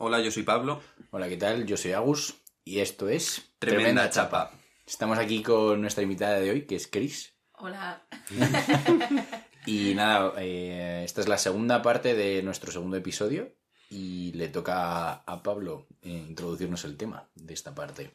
Hola, 0.00 0.20
yo 0.20 0.30
soy 0.30 0.44
Pablo. 0.44 0.80
Hola, 1.10 1.28
¿qué 1.28 1.36
tal? 1.36 1.66
Yo 1.66 1.76
soy 1.76 1.90
Agus 1.90 2.36
y 2.64 2.78
esto 2.78 3.08
es 3.08 3.50
Tremenda, 3.58 4.08
Chapa. 4.10 4.52
Estamos 4.86 5.18
aquí 5.18 5.42
con 5.42 5.80
nuestra 5.80 6.04
invitada 6.04 6.38
de 6.38 6.50
hoy, 6.50 6.66
que 6.66 6.76
es 6.76 6.86
Chris. 6.86 7.34
Hola. 7.54 8.06
Y 9.66 9.94
nada, 9.94 10.32
eh, 10.38 11.02
esta 11.04 11.20
es 11.20 11.28
la 11.28 11.36
segunda 11.36 11.82
parte 11.82 12.14
de 12.14 12.42
nuestro 12.42 12.72
segundo 12.72 12.96
episodio 12.96 13.52
y 13.90 14.32
le 14.32 14.48
toca 14.48 15.12
a 15.12 15.42
Pablo 15.42 15.88
eh, 16.00 16.24
introducirnos 16.28 16.84
el 16.84 16.96
tema 16.96 17.28
de 17.34 17.52
esta 17.52 17.74
parte. 17.74 18.12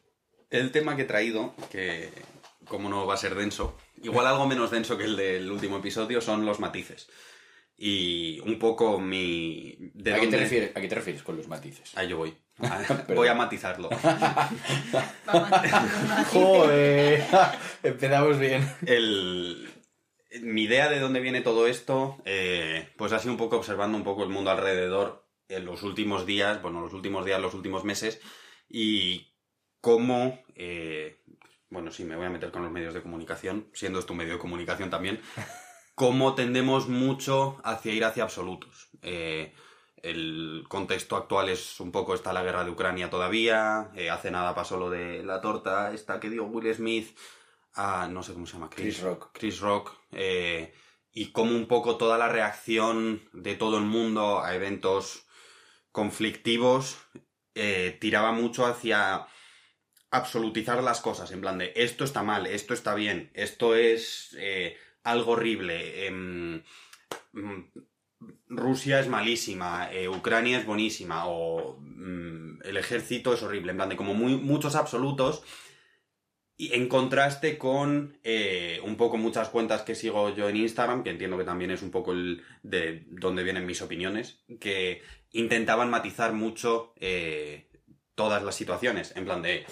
El 0.50 0.72
tema 0.72 0.96
que 0.96 1.04
he 1.04 1.06
traído, 1.06 1.54
que 1.70 2.10
como 2.66 2.90
no 2.90 3.06
va 3.06 3.14
a 3.14 3.18
ser 3.18 3.36
denso, 3.36 3.78
igual 4.02 4.26
algo 4.26 4.48
menos 4.48 4.72
denso 4.72 4.98
que 4.98 5.04
el 5.04 5.16
del 5.16 5.52
último 5.52 5.78
episodio, 5.78 6.22
son 6.22 6.44
los 6.44 6.60
matices. 6.60 7.08
Y 7.86 8.40
un 8.46 8.60
poco 8.60 8.98
mi... 8.98 9.76
¿de 9.94 10.14
¿A, 10.14 10.20
qué 10.22 10.28
te 10.28 10.38
refieres, 10.38 10.72
¿A 10.74 10.80
qué 10.80 10.88
te 10.88 10.96
refieres 10.96 11.22
con 11.22 11.36
los 11.36 11.50
matices? 11.50 11.92
Ahí 11.98 12.08
yo 12.08 12.16
voy. 12.16 12.34
voy 13.14 13.28
a 13.28 13.34
matizarlo. 13.34 13.90
¡Joder! 16.32 17.26
Empezamos 17.84 18.40
bien. 18.40 18.66
El, 18.86 19.70
mi 20.44 20.62
idea 20.62 20.88
de 20.88 21.02
dónde 21.02 21.20
viene 21.20 21.42
todo 21.42 21.68
esto, 21.68 22.22
eh, 22.24 22.88
pues 22.96 23.12
ha 23.12 23.20
sido 23.20 23.34
un 23.34 23.38
poco 23.38 23.58
observando 23.58 23.98
un 23.98 24.06
poco 24.06 24.24
el 24.24 24.30
mundo 24.30 24.52
alrededor 24.52 25.28
en 25.50 25.66
los 25.66 25.84
últimos 25.84 26.26
días, 26.26 26.62
bueno, 26.62 26.80
los 26.80 26.94
últimos 26.94 27.26
días, 27.26 27.42
los 27.42 27.54
últimos 27.54 27.84
meses, 27.84 28.22
y 28.70 29.36
cómo, 29.82 30.42
eh, 30.56 31.22
bueno, 31.70 31.92
sí, 31.92 32.06
me 32.06 32.16
voy 32.16 32.28
a 32.28 32.30
meter 32.30 32.50
con 32.50 32.64
los 32.64 32.72
medios 32.72 32.94
de 32.94 33.02
comunicación, 33.02 33.68
siendo 33.74 34.00
esto 34.00 34.14
un 34.14 34.20
medio 34.20 34.36
de 34.36 34.40
comunicación 34.40 34.90
también, 34.90 35.20
cómo 35.96 36.36
tendemos 36.36 36.88
mucho 36.88 37.60
hacia 37.64 37.94
ir 37.94 38.06
hacia 38.06 38.24
absolutos. 38.24 38.90
Eh, 39.02 39.54
el 39.98 40.66
contexto 40.68 41.16
actual 41.16 41.50
es 41.50 41.80
un 41.80 41.92
poco, 41.92 42.14
está 42.14 42.34
la 42.34 42.44
guerra 42.44 42.66
de 42.66 42.72
Ucrania 42.72 43.10
todavía, 43.10 43.90
eh, 43.96 44.10
hace 44.10 44.32
nada 44.32 44.54
pasó 44.54 44.78
lo 44.78 44.90
de 44.90 45.24
la 45.24 45.40
torta, 45.40 45.94
esta 45.94 46.20
que 46.20 46.30
dio 46.30 46.44
Will 46.44 46.74
Smith, 46.76 47.18
a, 47.74 48.08
no 48.10 48.22
sé 48.22 48.34
cómo 48.34 48.46
se 48.46 48.54
llama, 48.54 48.70
Chris 48.70 49.02
Rock. 49.02 49.30
Chris 49.34 49.60
Rock, 49.62 49.96
eh, 50.12 50.74
y 51.14 51.32
como 51.32 51.56
un 51.56 51.68
poco 51.68 51.96
toda 51.96 52.18
la 52.18 52.28
reacción 52.28 53.22
de 53.32 53.56
todo 53.56 53.78
el 53.78 53.86
mundo 53.86 54.44
a 54.44 54.56
eventos 54.56 55.26
conflictivos 55.92 56.98
eh, 57.56 57.98
tiraba 58.02 58.32
mucho 58.32 58.66
hacia 58.66 59.28
absolutizar 60.12 60.84
las 60.84 61.02
cosas, 61.02 61.32
en 61.32 61.42
plan 61.42 61.58
de 61.60 61.72
esto 61.76 62.04
está 62.04 62.24
mal, 62.24 62.46
esto 62.46 62.74
está 62.74 62.94
bien, 62.94 63.32
esto 63.36 63.76
es 63.76 64.36
eh, 64.38 64.76
algo 65.04 65.34
horrible, 65.34 66.08
em, 66.08 66.62
mm, 67.34 67.60
Rusia 68.48 69.00
es 69.00 69.08
malísima, 69.08 69.92
eh, 69.92 70.08
Ucrania 70.08 70.60
es 70.60 70.66
buenísima, 70.66 71.28
o 71.28 71.78
mm, 71.80 72.62
el 72.64 72.78
ejército 72.78 73.34
es 73.34 73.44
horrible, 73.44 73.72
en 73.72 73.78
plan 73.78 73.90
de 73.90 73.98
como 73.98 74.14
muchos 74.14 74.76
absolutos, 74.76 75.44
y 76.56 76.74
en 76.74 76.88
contraste 76.88 77.58
con 77.58 78.20
eh, 78.24 78.80
un 78.84 78.96
poco 78.96 79.18
muchas 79.18 79.50
cuentas 79.50 79.82
que 79.82 79.96
sigo 79.96 80.34
yo 80.36 80.48
en 80.50 80.58
Instagram, 80.58 81.04
que 81.04 81.10
entiendo 81.10 81.38
que 81.38 81.44
también 81.44 81.72
es 81.72 81.82
un 81.82 81.92
poco 81.92 82.12
el 82.12 82.44
de 82.62 83.06
donde 83.10 83.44
vienen 83.44 83.66
mis 83.66 83.82
opiniones, 83.82 84.44
que 84.60 85.02
intentaban 85.32 85.90
matizar 85.90 86.34
mucho 86.34 86.94
eh, 87.00 87.70
todas 88.16 88.44
las 88.44 88.56
situaciones, 88.56 89.16
en 89.16 89.26
plan 89.26 89.42
de 89.42 89.66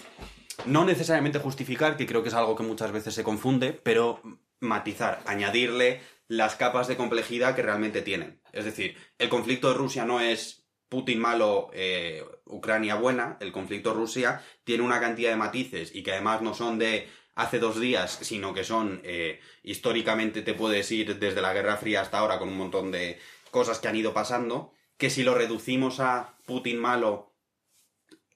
no 0.66 0.86
necesariamente 0.86 1.40
justificar, 1.40 1.98
que 1.98 2.08
creo 2.08 2.24
que 2.24 2.30
es 2.30 2.36
algo 2.36 2.56
que 2.56 2.64
muchas 2.64 2.92
veces 2.92 3.14
se 3.14 3.24
confunde, 3.24 3.74
pero 3.74 4.22
matizar, 4.62 5.22
añadirle 5.26 6.02
las 6.28 6.56
capas 6.56 6.88
de 6.88 6.96
complejidad 6.96 7.56
que 7.56 7.62
realmente 7.62 8.02
tienen. 8.02 8.42
Es 8.54 8.64
decir, 8.64 8.96
el 9.18 9.28
conflicto 9.28 9.70
de 9.70 9.78
Rusia 9.78 10.06
no 10.06 10.22
es 10.22 10.66
Putin 10.88 11.20
malo, 11.20 11.70
eh, 11.74 12.24
Ucrania 12.46 12.96
buena, 12.96 13.38
el 13.42 13.52
conflicto 13.52 13.94
Rusia 13.94 14.42
tiene 14.64 14.84
una 14.84 15.00
cantidad 15.00 15.30
de 15.30 15.36
matices 15.36 15.94
y 15.94 16.04
que 16.04 16.14
además 16.14 16.42
no 16.42 16.54
son 16.54 16.80
de 16.80 17.10
hace 17.36 17.60
dos 17.60 17.80
días, 17.80 18.20
sino 18.22 18.54
que 18.54 18.64
son 18.64 19.02
eh, 19.04 19.40
históricamente 19.64 20.42
te 20.42 20.54
puedes 20.54 20.92
ir 20.92 21.18
desde 21.18 21.42
la 21.42 21.54
Guerra 21.54 21.78
Fría 21.78 22.02
hasta 22.02 22.20
ahora 22.20 22.40
con 22.40 22.50
un 22.50 22.58
montón 22.58 22.92
de 22.92 23.20
cosas 23.52 23.80
que 23.80 23.88
han 23.88 23.96
ido 23.96 24.14
pasando, 24.14 24.74
que 24.98 25.10
si 25.10 25.24
lo 25.24 25.34
reducimos 25.34 26.00
a 26.00 26.38
Putin 26.46 26.80
malo, 26.80 27.36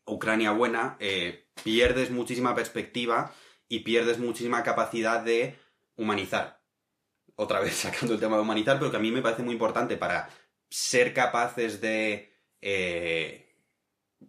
Ucrania 0.06 0.52
buena, 0.52 0.98
eh, 1.00 1.48
pierdes 1.64 2.12
muchísima 2.12 2.56
perspectiva 2.56 3.34
y 3.68 3.80
pierdes 3.80 4.20
muchísima 4.20 4.64
capacidad 4.64 5.22
de 5.22 5.58
humanizar. 5.96 6.62
Otra 7.36 7.60
vez 7.60 7.76
sacando 7.76 8.14
el 8.14 8.20
tema 8.20 8.36
de 8.36 8.44
humanizar, 8.44 8.80
pero 8.80 8.92
que 8.92 8.98
a 8.98 9.02
mí 9.02 9.12
me 9.12 9.22
parece 9.22 9.44
muy 9.44 9.54
importante 9.54 9.98
para 9.98 10.30
ser 10.70 11.14
capaces 11.14 11.82
de 11.82 12.34
eh, 12.62 13.46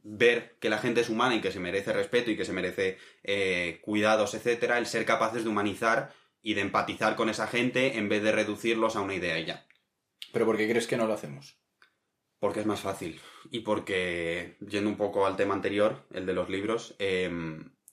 ver 0.02 0.56
que 0.60 0.70
la 0.70 0.78
gente 0.78 1.00
es 1.00 1.08
humana 1.08 1.34
y 1.34 1.40
que 1.40 1.52
se 1.52 1.60
merece 1.60 1.92
respeto 1.92 2.30
y 2.30 2.36
que 2.36 2.44
se 2.44 2.52
merece 2.52 2.98
eh, 3.22 3.80
cuidados, 3.82 4.34
etcétera, 4.34 4.78
el 4.78 4.86
ser 4.86 5.04
capaces 5.04 5.44
de 5.44 5.50
humanizar 5.50 6.12
y 6.42 6.54
de 6.54 6.60
empatizar 6.60 7.16
con 7.16 7.28
esa 7.28 7.46
gente 7.46 7.98
en 7.98 8.08
vez 8.08 8.22
de 8.22 8.32
reducirlos 8.32 8.96
a 8.96 9.00
una 9.00 9.14
idea 9.14 9.38
y 9.38 9.46
ya. 9.46 9.66
¿Pero 10.32 10.44
por 10.44 10.56
qué 10.56 10.68
crees 10.68 10.86
que 10.86 10.96
no 10.96 11.06
lo 11.06 11.14
hacemos? 11.14 11.58
Porque 12.38 12.60
es 12.60 12.66
más 12.66 12.80
fácil. 12.80 13.20
Y 13.50 13.60
porque, 13.60 14.56
yendo 14.60 14.90
un 14.90 14.96
poco 14.96 15.26
al 15.26 15.36
tema 15.36 15.54
anterior, 15.54 16.06
el 16.12 16.26
de 16.26 16.34
los 16.34 16.48
libros, 16.50 16.94
eh, 16.98 17.30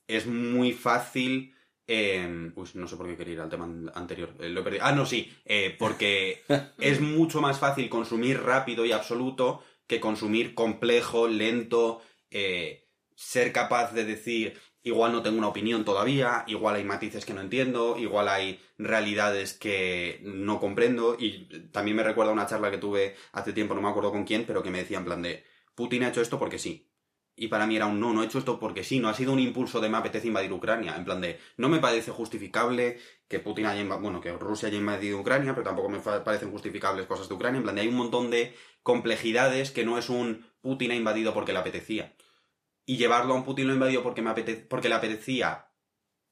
es 0.07 0.27
muy 0.27 0.73
fácil. 0.73 1.52
Eh, 1.87 2.51
uy, 2.55 2.69
no 2.75 2.87
sé 2.87 2.95
por 2.97 3.07
qué 3.07 3.17
quería 3.17 3.33
ir 3.35 3.39
al 3.41 3.49
tema 3.49 3.65
an- 3.65 3.91
anterior. 3.95 4.35
eh, 4.39 4.49
lo 4.49 4.61
he 4.61 4.63
perdido. 4.63 4.85
Ah, 4.85 4.91
no, 4.93 5.05
sí. 5.05 5.31
eh, 5.45 5.75
porque 5.77 6.43
es 6.79 7.01
mucho 7.01 7.41
más 7.41 7.59
fácil 7.59 7.89
consumir 7.89 8.41
rápido 8.41 8.85
y 8.85 8.91
absoluto 8.91 9.63
que 9.87 9.99
consumir 9.99 10.53
complejo, 10.55 11.27
lento, 11.27 12.01
eh, 12.31 12.87
ser 13.15 13.51
capaz 13.51 13.93
de 13.93 14.05
decir, 14.05 14.59
igual 14.81 15.11
no 15.11 15.21
tengo 15.21 15.37
una 15.37 15.47
opinión 15.49 15.85
todavía, 15.85 16.43
igual 16.47 16.75
hay 16.75 16.83
matices 16.83 17.25
que 17.25 17.33
no 17.33 17.41
entiendo, 17.41 17.97
igual 17.97 18.27
hay 18.29 18.59
realidades 18.77 19.53
que 19.53 20.19
no 20.23 20.59
comprendo, 20.59 21.15
y 21.19 21.47
también 21.71 21.97
me 21.97 22.03
recuerda 22.03 22.31
una 22.31 22.47
charla 22.47 22.71
que 22.71 22.77
tuve 22.77 23.15
hace 23.33 23.53
tiempo, 23.53 23.73
no 23.75 23.81
me 23.81 23.89
acuerdo 23.89 24.11
con 24.11 24.23
quién, 24.25 24.45
pero 24.45 24.63
que 24.63 24.71
me 24.71 24.79
decía 24.79 24.97
en 24.97 25.05
plan 25.05 25.21
de, 25.21 25.43
Putin 25.75 26.03
ha 26.03 26.09
hecho 26.09 26.21
esto 26.21 26.39
porque 26.39 26.59
sí. 26.59 26.89
Y 27.35 27.47
para 27.47 27.65
mí 27.65 27.75
era 27.75 27.87
un 27.87 27.99
no, 27.99 28.13
no 28.13 28.21
he 28.21 28.25
hecho 28.27 28.37
esto 28.37 28.59
porque 28.59 28.83
sí, 28.83 28.99
no 28.99 29.09
ha 29.09 29.13
sido 29.15 29.33
un 29.33 29.39
impulso 29.39 29.79
de 29.81 29.89
me 29.89 29.97
apetece 29.97 30.27
invadir 30.27 30.53
Ucrania. 30.53 30.95
En 30.95 31.03
plan 31.03 31.19
de, 31.19 31.39
no 31.57 31.67
me 31.67 31.79
parece 31.79 32.11
justificable 32.11 32.99
que 33.27 33.39
Putin 33.39 33.65
haya 33.65 33.81
invadido, 33.81 34.03
bueno, 34.03 34.21
que 34.21 34.31
Rusia 34.33 34.67
haya 34.67 34.77
invadido 34.77 35.19
Ucrania, 35.19 35.53
pero 35.55 35.63
tampoco 35.65 35.89
me 35.89 35.99
parecen 35.99 36.51
justificables 36.51 37.07
cosas 37.07 37.27
de 37.27 37.33
Ucrania. 37.33 37.57
En 37.57 37.63
plan 37.63 37.75
de, 37.75 37.81
hay 37.81 37.87
un 37.87 37.95
montón 37.95 38.29
de 38.29 38.53
complejidades 38.83 39.71
que 39.71 39.83
no 39.83 39.97
es 39.97 40.09
un 40.09 40.45
Putin 40.61 40.91
ha 40.91 40.95
invadido 40.95 41.33
porque 41.33 41.53
le 41.53 41.59
apetecía. 41.59 42.13
Y 42.85 42.97
llevarlo 42.97 43.33
a 43.33 43.37
un 43.37 43.45
Putin 43.45 43.65
lo 43.65 43.71
ha 43.71 43.75
invadido 43.75 44.03
porque, 44.03 44.21
me 44.21 44.29
apete- 44.29 44.67
porque 44.67 44.89
le 44.89 44.95
apetecía 44.95 45.69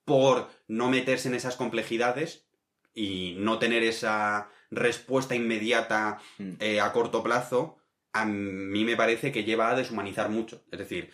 por 0.06 0.50
no 0.68 0.90
meterse 0.90 1.30
en 1.30 1.36
esas 1.36 1.56
complejidades 1.56 2.46
y 2.94 3.36
no 3.40 3.58
tener 3.58 3.84
esa 3.84 4.50
respuesta 4.70 5.34
inmediata 5.34 6.20
Mm. 6.38 6.52
eh, 6.60 6.80
a 6.82 6.92
corto 6.92 7.24
plazo, 7.24 7.78
a 8.14 8.26
mí 8.26 8.84
me 8.84 8.96
parece 8.96 9.32
que 9.32 9.44
lleva 9.44 9.70
a 9.70 9.76
deshumanizar 9.76 10.30
mucho. 10.30 10.64
Es 10.72 10.80
decir, 10.80 11.10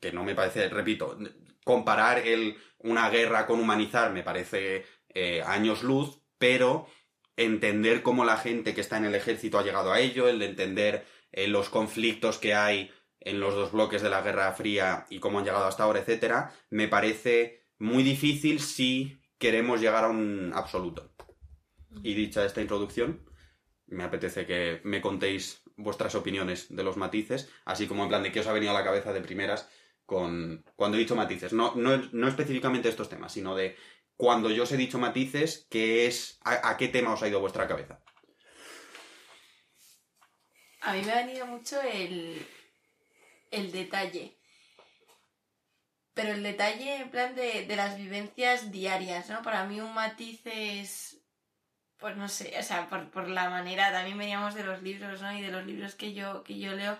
que 0.00 0.12
no 0.12 0.24
me 0.24 0.34
parece, 0.34 0.68
repito, 0.68 1.18
comparar 1.64 2.18
el, 2.18 2.56
una 2.78 3.10
guerra 3.10 3.46
con 3.46 3.60
humanizar 3.60 4.12
me 4.12 4.22
parece 4.22 4.84
eh, 5.08 5.42
años 5.44 5.82
luz, 5.82 6.20
pero 6.38 6.86
entender 7.36 8.02
cómo 8.02 8.24
la 8.24 8.36
gente 8.36 8.74
que 8.74 8.80
está 8.80 8.96
en 8.96 9.06
el 9.06 9.14
ejército 9.14 9.58
ha 9.58 9.64
llegado 9.64 9.92
a 9.92 10.00
ello, 10.00 10.28
el 10.28 10.38
de 10.38 10.46
entender 10.46 11.06
eh, 11.32 11.48
los 11.48 11.68
conflictos 11.68 12.38
que 12.38 12.54
hay 12.54 12.90
en 13.20 13.40
los 13.40 13.54
dos 13.54 13.72
bloques 13.72 14.02
de 14.02 14.10
la 14.10 14.22
Guerra 14.22 14.52
Fría 14.52 15.06
y 15.08 15.18
cómo 15.18 15.38
han 15.38 15.44
llegado 15.44 15.66
hasta 15.66 15.82
ahora, 15.82 16.00
etcétera, 16.00 16.52
me 16.70 16.88
parece 16.88 17.62
muy 17.78 18.02
difícil 18.02 18.60
si 18.60 19.18
queremos 19.38 19.80
llegar 19.80 20.04
a 20.04 20.08
un 20.08 20.52
absoluto. 20.54 21.10
Y 22.02 22.14
dicha 22.14 22.44
esta 22.44 22.60
introducción, 22.60 23.24
me 23.86 24.04
apetece 24.04 24.46
que 24.46 24.80
me 24.84 25.00
contéis 25.00 25.63
vuestras 25.76 26.14
opiniones 26.14 26.74
de 26.74 26.82
los 26.84 26.96
matices, 26.96 27.50
así 27.64 27.86
como 27.86 28.02
en 28.02 28.08
plan 28.08 28.22
de 28.22 28.32
qué 28.32 28.40
os 28.40 28.46
ha 28.46 28.52
venido 28.52 28.70
a 28.72 28.78
la 28.78 28.84
cabeza 28.84 29.12
de 29.12 29.20
primeras 29.20 29.68
con 30.06 30.64
cuando 30.76 30.96
he 30.96 31.00
dicho 31.00 31.16
matices. 31.16 31.52
No, 31.52 31.74
no, 31.74 31.96
no 32.12 32.28
específicamente 32.28 32.88
estos 32.88 33.08
temas, 33.08 33.32
sino 33.32 33.54
de 33.54 33.76
cuando 34.16 34.50
yo 34.50 34.62
os 34.62 34.72
he 34.72 34.76
dicho 34.76 34.98
matices, 34.98 35.66
¿qué 35.70 36.06
es, 36.06 36.38
a, 36.44 36.76
qué 36.76 36.88
tema 36.88 37.12
os 37.12 37.22
ha 37.22 37.28
ido 37.28 37.40
vuestra 37.40 37.66
cabeza? 37.66 38.00
A 40.82 40.92
mí 40.92 41.02
me 41.02 41.12
ha 41.12 41.24
venido 41.24 41.46
mucho 41.46 41.80
el, 41.80 42.46
el 43.50 43.72
detalle. 43.72 44.38
Pero 46.12 46.32
el 46.32 46.42
detalle 46.44 46.96
en 46.96 47.10
plan 47.10 47.34
de, 47.34 47.66
de 47.66 47.76
las 47.76 47.96
vivencias 47.96 48.70
diarias, 48.70 49.28
¿no? 49.30 49.42
Para 49.42 49.64
mí 49.64 49.80
un 49.80 49.94
matiz 49.94 50.42
es, 50.44 51.13
pues 51.98 52.16
no 52.16 52.28
sé, 52.28 52.54
o 52.58 52.62
sea, 52.62 52.88
por, 52.88 53.10
por 53.10 53.28
la 53.28 53.50
manera, 53.50 53.92
también 53.92 54.18
veníamos 54.18 54.54
de 54.54 54.64
los 54.64 54.82
libros, 54.82 55.22
¿no? 55.22 55.32
Y 55.32 55.42
de 55.42 55.50
los 55.50 55.64
libros 55.64 55.94
que 55.94 56.12
yo, 56.14 56.42
que 56.44 56.58
yo 56.58 56.74
leo, 56.74 56.98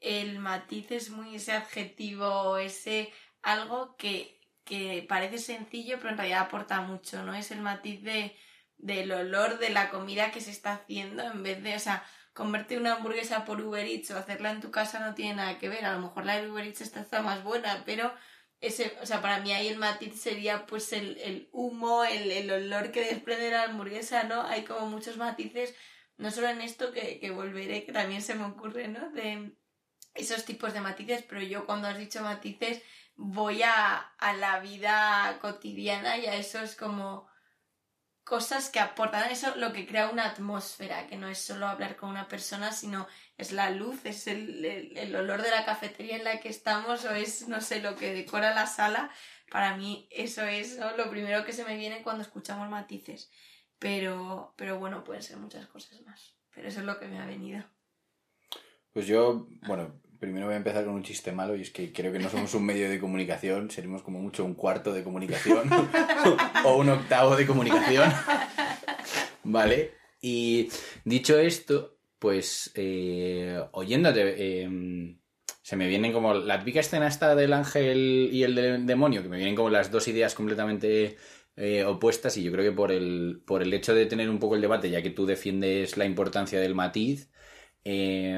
el 0.00 0.38
matiz 0.38 0.90
es 0.90 1.10
muy 1.10 1.36
ese 1.36 1.52
adjetivo, 1.52 2.58
ese 2.58 3.12
algo 3.42 3.96
que, 3.96 4.40
que 4.64 5.04
parece 5.08 5.38
sencillo, 5.38 5.96
pero 5.98 6.10
en 6.10 6.18
realidad 6.18 6.42
aporta 6.42 6.80
mucho, 6.80 7.22
¿no? 7.24 7.34
Es 7.34 7.50
el 7.50 7.60
matiz 7.60 8.02
de, 8.02 8.36
del 8.76 9.10
olor 9.12 9.58
de 9.58 9.70
la 9.70 9.90
comida 9.90 10.30
que 10.30 10.40
se 10.40 10.50
está 10.50 10.74
haciendo 10.74 11.22
en 11.24 11.42
vez 11.42 11.62
de, 11.62 11.74
o 11.74 11.78
sea, 11.80 12.04
comerte 12.32 12.78
una 12.78 12.94
hamburguesa 12.94 13.44
por 13.44 13.60
Uber 13.60 13.84
Eats 13.84 14.12
o 14.12 14.18
hacerla 14.18 14.52
en 14.52 14.60
tu 14.60 14.70
casa 14.70 15.00
no 15.00 15.14
tiene 15.14 15.34
nada 15.34 15.58
que 15.58 15.68
ver. 15.68 15.84
A 15.84 15.92
lo 15.94 16.00
mejor 16.00 16.24
la 16.24 16.40
de 16.40 16.48
Uber 16.48 16.64
Eats 16.64 16.82
está, 16.82 17.00
está 17.00 17.20
más 17.20 17.42
buena, 17.42 17.82
pero 17.84 18.12
ese, 18.60 18.96
o 19.02 19.06
sea, 19.06 19.22
para 19.22 19.40
mí 19.40 19.52
ahí 19.52 19.68
el 19.68 19.78
matiz 19.78 20.20
sería 20.20 20.66
pues 20.66 20.92
el, 20.92 21.18
el 21.18 21.48
humo, 21.52 22.04
el, 22.04 22.30
el 22.30 22.50
olor 22.50 22.90
que 22.90 23.04
desprende 23.04 23.50
la 23.50 23.64
hamburguesa, 23.64 24.24
¿no? 24.24 24.42
Hay 24.42 24.64
como 24.64 24.86
muchos 24.86 25.16
matices, 25.16 25.74
no 26.16 26.30
solo 26.30 26.48
en 26.48 26.60
esto 26.60 26.92
que, 26.92 27.20
que 27.20 27.30
volveré, 27.30 27.84
que 27.84 27.92
también 27.92 28.22
se 28.22 28.34
me 28.34 28.44
ocurre, 28.44 28.88
¿no? 28.88 29.10
De 29.10 29.52
esos 30.14 30.44
tipos 30.44 30.72
de 30.72 30.80
matices, 30.80 31.22
pero 31.22 31.42
yo 31.42 31.66
cuando 31.66 31.88
has 31.88 31.98
dicho 31.98 32.22
matices 32.22 32.82
voy 33.14 33.62
a, 33.62 33.96
a 33.96 34.32
la 34.34 34.60
vida 34.60 35.38
cotidiana 35.40 36.18
y 36.18 36.26
a 36.26 36.36
esos 36.36 36.74
como 36.74 37.28
cosas 38.28 38.68
que 38.68 38.78
aportan 38.78 39.30
eso 39.30 39.56
lo 39.56 39.72
que 39.72 39.86
crea 39.86 40.10
una 40.10 40.26
atmósfera, 40.26 41.06
que 41.06 41.16
no 41.16 41.28
es 41.28 41.38
solo 41.38 41.66
hablar 41.66 41.96
con 41.96 42.10
una 42.10 42.28
persona, 42.28 42.72
sino 42.72 43.08
es 43.38 43.52
la 43.52 43.70
luz, 43.70 44.04
es 44.04 44.26
el, 44.26 44.64
el, 44.64 45.16
olor 45.16 45.40
de 45.40 45.50
la 45.50 45.64
cafetería 45.64 46.16
en 46.16 46.24
la 46.24 46.38
que 46.38 46.50
estamos 46.50 47.06
o 47.06 47.14
es, 47.14 47.48
no 47.48 47.62
sé, 47.62 47.80
lo 47.80 47.96
que 47.96 48.12
decora 48.12 48.54
la 48.54 48.66
sala. 48.66 49.10
Para 49.50 49.78
mí 49.78 50.06
eso 50.10 50.44
es 50.44 50.78
lo 50.98 51.08
primero 51.08 51.42
que 51.46 51.54
se 51.54 51.64
me 51.64 51.78
viene 51.78 52.02
cuando 52.02 52.22
escuchamos 52.22 52.68
matices. 52.68 53.30
Pero, 53.78 54.52
pero 54.56 54.78
bueno, 54.78 55.04
pueden 55.04 55.22
ser 55.22 55.38
muchas 55.38 55.66
cosas 55.66 56.02
más. 56.02 56.34
Pero 56.54 56.68
eso 56.68 56.80
es 56.80 56.86
lo 56.86 56.98
que 56.98 57.08
me 57.08 57.20
ha 57.20 57.26
venido. 57.26 57.64
Pues 58.92 59.06
yo, 59.06 59.46
bueno, 59.66 59.98
primero 60.18 60.46
voy 60.46 60.54
a 60.54 60.58
empezar 60.58 60.84
con 60.84 60.94
un 60.94 61.02
chiste 61.02 61.32
malo 61.32 61.56
y 61.56 61.62
es 61.62 61.70
que 61.70 61.92
creo 61.92 62.12
que 62.12 62.18
no 62.18 62.28
somos 62.28 62.54
un 62.54 62.64
medio 62.64 62.88
de 62.90 62.98
comunicación, 62.98 63.70
seremos 63.70 64.02
como 64.02 64.20
mucho 64.20 64.44
un 64.44 64.54
cuarto 64.54 64.92
de 64.92 65.02
comunicación 65.02 65.70
o 66.64 66.76
un 66.76 66.88
octavo 66.88 67.36
de 67.36 67.46
comunicación. 67.46 68.12
¿Vale? 69.44 69.92
Y 70.20 70.68
dicho 71.04 71.38
esto, 71.38 71.98
pues 72.18 72.70
eh, 72.74 73.62
oyéndote, 73.72 74.34
eh, 74.36 75.16
se 75.62 75.76
me 75.76 75.86
vienen 75.86 76.12
como 76.12 76.34
la 76.34 76.58
típica 76.58 76.80
escena 76.80 77.06
esta 77.06 77.34
del 77.34 77.52
ángel 77.52 78.30
y 78.32 78.42
el 78.42 78.86
demonio, 78.86 79.22
que 79.22 79.28
me 79.28 79.36
vienen 79.36 79.54
como 79.54 79.70
las 79.70 79.90
dos 79.90 80.08
ideas 80.08 80.34
completamente 80.34 81.16
eh, 81.56 81.84
opuestas 81.84 82.36
y 82.36 82.42
yo 82.42 82.52
creo 82.52 82.64
que 82.64 82.76
por 82.76 82.92
el, 82.92 83.42
por 83.44 83.62
el 83.62 83.74
hecho 83.74 83.94
de 83.94 84.06
tener 84.06 84.30
un 84.30 84.38
poco 84.38 84.54
el 84.54 84.60
debate, 84.60 84.90
ya 84.90 85.02
que 85.02 85.10
tú 85.10 85.26
defiendes 85.26 85.96
la 85.96 86.04
importancia 86.04 86.60
del 86.60 86.74
matiz, 86.74 87.30
eh, 87.90 88.34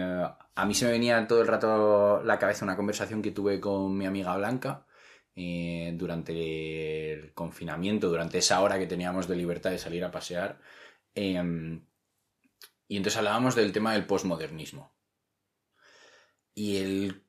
a 0.55 0.65
mí 0.65 0.75
se 0.75 0.85
me 0.85 0.93
venía 0.93 1.27
todo 1.27 1.41
el 1.43 1.49
rato 1.49 2.23
la 2.23 2.39
cabeza 2.39 2.65
una 2.65 2.77
conversación 2.77 3.21
que 3.21 3.33
tuve 3.33 3.59
con 3.59 3.97
mi 3.99 4.07
amiga 4.07 4.37
Blanca 4.37 4.87
eh, 5.35 5.93
durante 5.97 7.13
el 7.15 7.35
confinamiento, 7.35 8.09
durante 8.09 8.39
esa 8.39 8.61
hora 8.61 8.79
que 8.79 8.87
teníamos 8.87 9.27
de 9.27 9.35
libertad 9.35 9.73
de 9.73 9.79
salir 9.79 10.05
a 10.05 10.13
pasear. 10.13 10.61
Eh, 11.17 11.81
y 12.87 12.97
entonces 12.97 13.19
hablábamos 13.19 13.57
del 13.57 13.73
tema 13.73 13.93
del 13.95 14.07
posmodernismo. 14.07 14.95
Y 16.55 16.77
el 16.77 17.25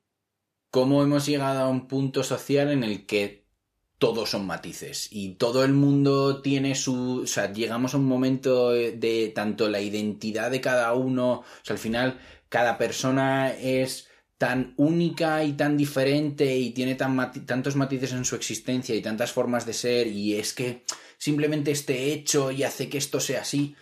cómo 0.70 1.02
hemos 1.02 1.26
llegado 1.26 1.62
a 1.62 1.68
un 1.68 1.88
punto 1.88 2.22
social 2.22 2.70
en 2.70 2.84
el 2.84 3.04
que 3.06 3.41
todos 4.02 4.30
son 4.30 4.48
matices 4.48 5.06
y 5.12 5.34
todo 5.34 5.62
el 5.62 5.74
mundo 5.74 6.42
tiene 6.42 6.74
su, 6.74 7.20
o 7.22 7.26
sea, 7.28 7.52
llegamos 7.52 7.94
a 7.94 7.98
un 7.98 8.06
momento 8.06 8.72
de 8.72 9.30
tanto 9.32 9.68
la 9.68 9.80
identidad 9.80 10.50
de 10.50 10.60
cada 10.60 10.92
uno, 10.92 11.34
o 11.34 11.44
sea, 11.62 11.74
al 11.74 11.78
final 11.78 12.18
cada 12.48 12.78
persona 12.78 13.52
es 13.52 14.08
tan 14.38 14.74
única 14.76 15.44
y 15.44 15.52
tan 15.52 15.76
diferente 15.76 16.56
y 16.56 16.70
tiene 16.70 16.96
tantos 16.96 17.76
matices 17.76 18.10
en 18.10 18.24
su 18.24 18.34
existencia 18.34 18.92
y 18.96 19.02
tantas 19.02 19.30
formas 19.30 19.66
de 19.66 19.72
ser 19.72 20.08
y 20.08 20.34
es 20.34 20.52
que 20.52 20.82
simplemente 21.16 21.70
esté 21.70 22.12
hecho 22.12 22.50
y 22.50 22.64
hace 22.64 22.88
que 22.88 22.98
esto 22.98 23.20
sea 23.20 23.42
así 23.42 23.76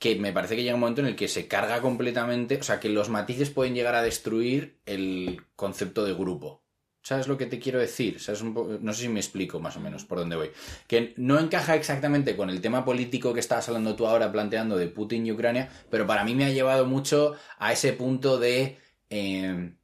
que 0.00 0.16
me 0.16 0.32
parece 0.32 0.56
que 0.56 0.64
llega 0.64 0.74
un 0.74 0.80
momento 0.80 1.02
en 1.02 1.06
el 1.06 1.14
que 1.14 1.28
se 1.28 1.46
carga 1.46 1.80
completamente, 1.80 2.56
o 2.56 2.64
sea, 2.64 2.80
que 2.80 2.88
los 2.88 3.10
matices 3.10 3.50
pueden 3.50 3.76
llegar 3.76 3.94
a 3.94 4.02
destruir 4.02 4.80
el 4.86 5.46
concepto 5.54 6.04
de 6.04 6.14
grupo. 6.14 6.61
¿Sabes 7.02 7.26
lo 7.26 7.36
que 7.36 7.46
te 7.46 7.58
quiero 7.58 7.80
decir? 7.80 8.20
¿Sabes 8.20 8.42
no 8.44 8.92
sé 8.92 9.02
si 9.02 9.08
me 9.08 9.18
explico 9.20 9.58
más 9.58 9.76
o 9.76 9.80
menos 9.80 10.04
por 10.04 10.18
dónde 10.18 10.36
voy. 10.36 10.50
Que 10.86 11.14
no 11.16 11.38
encaja 11.38 11.74
exactamente 11.74 12.36
con 12.36 12.48
el 12.48 12.60
tema 12.60 12.84
político 12.84 13.34
que 13.34 13.40
estabas 13.40 13.68
hablando 13.68 13.96
tú 13.96 14.06
ahora 14.06 14.30
planteando 14.30 14.76
de 14.76 14.86
Putin 14.86 15.26
y 15.26 15.32
Ucrania, 15.32 15.68
pero 15.90 16.06
para 16.06 16.24
mí 16.24 16.34
me 16.34 16.44
ha 16.44 16.50
llevado 16.50 16.86
mucho 16.86 17.34
a 17.58 17.72
ese 17.72 17.92
punto 17.92 18.38
de, 18.38 18.78
eh, 19.10 19.74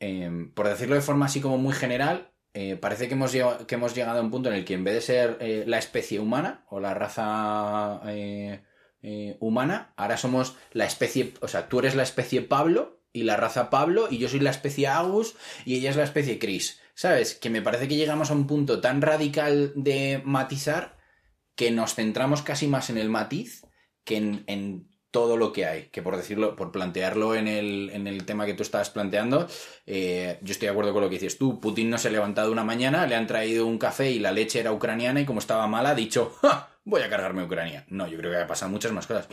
eh, 0.00 0.50
por 0.54 0.68
decirlo 0.68 0.96
de 0.96 1.00
forma 1.00 1.26
así 1.26 1.40
como 1.40 1.56
muy 1.56 1.72
general, 1.72 2.34
eh, 2.56 2.76
parece 2.76 3.08
que 3.08 3.14
hemos, 3.14 3.32
llegado, 3.32 3.66
que 3.66 3.74
hemos 3.74 3.96
llegado 3.96 4.20
a 4.20 4.22
un 4.22 4.30
punto 4.30 4.48
en 4.48 4.54
el 4.54 4.64
que 4.64 4.74
en 4.74 4.84
vez 4.84 4.94
de 4.94 5.00
ser 5.00 5.38
eh, 5.40 5.64
la 5.66 5.78
especie 5.78 6.20
humana 6.20 6.64
o 6.68 6.78
la 6.78 6.94
raza 6.94 8.00
eh, 8.06 9.36
humana, 9.40 9.92
ahora 9.96 10.16
somos 10.16 10.56
la 10.72 10.84
especie, 10.86 11.34
o 11.40 11.48
sea, 11.48 11.68
tú 11.68 11.80
eres 11.80 11.96
la 11.96 12.04
especie 12.04 12.42
Pablo 12.42 13.00
y 13.14 13.22
la 13.22 13.36
raza 13.36 13.70
Pablo 13.70 14.08
y 14.10 14.18
yo 14.18 14.28
soy 14.28 14.40
la 14.40 14.50
especie 14.50 14.88
Agus 14.88 15.36
y 15.64 15.76
ella 15.76 15.88
es 15.88 15.96
la 15.96 16.04
especie 16.04 16.38
Chris. 16.38 16.80
¿Sabes? 16.94 17.34
Que 17.34 17.50
me 17.50 17.62
parece 17.62 17.88
que 17.88 17.96
llegamos 17.96 18.30
a 18.30 18.34
un 18.34 18.46
punto 18.46 18.80
tan 18.80 19.00
radical 19.00 19.72
de 19.74 20.20
matizar 20.24 20.96
que 21.56 21.70
nos 21.70 21.94
centramos 21.94 22.42
casi 22.42 22.68
más 22.68 22.90
en 22.90 22.98
el 22.98 23.08
matiz 23.08 23.62
que 24.04 24.16
en, 24.46 24.90
todo 25.10 25.36
lo 25.36 25.52
que 25.52 25.64
hay. 25.64 25.82
Que 25.92 26.02
por 26.02 26.16
decirlo, 26.16 26.56
por 26.56 26.72
plantearlo 26.72 27.36
en 27.36 27.46
el, 27.46 27.90
en 27.90 28.08
el 28.08 28.24
tema 28.24 28.46
que 28.46 28.54
tú 28.54 28.64
estabas 28.64 28.90
planteando, 28.90 29.46
eh, 29.86 30.38
yo 30.42 30.50
estoy 30.50 30.66
de 30.66 30.72
acuerdo 30.72 30.92
con 30.92 31.02
lo 31.02 31.08
que 31.08 31.20
dices 31.20 31.38
tú. 31.38 31.60
Putin 31.60 31.88
no 31.88 31.98
se 31.98 32.08
ha 32.08 32.10
levantado 32.10 32.50
una 32.50 32.64
mañana, 32.64 33.06
le 33.06 33.14
han 33.14 33.28
traído 33.28 33.64
un 33.64 33.78
café 33.78 34.10
y 34.10 34.18
la 34.18 34.32
leche 34.32 34.58
era 34.58 34.72
ucraniana 34.72 35.20
y 35.20 35.24
como 35.24 35.38
estaba 35.38 35.68
mala 35.68 35.90
ha 35.90 35.94
dicho, 35.94 36.36
voy 36.84 37.02
a 37.02 37.10
cargarme 37.10 37.44
Ucrania. 37.44 37.84
No, 37.88 38.08
yo 38.08 38.18
creo 38.18 38.32
que 38.32 38.38
ha 38.38 38.46
pasado 38.48 38.72
muchas 38.72 38.90
más 38.90 39.06
cosas. 39.06 39.28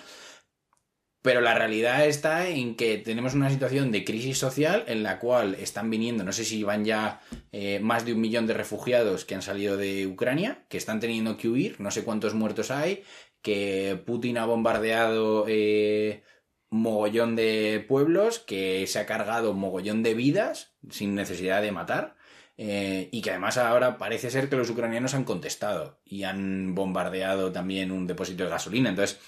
Pero 1.21 1.41
la 1.41 1.53
realidad 1.53 2.05
está 2.05 2.47
en 2.47 2.75
que 2.75 2.97
tenemos 2.97 3.35
una 3.35 3.49
situación 3.49 3.91
de 3.91 4.03
crisis 4.03 4.39
social 4.39 4.83
en 4.87 5.03
la 5.03 5.19
cual 5.19 5.55
están 5.59 5.89
viniendo, 5.89 6.23
no 6.23 6.31
sé 6.31 6.43
si 6.43 6.63
van 6.63 6.83
ya 6.83 7.21
eh, 7.51 7.79
más 7.79 8.05
de 8.05 8.13
un 8.13 8.21
millón 8.21 8.47
de 8.47 8.55
refugiados 8.55 9.25
que 9.25 9.35
han 9.35 9.43
salido 9.43 9.77
de 9.77 10.07
Ucrania, 10.07 10.65
que 10.67 10.77
están 10.77 10.99
teniendo 10.99 11.37
que 11.37 11.47
huir, 11.47 11.79
no 11.79 11.91
sé 11.91 12.03
cuántos 12.03 12.33
muertos 12.33 12.71
hay, 12.71 13.03
que 13.43 14.01
Putin 14.05 14.39
ha 14.39 14.45
bombardeado 14.45 15.45
eh, 15.47 16.23
mogollón 16.71 17.35
de 17.35 17.85
pueblos, 17.87 18.39
que 18.39 18.87
se 18.87 18.99
ha 18.99 19.05
cargado 19.05 19.53
mogollón 19.53 20.01
de 20.03 20.15
vidas 20.15 20.73
sin 20.89 21.13
necesidad 21.15 21.61
de 21.61 21.71
matar. 21.71 22.15
Eh, 22.57 23.09
y 23.11 23.21
que 23.23 23.31
además 23.31 23.57
ahora 23.57 23.97
parece 23.97 24.29
ser 24.29 24.47
que 24.47 24.55
los 24.55 24.69
ucranianos 24.69 25.15
han 25.15 25.23
contestado 25.23 25.99
y 26.05 26.23
han 26.23 26.75
bombardeado 26.75 27.51
también 27.51 27.91
un 27.91 28.05
depósito 28.05 28.43
de 28.43 28.51
gasolina. 28.51 28.89
Entonces, 28.89 29.19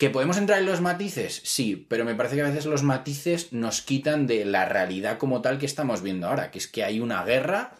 ¿Que 0.00 0.08
podemos 0.08 0.38
entrar 0.38 0.60
en 0.60 0.64
los 0.64 0.80
matices? 0.80 1.42
Sí, 1.44 1.86
pero 1.86 2.06
me 2.06 2.14
parece 2.14 2.34
que 2.34 2.40
a 2.40 2.48
veces 2.48 2.64
los 2.64 2.82
matices 2.82 3.52
nos 3.52 3.82
quitan 3.82 4.26
de 4.26 4.46
la 4.46 4.64
realidad 4.64 5.18
como 5.18 5.42
tal 5.42 5.58
que 5.58 5.66
estamos 5.66 6.00
viendo 6.00 6.26
ahora, 6.26 6.50
que 6.50 6.56
es 6.56 6.68
que 6.68 6.84
hay 6.84 7.00
una 7.00 7.22
guerra 7.22 7.74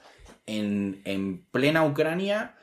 en, 0.44 1.00
en 1.06 1.46
plena 1.46 1.82
Ucrania 1.82 2.56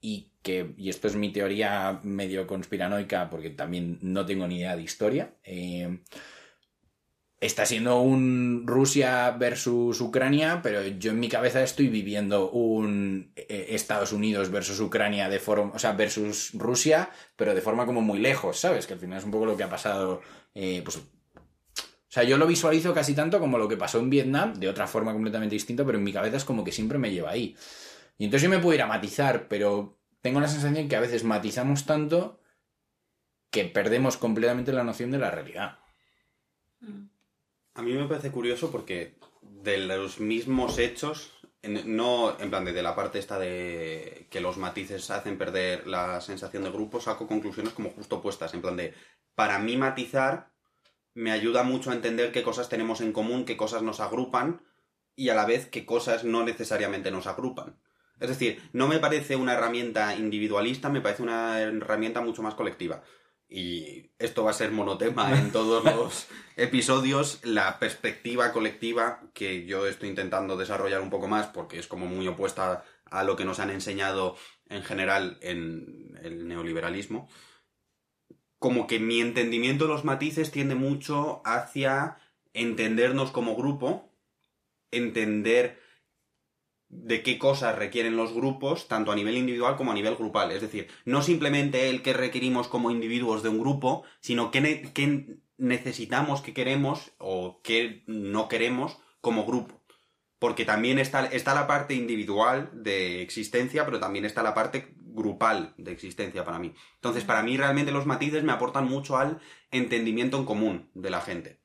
y 0.00 0.32
que, 0.42 0.74
y 0.76 0.88
esto 0.88 1.06
es 1.06 1.14
mi 1.14 1.30
teoría 1.30 2.00
medio 2.02 2.48
conspiranoica 2.48 3.30
porque 3.30 3.50
también 3.50 4.00
no 4.02 4.26
tengo 4.26 4.48
ni 4.48 4.56
idea 4.56 4.74
de 4.74 4.82
historia, 4.82 5.32
eh, 5.44 6.00
está 7.44 7.66
siendo 7.66 8.00
un 8.00 8.64
Rusia 8.66 9.30
versus 9.32 10.00
Ucrania, 10.00 10.60
pero 10.62 10.82
yo 10.86 11.10
en 11.10 11.20
mi 11.20 11.28
cabeza 11.28 11.62
estoy 11.62 11.88
viviendo 11.88 12.50
un 12.50 13.32
eh, 13.36 13.66
Estados 13.70 14.12
Unidos 14.12 14.50
versus 14.50 14.80
Ucrania 14.80 15.28
de 15.28 15.38
forma, 15.38 15.72
o 15.74 15.78
sea, 15.78 15.92
versus 15.92 16.52
Rusia, 16.54 17.10
pero 17.36 17.54
de 17.54 17.60
forma 17.60 17.84
como 17.84 18.00
muy 18.00 18.18
lejos, 18.18 18.58
¿sabes? 18.58 18.86
Que 18.86 18.94
al 18.94 18.98
final 18.98 19.18
es 19.18 19.24
un 19.24 19.30
poco 19.30 19.44
lo 19.44 19.56
que 19.56 19.62
ha 19.62 19.68
pasado, 19.68 20.22
eh, 20.54 20.80
pues, 20.82 20.96
o 20.96 21.02
sea, 22.08 22.22
yo 22.22 22.38
lo 22.38 22.46
visualizo 22.46 22.94
casi 22.94 23.14
tanto 23.14 23.38
como 23.40 23.58
lo 23.58 23.68
que 23.68 23.76
pasó 23.76 23.98
en 23.98 24.08
Vietnam, 24.08 24.54
de 24.54 24.68
otra 24.68 24.86
forma 24.86 25.12
completamente 25.12 25.54
distinta, 25.54 25.84
pero 25.84 25.98
en 25.98 26.04
mi 26.04 26.12
cabeza 26.12 26.38
es 26.38 26.44
como 26.44 26.64
que 26.64 26.72
siempre 26.72 26.96
me 26.96 27.10
lleva 27.10 27.30
ahí. 27.30 27.56
Y 28.16 28.24
entonces 28.24 28.44
yo 28.44 28.48
me 28.48 28.62
puedo 28.62 28.74
ir 28.74 28.82
a 28.82 28.86
matizar, 28.86 29.48
pero 29.48 29.98
tengo 30.22 30.40
la 30.40 30.48
sensación 30.48 30.88
que 30.88 30.96
a 30.96 31.00
veces 31.00 31.24
matizamos 31.24 31.84
tanto 31.84 32.40
que 33.50 33.66
perdemos 33.66 34.16
completamente 34.16 34.72
la 34.72 34.84
noción 34.84 35.10
de 35.10 35.18
la 35.18 35.30
realidad. 35.30 35.78
Mm. 36.80 37.13
A 37.74 37.82
mí 37.82 37.92
me 37.92 38.06
parece 38.06 38.30
curioso 38.30 38.70
porque 38.70 39.16
de 39.42 39.78
los 39.78 40.20
mismos 40.20 40.78
hechos, 40.78 41.32
no 41.62 42.38
en 42.38 42.50
plan 42.50 42.64
de, 42.64 42.72
de 42.72 42.82
la 42.82 42.94
parte 42.94 43.18
esta 43.18 43.38
de 43.38 44.28
que 44.30 44.40
los 44.40 44.58
matices 44.58 45.10
hacen 45.10 45.38
perder 45.38 45.86
la 45.86 46.20
sensación 46.20 46.62
de 46.62 46.70
grupo, 46.70 47.00
saco 47.00 47.26
conclusiones 47.26 47.72
como 47.72 47.90
justo 47.90 48.16
opuestas, 48.16 48.54
en 48.54 48.62
plan 48.62 48.76
de, 48.76 48.94
para 49.34 49.58
mí 49.58 49.76
matizar 49.76 50.52
me 51.14 51.32
ayuda 51.32 51.64
mucho 51.64 51.90
a 51.90 51.94
entender 51.94 52.30
qué 52.30 52.44
cosas 52.44 52.68
tenemos 52.68 53.00
en 53.00 53.12
común, 53.12 53.44
qué 53.44 53.56
cosas 53.56 53.82
nos 53.82 53.98
agrupan 53.98 54.62
y 55.16 55.28
a 55.30 55.34
la 55.34 55.44
vez 55.44 55.66
qué 55.66 55.84
cosas 55.84 56.22
no 56.22 56.44
necesariamente 56.44 57.10
nos 57.10 57.26
agrupan. 57.26 57.76
Es 58.20 58.28
decir, 58.28 58.62
no 58.72 58.86
me 58.86 59.00
parece 59.00 59.34
una 59.34 59.54
herramienta 59.54 60.14
individualista, 60.14 60.88
me 60.88 61.00
parece 61.00 61.24
una 61.24 61.60
herramienta 61.60 62.20
mucho 62.20 62.42
más 62.42 62.54
colectiva. 62.54 63.02
Y 63.54 64.10
esto 64.18 64.42
va 64.42 64.50
a 64.50 64.54
ser 64.54 64.72
monotema 64.72 65.38
en 65.38 65.52
todos 65.52 65.84
los 65.94 66.26
episodios, 66.56 67.38
la 67.44 67.78
perspectiva 67.78 68.50
colectiva 68.50 69.20
que 69.32 69.64
yo 69.64 69.86
estoy 69.86 70.08
intentando 70.08 70.56
desarrollar 70.56 71.00
un 71.00 71.08
poco 71.08 71.28
más 71.28 71.46
porque 71.46 71.78
es 71.78 71.86
como 71.86 72.06
muy 72.06 72.26
opuesta 72.26 72.84
a 73.04 73.22
lo 73.22 73.36
que 73.36 73.44
nos 73.44 73.60
han 73.60 73.70
enseñado 73.70 74.34
en 74.68 74.82
general 74.82 75.38
en 75.40 76.18
el 76.24 76.48
neoliberalismo. 76.48 77.28
como 78.58 78.88
que 78.88 78.98
mi 78.98 79.20
entendimiento 79.20 79.84
de 79.84 79.92
los 79.92 80.04
matices 80.04 80.50
tiende 80.50 80.74
mucho 80.74 81.40
hacia 81.44 82.16
entendernos 82.54 83.30
como 83.30 83.54
grupo, 83.54 84.10
entender 84.90 85.80
de 86.88 87.22
qué 87.22 87.38
cosas 87.38 87.76
requieren 87.76 88.16
los 88.16 88.32
grupos, 88.32 88.88
tanto 88.88 89.10
a 89.10 89.16
nivel 89.16 89.36
individual 89.36 89.76
como 89.76 89.90
a 89.90 89.94
nivel 89.94 90.16
grupal. 90.16 90.52
Es 90.52 90.60
decir, 90.60 90.88
no 91.04 91.22
simplemente 91.22 91.90
el 91.90 92.02
que 92.02 92.12
requerimos 92.12 92.68
como 92.68 92.90
individuos 92.90 93.42
de 93.42 93.48
un 93.48 93.58
grupo, 93.58 94.04
sino 94.20 94.50
qué, 94.50 94.90
qué 94.94 95.38
necesitamos, 95.56 96.40
qué 96.40 96.52
queremos 96.52 97.12
o 97.18 97.60
qué 97.62 98.04
no 98.06 98.48
queremos 98.48 98.98
como 99.20 99.46
grupo. 99.46 99.82
Porque 100.38 100.64
también 100.64 100.98
está, 100.98 101.26
está 101.26 101.54
la 101.54 101.66
parte 101.66 101.94
individual 101.94 102.70
de 102.72 103.22
existencia, 103.22 103.84
pero 103.84 103.98
también 103.98 104.24
está 104.24 104.42
la 104.42 104.54
parte 104.54 104.94
grupal 104.98 105.74
de 105.78 105.92
existencia 105.92 106.44
para 106.44 106.58
mí. 106.58 106.74
Entonces, 106.96 107.24
para 107.24 107.42
mí 107.42 107.56
realmente 107.56 107.92
los 107.92 108.04
matices 108.04 108.42
me 108.44 108.52
aportan 108.52 108.86
mucho 108.86 109.16
al 109.16 109.40
entendimiento 109.70 110.36
en 110.36 110.44
común 110.44 110.90
de 110.94 111.10
la 111.10 111.20
gente. 111.20 111.60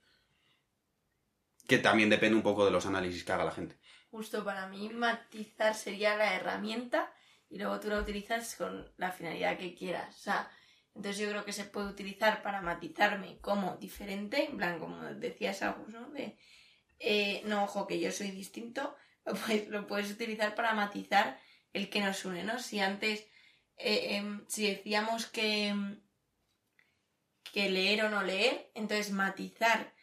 Que 1.68 1.80
también 1.80 2.10
depende 2.10 2.36
un 2.36 2.44
poco 2.44 2.64
de 2.66 2.72
los 2.72 2.86
análisis 2.86 3.24
que 3.24 3.32
haga 3.32 3.46
la 3.46 3.52
gente. 3.52 3.78
Justo 4.12 4.44
para 4.44 4.68
mí 4.68 4.90
matizar 4.90 5.76
sería 5.76 6.16
la 6.16 6.36
herramienta 6.36 7.14
y 7.50 7.58
luego 7.58 7.80
tú 7.80 7.90
la 7.90 8.00
utilizas 8.00 8.56
con 8.56 8.92
la 8.98 9.12
finalidad 9.12 9.58
que 9.58 9.76
quieras. 9.76 10.16
O 10.16 10.20
sea, 10.20 10.52
entonces 10.96 11.22
yo 11.22 11.30
creo 11.30 11.46
que 11.46 11.54
se 11.54 11.66
puede 11.66 11.88
utilizar 11.88 12.42
para 12.42 12.62
matizarme 12.62 13.40
como 13.40 13.78
diferente, 13.78 14.46
en 14.46 14.58
plan, 14.58 14.80
como 14.80 15.02
decías 15.14 15.62
Agus, 15.62 15.90
¿no? 15.90 16.10
De, 16.10 16.38
eh, 17.00 17.42
no, 17.46 17.64
ojo, 17.64 17.88
que 17.88 18.00
yo 18.00 18.12
soy 18.12 18.32
distinto, 18.32 18.96
lo 19.70 19.88
puedes 19.88 20.12
utilizar 20.12 20.56
para 20.56 20.74
matizar 20.74 21.40
el 21.74 21.90
que 21.90 22.02
nos 22.02 22.26
une, 22.26 22.44
¿no? 22.44 22.60
Si 22.60 22.80
antes, 22.80 23.28
eh, 23.78 24.16
em, 24.16 24.46
si 24.48 24.68
decíamos 24.68 25.28
que, 25.28 25.74
que 27.54 27.70
leer 27.70 28.06
o 28.06 28.10
no 28.10 28.24
leer, 28.24 28.72
entonces 28.74 29.12
matizar 29.12 29.94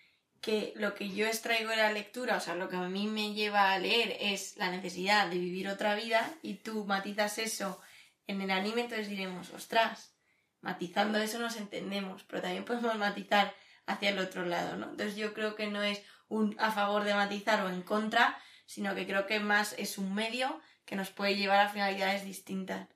que 0.47 0.73
lo 0.77 0.95
que 0.95 1.11
yo 1.11 1.27
extraigo 1.27 1.71
de 1.71 1.77
la 1.77 1.91
lectura, 1.91 2.37
o 2.37 2.41
sea, 2.41 2.55
lo 2.55 2.69
que 2.69 2.77
a 2.77 2.83
mí 2.83 3.09
me 3.09 3.35
lleva 3.35 3.73
a 3.73 3.81
leer 3.81 4.17
es 4.21 4.57
la 4.57 4.71
necesidad 4.71 5.29
de 5.29 5.39
vivir 5.39 5.67
otra 5.67 5.97
vida 5.97 6.33
y 6.41 6.55
tú 6.55 6.85
matizas 6.85 7.39
eso 7.39 7.81
en 8.29 8.41
el 8.41 8.53
anime, 8.53 8.83
entonces 8.83 9.09
diremos, 9.09 9.53
ostras, 9.53 10.15
matizando 10.61 11.19
eso 11.19 11.41
nos 11.41 11.57
entendemos, 11.57 12.23
pero 12.23 12.43
también 12.43 12.65
podemos 12.65 12.97
matizar 12.97 13.57
hacia 13.87 14.11
el 14.11 14.21
otro 14.21 14.45
lado, 14.45 14.77
¿no? 14.77 14.91
Entonces 14.91 15.17
yo 15.17 15.35
creo 15.35 15.57
que 15.57 15.67
no 15.67 15.83
es 15.83 16.01
un 16.29 16.55
a 16.61 16.71
favor 16.71 17.03
de 17.03 17.15
matizar 17.15 17.65
o 17.65 17.69
en 17.69 17.83
contra, 17.83 18.41
sino 18.67 18.95
que 18.95 19.05
creo 19.05 19.27
que 19.27 19.41
más 19.41 19.75
es 19.79 19.99
un 19.99 20.15
medio 20.15 20.61
que 20.85 20.95
nos 20.95 21.11
puede 21.11 21.35
llevar 21.35 21.59
a 21.59 21.71
finalidades 21.71 22.25
distintas. 22.25 22.87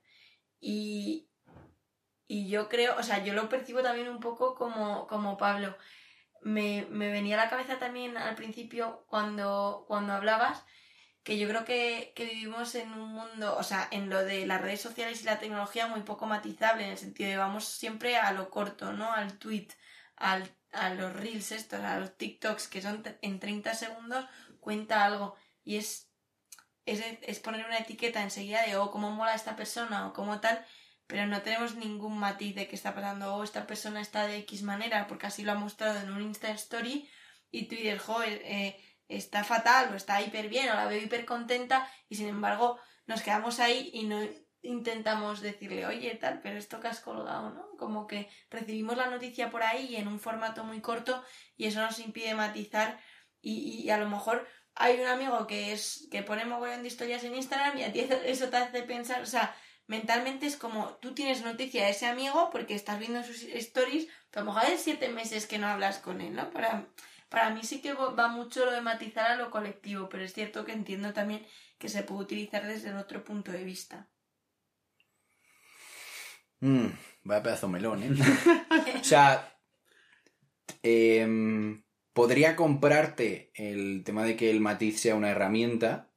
Y, 0.61 1.27
y 2.29 2.47
yo 2.47 2.69
creo, 2.69 2.95
o 2.97 3.03
sea, 3.03 3.21
yo 3.25 3.33
lo 3.33 3.49
percibo 3.49 3.83
también 3.83 4.07
un 4.07 4.21
poco 4.21 4.55
como, 4.55 5.05
como 5.07 5.35
Pablo 5.35 5.75
me, 6.41 6.85
venía 6.85 7.39
a 7.39 7.45
la 7.45 7.49
cabeza 7.49 7.79
también 7.79 8.17
al 8.17 8.35
principio 8.35 9.05
cuando, 9.07 9.85
cuando 9.87 10.13
hablabas 10.13 10.63
que 11.23 11.37
yo 11.37 11.47
creo 11.47 11.65
que, 11.65 12.13
vivimos 12.17 12.73
en 12.75 12.91
un 12.93 13.13
mundo, 13.13 13.55
o 13.57 13.63
sea, 13.63 13.87
en 13.91 14.09
lo 14.09 14.23
de 14.23 14.47
las 14.47 14.61
redes 14.61 14.81
sociales 14.81 15.21
y 15.21 15.25
la 15.25 15.39
tecnología 15.39 15.87
muy 15.87 16.01
poco 16.01 16.25
matizable, 16.25 16.83
en 16.83 16.91
el 16.91 16.97
sentido 16.97 17.29
de 17.29 17.37
vamos 17.37 17.65
siempre 17.65 18.17
a 18.17 18.31
lo 18.31 18.49
corto, 18.49 18.91
¿no? 18.93 19.11
Al 19.13 19.37
tweet, 19.37 19.67
al, 20.15 20.51
a 20.71 20.89
los 20.93 21.13
reels 21.13 21.51
estos, 21.51 21.79
a 21.81 21.99
los 21.99 22.17
TikToks, 22.17 22.67
que 22.67 22.81
son 22.81 23.03
en 23.21 23.39
30 23.39 23.75
segundos, 23.75 24.25
cuenta 24.59 25.05
algo. 25.05 25.35
Y 25.63 25.77
es, 25.77 26.11
es, 26.85 27.03
es 27.21 27.39
poner 27.39 27.65
una 27.67 27.77
etiqueta 27.77 28.23
enseguida 28.23 28.65
de, 28.65 28.77
oh, 28.77 28.91
cómo 28.91 29.11
mola 29.11 29.35
esta 29.35 29.55
persona 29.55 30.07
o 30.07 30.13
cómo 30.13 30.39
tal, 30.41 30.65
pero 31.11 31.27
no 31.27 31.41
tenemos 31.41 31.75
ningún 31.75 32.17
matiz 32.17 32.55
de 32.55 32.69
que 32.69 32.75
está 32.77 32.95
pasando, 32.95 33.35
o 33.35 33.43
esta 33.43 33.67
persona 33.67 33.99
está 33.99 34.27
de 34.27 34.37
X 34.37 34.63
manera, 34.63 35.07
porque 35.07 35.27
así 35.27 35.43
lo 35.43 35.51
ha 35.51 35.55
mostrado 35.55 35.99
en 35.99 36.09
un 36.09 36.21
Insta 36.21 36.49
Story, 36.51 37.09
y 37.51 37.67
dices, 37.67 38.01
joder, 38.01 38.41
eh, 38.45 38.79
está 39.09 39.43
fatal, 39.43 39.91
o 39.91 39.97
está 39.97 40.21
hiper 40.21 40.47
bien, 40.47 40.69
o 40.69 40.73
la 40.73 40.85
veo 40.85 41.01
hiper 41.01 41.25
contenta, 41.25 41.85
y 42.07 42.15
sin 42.15 42.29
embargo 42.29 42.79
nos 43.07 43.23
quedamos 43.23 43.59
ahí 43.59 43.89
y 43.93 44.03
no 44.03 44.21
intentamos 44.61 45.41
decirle, 45.41 45.85
oye, 45.85 46.15
tal, 46.15 46.39
pero 46.41 46.57
esto 46.57 46.79
que 46.79 46.87
has 46.87 47.01
colgado, 47.01 47.49
¿no? 47.49 47.67
Como 47.77 48.07
que 48.07 48.29
recibimos 48.49 48.95
la 48.95 49.09
noticia 49.09 49.49
por 49.49 49.63
ahí 49.63 49.97
en 49.97 50.07
un 50.07 50.17
formato 50.17 50.63
muy 50.63 50.79
corto 50.79 51.21
y 51.57 51.65
eso 51.65 51.81
nos 51.81 51.99
impide 51.99 52.35
matizar 52.35 53.01
y, 53.41 53.81
y 53.83 53.89
a 53.89 53.97
lo 53.97 54.07
mejor 54.07 54.47
hay 54.75 55.01
un 55.01 55.07
amigo 55.07 55.45
que 55.45 55.73
es 55.73 56.07
que 56.09 56.23
pone 56.23 56.45
mogollón 56.45 56.83
de 56.83 56.87
historias 56.87 57.25
en 57.25 57.35
Instagram 57.35 57.77
y 57.79 57.83
a 57.83 57.91
ti 57.91 58.07
eso 58.23 58.47
te 58.47 58.55
hace 58.55 58.83
pensar, 58.83 59.21
o 59.21 59.25
sea, 59.25 59.53
mentalmente 59.87 60.45
es 60.45 60.55
como 60.55 60.87
tú 61.01 61.13
tienes 61.13 61.43
noticia 61.43 61.85
de 61.85 61.91
ese 61.91 62.07
amigo 62.07 62.49
porque 62.51 62.75
estás 62.75 62.99
viendo 62.99 63.23
sus 63.23 63.43
stories, 63.43 64.07
pero 64.29 64.43
a 64.43 64.45
lo 64.45 64.53
mejor 64.53 64.69
hay 64.69 64.77
siete 64.77 65.09
meses 65.09 65.45
que 65.47 65.57
no 65.57 65.67
hablas 65.67 65.99
con 65.99 66.21
él, 66.21 66.33
¿no? 66.33 66.49
Para, 66.51 66.87
para 67.29 67.49
mí 67.49 67.61
sí 67.63 67.81
que 67.81 67.93
va 67.93 68.27
mucho 68.27 68.65
lo 68.65 68.71
de 68.71 68.81
matizar 68.81 69.31
a 69.31 69.35
lo 69.35 69.51
colectivo, 69.51 70.09
pero 70.09 70.23
es 70.23 70.33
cierto 70.33 70.65
que 70.65 70.73
entiendo 70.73 71.13
también 71.13 71.45
que 71.77 71.89
se 71.89 72.03
puede 72.03 72.21
utilizar 72.21 72.65
desde 72.65 72.89
el 72.89 72.97
otro 72.97 73.23
punto 73.23 73.51
de 73.51 73.63
vista. 73.63 74.07
Mm, 76.59 76.87
vaya 77.23 77.43
pedazo 77.43 77.67
melón, 77.67 78.03
¿eh? 78.03 78.11
o 79.01 79.03
sea, 79.03 79.57
em, 80.83 81.83
podría 82.13 82.55
comprarte 82.55 83.51
el 83.55 84.03
tema 84.03 84.23
de 84.23 84.35
que 84.35 84.51
el 84.51 84.59
matiz 84.59 85.01
sea 85.01 85.15
una 85.15 85.31
herramienta, 85.31 86.11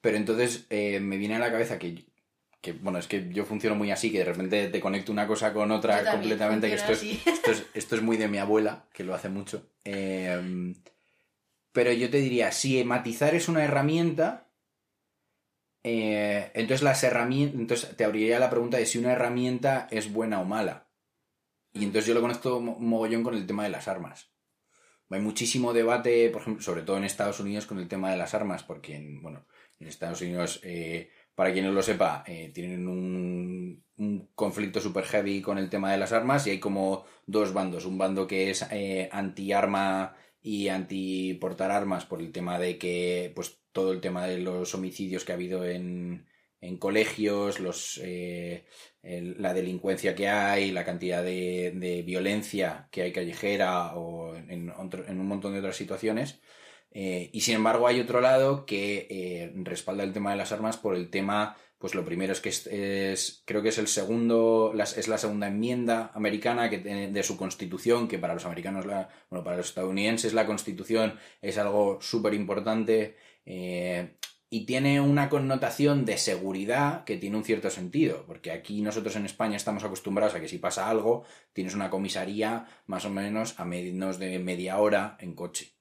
pero 0.00 0.16
entonces 0.16 0.66
eh, 0.70 1.00
me 1.00 1.16
viene 1.16 1.36
a 1.36 1.40
la 1.40 1.50
cabeza 1.50 1.78
que 1.78 2.09
que 2.60 2.72
bueno, 2.72 2.98
es 2.98 3.06
que 3.06 3.28
yo 3.30 3.44
funciono 3.44 3.74
muy 3.74 3.90
así, 3.90 4.12
que 4.12 4.18
de 4.18 4.24
repente 4.24 4.68
te 4.68 4.80
conecto 4.80 5.12
una 5.12 5.26
cosa 5.26 5.52
con 5.52 5.70
otra 5.70 6.10
completamente, 6.10 6.68
que 6.68 6.74
esto 6.74 6.92
es, 6.92 7.02
esto 7.02 7.50
es, 7.50 7.64
esto, 7.74 7.96
es, 7.96 8.02
muy 8.02 8.16
de 8.16 8.28
mi 8.28 8.38
abuela, 8.38 8.84
que 8.92 9.04
lo 9.04 9.14
hace 9.14 9.28
mucho. 9.28 9.66
Em, 9.84 10.74
pero 11.72 11.92
yo 11.92 12.10
te 12.10 12.18
diría, 12.18 12.52
si 12.52 12.82
matizar 12.84 13.34
es 13.34 13.48
una 13.48 13.64
herramienta, 13.64 14.48
eh, 15.82 16.50
entonces 16.54 16.82
las 16.82 17.02
herramientas, 17.02 17.60
entonces 17.60 17.96
te 17.96 18.04
abriría 18.04 18.38
la 18.38 18.50
pregunta 18.50 18.76
de 18.76 18.86
si 18.86 18.98
una 18.98 19.12
herramienta 19.12 19.88
es 19.90 20.12
buena 20.12 20.40
o 20.40 20.44
mala. 20.44 20.88
Y 21.72 21.84
entonces 21.84 22.06
yo 22.06 22.14
lo 22.14 22.20
conecto 22.20 22.60
mogollón 22.60 23.22
con 23.22 23.34
el 23.34 23.46
tema 23.46 23.62
de 23.62 23.70
las 23.70 23.88
armas. 23.88 24.30
Hay 25.08 25.20
muchísimo 25.20 25.72
debate, 25.72 26.28
por 26.30 26.42
ejemplo, 26.42 26.62
sobre 26.62 26.82
todo 26.82 26.96
en 26.96 27.04
Estados 27.04 27.40
Unidos 27.40 27.66
con 27.66 27.78
el 27.78 27.88
tema 27.88 28.10
de 28.10 28.16
las 28.16 28.34
armas, 28.34 28.62
porque 28.62 28.96
en, 28.96 29.22
bueno, 29.22 29.46
en 29.80 29.88
Estados 29.88 30.20
Unidos 30.20 30.60
eh, 30.62 31.10
para 31.40 31.54
quien 31.54 31.64
no 31.64 31.72
lo 31.72 31.80
sepa, 31.80 32.22
eh, 32.26 32.50
tienen 32.52 32.86
un, 32.86 33.82
conflicto 34.34 34.78
super 34.78 35.04
heavy 35.04 35.40
con 35.40 35.56
el 35.56 35.70
tema 35.70 35.90
de 35.90 35.96
las 35.96 36.12
armas 36.12 36.46
y 36.46 36.50
hay 36.50 36.60
como 36.60 37.06
dos 37.24 37.54
bandos. 37.54 37.86
Un 37.86 37.96
bando 37.96 38.26
que 38.26 38.50
es 38.50 38.66
eh, 38.70 39.08
anti-arma 39.10 40.14
y 40.42 40.68
anti-portar 40.68 41.70
armas 41.70 42.04
por 42.04 42.20
el 42.20 42.30
tema 42.30 42.58
de 42.58 42.76
que, 42.76 43.32
pues, 43.34 43.58
todo 43.72 43.92
el 43.92 44.02
tema 44.02 44.26
de 44.26 44.36
los 44.36 44.74
homicidios 44.74 45.24
que 45.24 45.32
ha 45.32 45.36
habido 45.36 45.64
en, 45.64 46.26
colegios, 46.78 47.58
los, 47.58 47.98
eh, 48.04 48.66
la 49.02 49.54
delincuencia 49.54 50.14
que 50.14 50.28
hay, 50.28 50.72
la 50.72 50.84
cantidad 50.84 51.24
de, 51.24 52.02
violencia 52.06 52.86
que 52.90 53.00
hay 53.00 53.12
callejera 53.12 53.96
o 53.96 54.36
en, 54.36 54.70
un 54.70 55.26
montón 55.26 55.54
de 55.54 55.60
otras 55.60 55.76
situaciones. 55.76 56.42
Eh, 56.92 57.30
y 57.32 57.40
sin 57.42 57.54
embargo 57.54 57.86
hay 57.86 58.00
otro 58.00 58.20
lado 58.20 58.66
que 58.66 59.06
eh, 59.10 59.52
respalda 59.54 60.02
el 60.02 60.12
tema 60.12 60.32
de 60.32 60.36
las 60.36 60.52
armas 60.52 60.76
por 60.76 60.96
el 60.96 61.08
tema, 61.10 61.56
pues 61.78 61.94
lo 61.94 62.04
primero 62.04 62.32
es 62.32 62.40
que 62.40 62.48
es, 62.50 63.42
creo 63.46 63.62
que 63.62 63.68
es 63.68 63.78
el 63.78 63.86
segundo, 63.86 64.74
es 64.74 65.08
la 65.08 65.18
segunda 65.18 65.46
enmienda 65.46 66.10
americana 66.14 66.68
que, 66.68 66.78
de 66.78 67.22
su 67.22 67.36
constitución, 67.36 68.08
que 68.08 68.18
para 68.18 68.34
los 68.34 68.44
americanos, 68.44 68.86
la, 68.86 69.08
bueno, 69.30 69.44
para 69.44 69.56
los 69.56 69.68
estadounidenses 69.68 70.34
la 70.34 70.46
constitución 70.46 71.18
es 71.40 71.58
algo 71.58 71.98
súper 72.00 72.34
importante 72.34 73.16
eh, 73.46 74.16
y 74.50 74.66
tiene 74.66 75.00
una 75.00 75.28
connotación 75.30 76.04
de 76.04 76.18
seguridad 76.18 77.04
que 77.04 77.16
tiene 77.16 77.36
un 77.36 77.44
cierto 77.44 77.70
sentido, 77.70 78.24
porque 78.26 78.50
aquí 78.50 78.82
nosotros 78.82 79.14
en 79.14 79.26
España 79.26 79.56
estamos 79.56 79.84
acostumbrados 79.84 80.34
a 80.34 80.40
que 80.40 80.48
si 80.48 80.58
pasa 80.58 80.90
algo, 80.90 81.24
tienes 81.52 81.74
una 81.76 81.88
comisaría 81.88 82.66
más 82.86 83.04
o 83.04 83.10
menos 83.10 83.58
a 83.60 83.64
menos 83.64 84.18
de 84.18 84.40
media 84.40 84.78
hora 84.78 85.16
en 85.20 85.34
coche. 85.34 85.79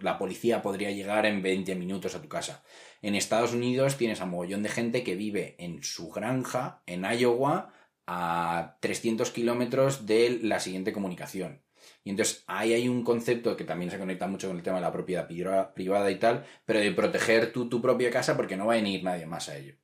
La 0.00 0.18
policía 0.18 0.62
podría 0.62 0.90
llegar 0.90 1.24
en 1.26 1.42
20 1.42 1.74
minutos 1.76 2.14
a 2.14 2.22
tu 2.22 2.28
casa. 2.28 2.62
En 3.00 3.14
Estados 3.14 3.54
Unidos 3.54 3.96
tienes 3.96 4.20
a 4.20 4.26
mogollón 4.26 4.62
de 4.62 4.68
gente 4.68 5.02
que 5.02 5.14
vive 5.14 5.56
en 5.58 5.82
su 5.82 6.10
granja, 6.10 6.82
en 6.86 7.04
Iowa, 7.04 7.72
a 8.06 8.76
300 8.80 9.30
kilómetros 9.30 10.06
de 10.06 10.40
la 10.42 10.60
siguiente 10.60 10.92
comunicación. 10.92 11.62
Y 12.04 12.10
entonces 12.10 12.44
ahí 12.46 12.72
hay 12.72 12.88
un 12.88 13.02
concepto 13.02 13.56
que 13.56 13.64
también 13.64 13.90
se 13.90 13.98
conecta 13.98 14.26
mucho 14.26 14.48
con 14.48 14.56
el 14.56 14.62
tema 14.62 14.76
de 14.76 14.82
la 14.82 14.92
propiedad 14.92 15.26
privada 15.26 16.10
y 16.10 16.16
tal, 16.16 16.44
pero 16.64 16.78
de 16.78 16.92
proteger 16.92 17.52
tú 17.52 17.68
tu 17.68 17.82
propia 17.82 18.10
casa 18.10 18.36
porque 18.36 18.56
no 18.56 18.66
va 18.66 18.74
a 18.74 18.76
venir 18.76 19.02
nadie 19.02 19.26
más 19.26 19.48
a 19.48 19.56
ello. 19.56 19.74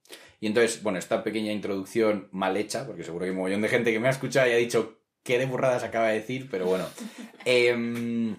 Y 0.40 0.46
entonces, 0.46 0.82
bueno, 0.82 0.98
esta 0.98 1.22
pequeña 1.22 1.52
introducción 1.52 2.28
mal 2.32 2.56
hecha, 2.56 2.86
porque 2.86 3.04
seguro 3.04 3.22
que 3.22 3.26
hay 3.26 3.30
un 3.30 3.36
mogollón 3.36 3.62
de 3.62 3.68
gente 3.68 3.92
que 3.92 4.00
me 4.00 4.08
ha 4.08 4.12
escuchado 4.12 4.48
y 4.48 4.52
ha 4.52 4.56
dicho 4.56 5.00
qué 5.22 5.38
de 5.38 5.46
burradas 5.46 5.84
acaba 5.84 6.08
de 6.08 6.14
decir, 6.14 6.48
pero 6.50 6.66
bueno. 6.66 6.86
Em, 7.44 8.36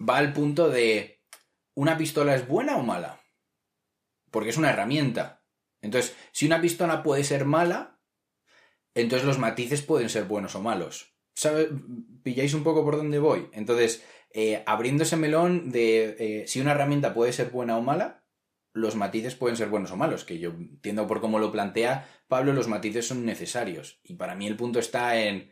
va 0.00 0.18
al 0.18 0.32
punto 0.32 0.68
de 0.68 1.22
¿una 1.74 1.96
pistola 1.96 2.34
es 2.34 2.46
buena 2.46 2.76
o 2.76 2.82
mala? 2.82 3.20
Porque 4.30 4.50
es 4.50 4.56
una 4.56 4.70
herramienta. 4.70 5.44
Entonces, 5.82 6.16
si 6.32 6.46
una 6.46 6.60
pistola 6.60 7.02
puede 7.02 7.24
ser 7.24 7.44
mala, 7.44 8.00
entonces 8.94 9.26
los 9.26 9.38
matices 9.38 9.82
pueden 9.82 10.08
ser 10.08 10.24
buenos 10.24 10.54
o 10.54 10.62
malos. 10.62 11.16
¿sabe? 11.36 11.68
pilláis 12.22 12.54
un 12.54 12.64
poco 12.64 12.84
por 12.84 12.96
dónde 12.96 13.18
voy. 13.18 13.48
Entonces, 13.52 14.04
eh, 14.32 14.62
abriendo 14.66 15.04
ese 15.04 15.16
melón 15.16 15.70
de 15.70 16.16
eh, 16.18 16.46
si 16.48 16.60
una 16.60 16.72
herramienta 16.72 17.14
puede 17.14 17.32
ser 17.32 17.50
buena 17.50 17.76
o 17.76 17.82
mala, 17.82 18.24
los 18.72 18.96
matices 18.96 19.34
pueden 19.34 19.56
ser 19.56 19.68
buenos 19.68 19.92
o 19.92 19.96
malos, 19.96 20.24
que 20.24 20.38
yo 20.38 20.50
entiendo 20.50 21.06
por 21.06 21.20
cómo 21.20 21.38
lo 21.38 21.52
plantea 21.52 22.08
Pablo, 22.28 22.52
los 22.52 22.68
matices 22.68 23.06
son 23.06 23.24
necesarios. 23.24 24.00
Y 24.02 24.14
para 24.14 24.34
mí 24.34 24.46
el 24.46 24.56
punto 24.56 24.78
está 24.78 25.20
en 25.20 25.50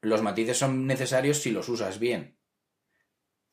los 0.00 0.22
matices 0.22 0.58
son 0.58 0.86
necesarios 0.86 1.38
si 1.38 1.50
los 1.50 1.68
usas 1.68 1.98
bien. 1.98 2.35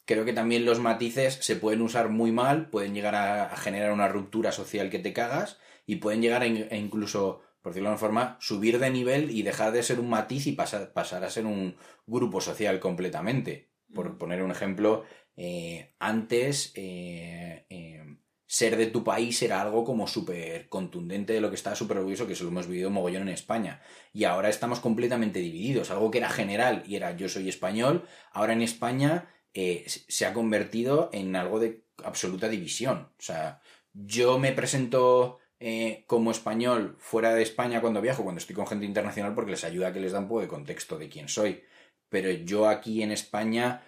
Creo 0.06 0.26
que 0.26 0.34
también 0.34 0.66
los 0.66 0.80
matices 0.80 1.36
se 1.42 1.56
pueden 1.56 1.82
usar 1.82 2.10
muy 2.10 2.32
mal, 2.32 2.70
pueden 2.70 2.94
llegar 2.94 3.16
a, 3.16 3.56
generar 3.56 3.92
una 3.92 4.10
ruptura 4.10 4.52
social 4.52 4.90
que 4.90 5.00
te 5.00 5.14
cagas 5.14 5.60
y 5.86 5.98
pueden 5.98 6.22
llegar 6.22 6.42
a, 6.42 6.48
incluso, 6.48 7.42
por 7.62 7.72
decirlo 7.72 7.90
de 7.90 7.94
una 7.94 8.00
forma, 8.00 8.38
subir 8.42 8.80
de 8.80 8.90
nivel 8.90 9.32
y 9.32 9.44
dejar 9.44 9.72
de 9.72 9.84
ser 9.84 10.02
un 10.02 10.10
matiz 10.10 10.48
y 10.48 10.52
pasar, 10.52 10.92
pasar 10.92 11.24
a 11.24 11.30
ser 11.30 11.46
un 11.46 11.78
grupo 12.06 12.42
social 12.42 12.82
completamente. 12.82 13.72
Por 13.94 14.18
poner 14.18 14.44
un 14.44 14.52
ejemplo, 14.52 15.06
eh, 15.38 15.94
antes 16.00 16.74
eh, 16.76 17.66
eh, 17.70 18.04
ser 18.46 18.76
de 18.76 18.88
tu 18.88 19.06
país 19.06 19.42
era 19.42 19.62
algo 19.62 19.86
como 19.86 20.06
súper 20.08 20.68
contundente 20.68 21.32
de 21.32 21.42
lo 21.42 21.50
que 21.50 21.56
estaba 21.56 21.78
súper 21.78 21.98
orgulloso, 21.98 22.28
que 22.28 22.34
eso 22.34 22.44
lo 22.44 22.50
hemos 22.50 22.68
vivido 22.68 22.90
mogollón 22.90 23.24
en 23.24 23.34
España. 23.34 23.82
Y 24.12 24.26
ahora 24.26 24.50
estamos 24.50 24.82
completamente 24.82 25.40
divididos. 25.40 25.92
Algo 25.92 26.12
que 26.12 26.18
era 26.18 26.30
general 26.30 26.84
y 26.86 26.98
era 26.98 27.16
yo 27.16 27.30
soy 27.30 27.48
español, 27.48 28.06
ahora 28.34 28.52
en 28.52 28.62
España 28.62 29.30
eh, 29.54 29.86
se 29.88 30.26
ha 30.26 30.34
convertido 30.34 31.10
en 31.14 31.36
algo 31.36 31.60
de 31.60 31.84
absoluta 32.04 32.50
división. 32.50 33.10
O 33.20 33.22
sea, 33.22 33.62
yo 33.94 34.40
me 34.40 34.52
presento 34.52 35.40
eh, 35.60 36.04
como 36.08 36.32
español 36.32 36.96
fuera 37.00 37.34
de 37.34 37.44
España 37.44 37.82
cuando 37.82 38.02
viajo, 38.02 38.24
cuando 38.24 38.40
estoy 38.40 38.56
con 38.56 38.68
gente 38.68 38.86
internacional, 38.86 39.34
porque 39.36 39.52
les 39.52 39.64
ayuda 39.64 39.90
a 39.90 39.94
que 39.94 40.00
les 40.00 40.12
da 40.12 40.20
un 40.20 40.28
poco 40.28 40.42
de 40.42 40.48
contexto 40.48 40.98
de 40.98 41.10
quién 41.10 41.30
soy. 41.30 41.64
Pero 42.10 42.32
yo 42.32 42.68
aquí 42.68 43.02
en 43.02 43.12
España 43.12 43.82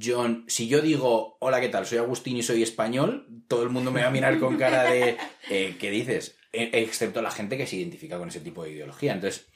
John, 0.00 0.44
si 0.46 0.68
yo 0.68 0.80
digo, 0.80 1.36
hola, 1.40 1.60
¿qué 1.60 1.68
tal? 1.68 1.86
Soy 1.86 1.98
Agustín 1.98 2.36
y 2.36 2.42
soy 2.42 2.62
español, 2.62 3.26
todo 3.48 3.62
el 3.62 3.70
mundo 3.70 3.90
me 3.90 4.02
va 4.02 4.08
a 4.08 4.12
mirar 4.12 4.38
con 4.38 4.56
cara 4.56 4.84
de, 4.84 5.16
eh, 5.50 5.76
¿qué 5.80 5.90
dices? 5.90 6.36
E, 6.52 6.70
excepto 6.74 7.22
la 7.22 7.30
gente 7.30 7.56
que 7.56 7.66
se 7.66 7.76
identifica 7.76 8.18
con 8.18 8.28
ese 8.28 8.40
tipo 8.40 8.62
de 8.62 8.70
ideología. 8.70 9.14
Entonces, 9.14 9.48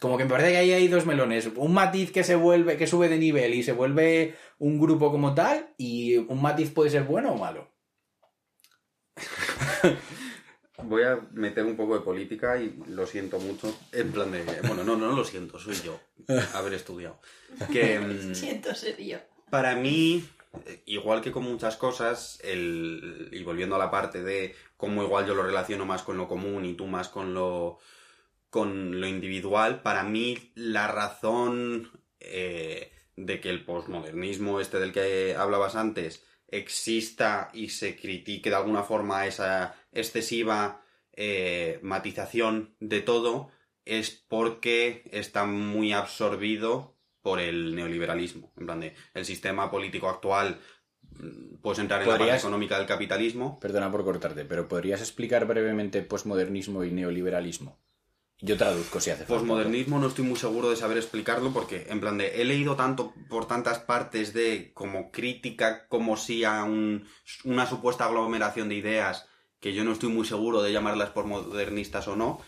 como 0.00 0.18
que 0.18 0.24
me 0.24 0.30
parece 0.30 0.52
que 0.52 0.58
ahí 0.58 0.72
hay 0.72 0.88
dos 0.88 1.06
melones. 1.06 1.50
Un 1.56 1.72
matiz 1.72 2.12
que 2.12 2.24
se 2.24 2.34
vuelve, 2.34 2.76
que 2.76 2.86
sube 2.86 3.08
de 3.08 3.18
nivel 3.18 3.54
y 3.54 3.62
se 3.62 3.72
vuelve 3.72 4.36
un 4.58 4.78
grupo 4.78 5.10
como 5.10 5.34
tal, 5.34 5.74
y 5.78 6.16
un 6.16 6.42
matiz 6.42 6.70
puede 6.70 6.90
ser 6.90 7.04
bueno 7.04 7.32
o 7.32 7.38
malo. 7.38 7.68
Voy 10.82 11.02
a 11.04 11.18
meter 11.32 11.64
un 11.64 11.76
poco 11.76 11.94
de 11.94 12.04
política 12.04 12.58
y 12.58 12.78
lo 12.88 13.06
siento 13.06 13.38
mucho. 13.38 13.74
En 13.92 14.12
plan 14.12 14.30
de. 14.30 14.44
Bueno, 14.66 14.84
no, 14.84 14.96
no 14.96 15.12
lo 15.12 15.24
siento, 15.24 15.58
soy 15.58 15.76
yo. 15.76 15.98
Haber 16.54 16.74
estudiado. 16.74 17.18
Que. 17.72 17.98
Mm, 18.06 18.34
siento 18.34 18.74
ser 18.74 19.02
yo. 19.02 19.18
Para 19.50 19.74
mí, 19.74 20.28
igual 20.84 21.22
que 21.22 21.32
con 21.32 21.44
muchas 21.44 21.76
cosas, 21.76 22.38
el, 22.44 23.30
y 23.32 23.42
volviendo 23.42 23.76
a 23.76 23.78
la 23.78 23.90
parte 23.90 24.22
de 24.22 24.54
cómo 24.76 25.02
igual 25.02 25.26
yo 25.26 25.34
lo 25.34 25.42
relaciono 25.42 25.86
más 25.86 26.02
con 26.02 26.16
lo 26.16 26.28
común 26.28 26.64
y 26.66 26.74
tú 26.74 26.86
más 26.86 27.08
con 27.08 27.32
lo. 27.32 27.78
Con 28.56 29.02
lo 29.02 29.06
individual, 29.06 29.82
para 29.82 30.02
mí 30.02 30.50
la 30.54 30.88
razón 30.88 31.90
eh, 32.20 32.90
de 33.14 33.38
que 33.38 33.50
el 33.50 33.66
posmodernismo, 33.66 34.60
este 34.60 34.80
del 34.80 34.94
que 34.94 35.34
hablabas 35.36 35.76
antes, 35.76 36.24
exista 36.48 37.50
y 37.52 37.68
se 37.68 37.96
critique 37.96 38.48
de 38.48 38.56
alguna 38.56 38.82
forma 38.82 39.26
esa 39.26 39.74
excesiva 39.92 40.82
eh, 41.12 41.80
matización 41.82 42.74
de 42.80 43.02
todo 43.02 43.50
es 43.84 44.24
porque 44.26 45.02
está 45.12 45.44
muy 45.44 45.92
absorbido 45.92 46.96
por 47.20 47.40
el 47.40 47.74
neoliberalismo. 47.74 48.54
En 48.56 48.64
plan 48.64 48.80
de, 48.80 48.94
el 49.12 49.26
sistema 49.26 49.70
político 49.70 50.08
actual 50.08 50.60
mm, 51.10 51.56
puedes 51.60 51.80
entrar 51.80 52.00
en 52.00 52.08
la 52.08 52.16
parte 52.16 52.36
económica 52.36 52.78
del 52.78 52.86
capitalismo. 52.86 53.60
Perdona 53.60 53.92
por 53.92 54.02
cortarte, 54.02 54.46
pero 54.46 54.66
¿podrías 54.66 55.02
explicar 55.02 55.44
brevemente 55.44 56.00
posmodernismo 56.00 56.84
y 56.84 56.90
neoliberalismo? 56.90 57.84
Yo 58.40 58.56
traduzco 58.56 59.00
si 59.00 59.10
hace 59.10 59.24
falta. 59.24 59.40
Posmodernismo 59.40 59.98
no 59.98 60.08
estoy 60.08 60.24
muy 60.24 60.36
seguro 60.36 60.68
de 60.68 60.76
saber 60.76 60.98
explicarlo 60.98 61.52
porque, 61.52 61.86
en 61.88 62.00
plan 62.00 62.18
de, 62.18 62.42
he 62.42 62.44
leído 62.44 62.76
tanto 62.76 63.14
por 63.30 63.48
tantas 63.48 63.78
partes 63.78 64.34
de 64.34 64.72
como 64.74 65.10
crítica, 65.10 65.88
como 65.88 66.16
si 66.16 66.44
a 66.44 66.64
una 66.64 67.66
supuesta 67.66 68.04
aglomeración 68.04 68.68
de 68.68 68.74
ideas 68.74 69.26
que 69.58 69.72
yo 69.72 69.84
no 69.84 69.92
estoy 69.92 70.10
muy 70.10 70.26
seguro 70.26 70.62
de 70.62 70.72
llamarlas 70.72 71.10
posmodernistas 71.10 72.08
o 72.08 72.16
no. 72.16 72.40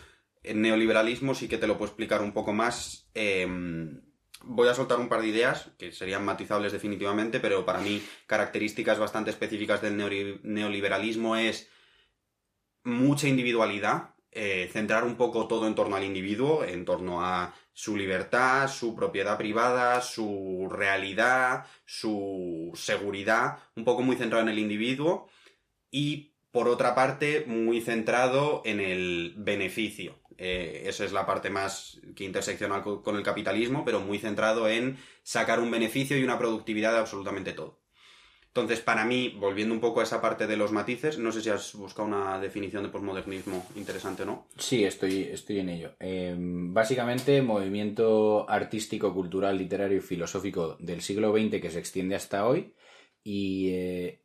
El 0.43 0.61
neoliberalismo 0.61 1.35
sí 1.35 1.49
que 1.49 1.59
te 1.59 1.67
lo 1.67 1.79
puedo 1.79 1.89
explicar 1.89 2.23
un 2.23 2.33
poco 2.33 2.53
más. 2.53 3.09
Em, 3.15 4.03
voy 4.43 4.69
a 4.69 4.75
soltar 4.75 5.01
un 5.01 5.09
par 5.09 5.23
de 5.23 5.29
ideas 5.29 5.71
que 5.79 5.93
serían 5.93 6.25
matizables 6.25 6.73
definitivamente, 6.73 7.41
pero 7.41 7.65
para 7.65 7.81
mí 7.81 8.03
características 8.27 8.99
bastante 8.99 9.31
específicas 9.31 9.81
del 9.81 9.97
neoliberalismo 10.43 11.37
es 11.37 11.71
mucha 12.85 13.27
individualidad, 13.27 14.15
eh, 14.41 14.69
centrar 14.73 15.03
un 15.03 15.17
poco 15.17 15.49
todo 15.49 15.67
en 15.67 15.75
torno 15.75 15.97
al 15.97 16.05
individuo, 16.05 16.63
en 16.63 16.85
torno 16.85 17.25
a 17.25 17.53
su 17.73 17.97
libertad, 17.97 18.69
su 18.69 18.95
propiedad 18.95 19.37
privada, 19.37 20.01
su 20.01 20.69
realidad, 20.71 21.67
su 21.85 22.71
seguridad, 22.77 23.59
un 23.75 23.85
poco 23.85 24.03
muy 24.03 24.15
centrado 24.15 24.45
en 24.45 24.51
el 24.51 24.61
individuo 24.61 25.29
y 25.91 26.37
por 26.53 26.69
otra 26.69 26.95
parte 26.95 27.47
muy 27.49 27.81
centrado 27.81 28.63
en 28.65 28.79
el 28.79 29.35
beneficio. 29.37 30.21
Eh, 30.37 30.85
esa 30.87 31.05
es 31.05 31.11
la 31.11 31.27
parte 31.27 31.51
más 31.51 32.01
que 32.15 32.23
interseccional 32.23 32.83
con 32.83 33.17
el 33.17 33.25
capitalismo, 33.25 33.85
pero 33.85 33.99
muy 33.99 34.21
centrado 34.21 34.69
en 34.69 34.99
sacar 35.25 35.59
un 35.59 35.73
beneficio 35.73 36.17
y 36.17 36.23
una 36.23 36.39
productividad 36.39 36.93
de 36.93 36.99
absolutamente 36.99 37.55
todo. 37.55 37.78
Entonces, 38.61 38.85
para 38.85 39.05
mí, 39.05 39.35
volviendo 39.39 39.75
un 39.75 39.81
poco 39.81 40.01
a 40.01 40.03
esa 40.03 40.21
parte 40.21 40.47
de 40.47 40.57
los 40.57 40.73
matices, 40.73 41.19
no 41.19 41.33
sé 41.33 41.43
si 41.43 41.51
has 41.51 41.75
buscado 41.75 42.09
una 42.09 42.39
definición 42.41 42.83
de 42.83 42.89
posmodernismo 42.89 43.67
interesante 43.77 44.23
o 44.23 44.27
no. 44.27 44.47
Sí, 44.57 44.85
estoy, 44.85 45.23
estoy 45.23 45.61
en 45.61 45.69
ello. 45.69 45.93
Em, 46.01 46.73
básicamente, 46.75 47.41
movimiento 47.43 48.49
artístico, 48.49 49.15
cultural, 49.15 49.57
literario 49.57 49.99
y 49.99 50.03
filosófico 50.03 50.77
del 50.81 51.01
siglo 51.01 51.33
XX 51.33 51.61
que 51.61 51.71
se 51.71 51.79
extiende 51.79 52.15
hasta 52.15 52.47
hoy 52.47 52.75
y 53.23 53.71
eh, 53.71 54.23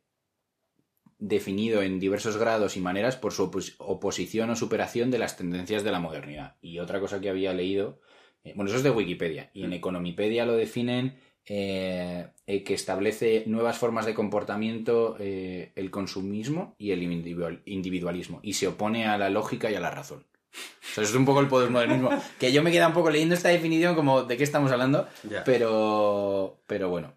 definido 1.18 1.82
en 1.82 2.00
diversos 2.00 2.36
grados 2.36 2.76
y 2.76 2.80
maneras 2.80 3.16
por 3.16 3.32
su 3.32 3.50
oposición 3.78 4.50
o 4.50 4.56
superación 4.56 5.10
de 5.10 5.18
las 5.18 5.36
tendencias 5.36 5.84
de 5.84 5.92
la 5.92 6.00
modernidad. 6.00 6.56
Y 6.60 6.78
otra 6.78 7.00
cosa 7.00 7.20
que 7.20 7.30
había 7.30 7.52
leído, 7.52 8.00
eh, 8.44 8.52
bueno, 8.54 8.70
eso 8.70 8.78
es 8.78 8.84
de 8.84 8.90
Wikipedia, 8.90 9.50
y 9.54 9.64
en 9.64 9.70
mm. 9.70 9.74
Economipedia 9.74 10.46
lo 10.46 10.54
definen 10.54 11.18
eh, 11.46 12.28
eh, 12.46 12.64
que 12.64 12.72
establece 12.72 13.44
nuevas 13.46 13.76
formas 13.76 14.06
de 14.06 14.14
comportamiento, 14.14 15.16
eh, 15.18 15.72
el 15.76 15.90
consumismo 15.90 16.74
y 16.78 16.92
el 16.92 17.02
individualismo, 17.02 18.40
y 18.42 18.54
se 18.54 18.66
opone 18.66 19.06
a 19.06 19.18
la 19.18 19.28
lógica 19.28 19.70
y 19.70 19.74
a 19.74 19.80
la 19.80 19.90
razón. 19.90 20.24
eso 20.92 21.02
es 21.02 21.14
un 21.14 21.26
poco 21.26 21.40
el 21.40 21.48
poder 21.48 21.68
modernismo. 21.68 22.10
que 22.40 22.50
yo 22.50 22.62
me 22.62 22.72
queda 22.72 22.88
un 22.88 22.94
poco 22.94 23.10
leyendo 23.10 23.34
esta 23.34 23.50
definición 23.50 23.94
como 23.94 24.22
de 24.22 24.38
qué 24.38 24.44
estamos 24.44 24.72
hablando, 24.72 25.06
pero, 25.44 26.62
pero 26.66 26.88
bueno. 26.88 27.14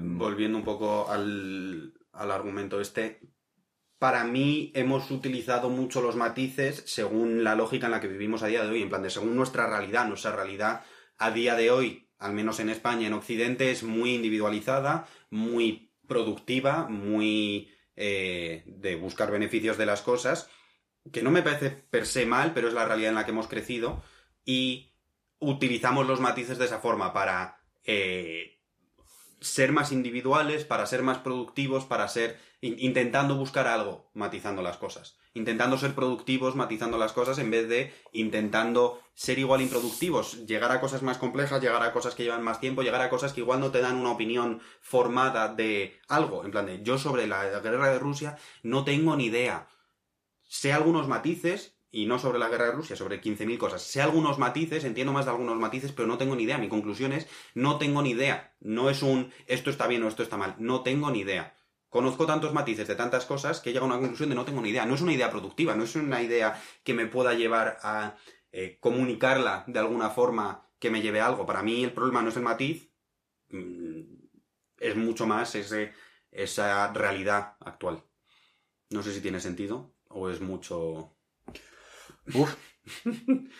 Volviendo 0.00 0.58
un 0.58 0.64
poco 0.64 1.10
al, 1.10 1.94
al 2.12 2.30
argumento 2.30 2.80
este, 2.80 3.20
para 3.98 4.24
mí 4.24 4.70
hemos 4.74 5.10
utilizado 5.10 5.68
mucho 5.68 6.00
los 6.00 6.16
matices 6.16 6.82
según 6.86 7.42
la 7.42 7.56
lógica 7.56 7.86
en 7.86 7.92
la 7.92 8.00
que 8.00 8.08
vivimos 8.08 8.42
a 8.42 8.48
día 8.48 8.62
de 8.62 8.70
hoy, 8.70 8.82
en 8.82 8.88
plan 8.88 9.02
de 9.02 9.10
según 9.10 9.34
nuestra 9.34 9.66
realidad, 9.68 10.06
nuestra 10.06 10.36
realidad 10.36 10.82
a 11.18 11.30
día 11.30 11.54
de 11.54 11.70
hoy 11.70 12.08
al 12.22 12.32
menos 12.32 12.60
en 12.60 12.70
España, 12.70 13.06
en 13.06 13.12
Occidente, 13.12 13.70
es 13.70 13.82
muy 13.82 14.14
individualizada, 14.14 15.06
muy 15.30 15.92
productiva, 16.06 16.88
muy 16.88 17.70
eh, 17.96 18.62
de 18.66 18.96
buscar 18.96 19.30
beneficios 19.30 19.76
de 19.76 19.86
las 19.86 20.02
cosas, 20.02 20.48
que 21.12 21.22
no 21.22 21.30
me 21.30 21.42
parece 21.42 21.70
per 21.70 22.06
se 22.06 22.26
mal, 22.26 22.54
pero 22.54 22.68
es 22.68 22.74
la 22.74 22.84
realidad 22.84 23.10
en 23.10 23.16
la 23.16 23.24
que 23.24 23.32
hemos 23.32 23.48
crecido, 23.48 24.02
y 24.44 24.92
utilizamos 25.38 26.06
los 26.06 26.20
matices 26.20 26.58
de 26.58 26.66
esa 26.66 26.78
forma 26.78 27.12
para 27.12 27.60
eh, 27.84 28.60
ser 29.40 29.72
más 29.72 29.92
individuales, 29.92 30.64
para 30.64 30.86
ser 30.86 31.02
más 31.02 31.18
productivos, 31.18 31.84
para 31.84 32.08
ser 32.08 32.38
intentando 32.60 33.36
buscar 33.36 33.66
algo, 33.66 34.10
matizando 34.14 34.62
las 34.62 34.76
cosas. 34.76 35.18
Intentando 35.34 35.78
ser 35.78 35.94
productivos, 35.94 36.56
matizando 36.56 36.98
las 36.98 37.12
cosas, 37.12 37.38
en 37.38 37.50
vez 37.50 37.68
de 37.68 37.94
intentando 38.12 39.00
ser 39.14 39.38
igual 39.38 39.62
improductivos. 39.62 40.46
Llegar 40.46 40.72
a 40.72 40.80
cosas 40.80 41.02
más 41.02 41.18
complejas, 41.18 41.60
llegar 41.62 41.82
a 41.82 41.92
cosas 41.92 42.14
que 42.14 42.24
llevan 42.24 42.42
más 42.42 42.60
tiempo, 42.60 42.82
llegar 42.82 43.00
a 43.00 43.10
cosas 43.10 43.32
que 43.32 43.40
igual 43.40 43.60
no 43.60 43.70
te 43.70 43.80
dan 43.80 43.96
una 43.96 44.12
opinión 44.12 44.60
formada 44.80 45.48
de 45.54 46.00
algo. 46.08 46.44
En 46.44 46.50
plan 46.50 46.66
de, 46.66 46.82
yo 46.82 46.98
sobre 46.98 47.26
la 47.26 47.60
guerra 47.60 47.90
de 47.90 47.98
Rusia 47.98 48.36
no 48.62 48.84
tengo 48.84 49.16
ni 49.16 49.26
idea. 49.26 49.68
Sé 50.48 50.72
algunos 50.72 51.08
matices, 51.08 51.76
y 51.94 52.06
no 52.06 52.18
sobre 52.18 52.38
la 52.38 52.48
guerra 52.48 52.66
de 52.66 52.72
Rusia, 52.72 52.96
sobre 52.96 53.20
15.000 53.20 53.58
cosas. 53.58 53.82
Sé 53.82 54.00
algunos 54.00 54.38
matices, 54.38 54.84
entiendo 54.84 55.12
más 55.12 55.26
de 55.26 55.30
algunos 55.30 55.58
matices, 55.58 55.92
pero 55.92 56.08
no 56.08 56.16
tengo 56.16 56.34
ni 56.34 56.44
idea. 56.44 56.56
Mi 56.56 56.70
conclusión 56.70 57.12
es, 57.12 57.28
no 57.54 57.76
tengo 57.76 58.00
ni 58.00 58.10
idea. 58.10 58.54
No 58.60 58.88
es 58.88 59.02
un, 59.02 59.30
esto 59.46 59.68
está 59.68 59.86
bien 59.86 60.02
o 60.02 60.08
esto 60.08 60.22
está 60.22 60.38
mal. 60.38 60.56
No 60.58 60.82
tengo 60.82 61.10
ni 61.10 61.20
idea. 61.20 61.54
Conozco 61.92 62.24
tantos 62.24 62.54
matices 62.54 62.88
de 62.88 62.94
tantas 62.94 63.26
cosas 63.26 63.60
que 63.60 63.70
llega 63.70 63.82
a 63.82 63.86
una 63.86 63.98
conclusión 63.98 64.30
de 64.30 64.34
no 64.34 64.46
tengo 64.46 64.62
ni 64.62 64.70
idea. 64.70 64.86
No 64.86 64.94
es 64.94 65.02
una 65.02 65.12
idea 65.12 65.30
productiva, 65.30 65.74
no 65.74 65.84
es 65.84 65.94
una 65.94 66.22
idea 66.22 66.58
que 66.82 66.94
me 66.94 67.04
pueda 67.04 67.34
llevar 67.34 67.76
a 67.82 68.16
eh, 68.50 68.78
comunicarla 68.80 69.64
de 69.66 69.78
alguna 69.78 70.08
forma 70.08 70.70
que 70.78 70.88
me 70.88 71.02
lleve 71.02 71.20
a 71.20 71.26
algo. 71.26 71.44
Para 71.44 71.62
mí 71.62 71.84
el 71.84 71.92
problema 71.92 72.22
no 72.22 72.30
es 72.30 72.36
el 72.38 72.44
matiz, 72.44 72.90
mm, 73.50 74.00
es 74.78 74.96
mucho 74.96 75.26
más 75.26 75.54
ese, 75.54 75.92
esa 76.30 76.90
realidad 76.94 77.56
actual. 77.60 78.02
No 78.88 79.02
sé 79.02 79.12
si 79.12 79.20
tiene 79.20 79.38
sentido 79.38 79.94
o 80.08 80.30
es 80.30 80.40
mucho... 80.40 81.14
Uf, 82.34 82.56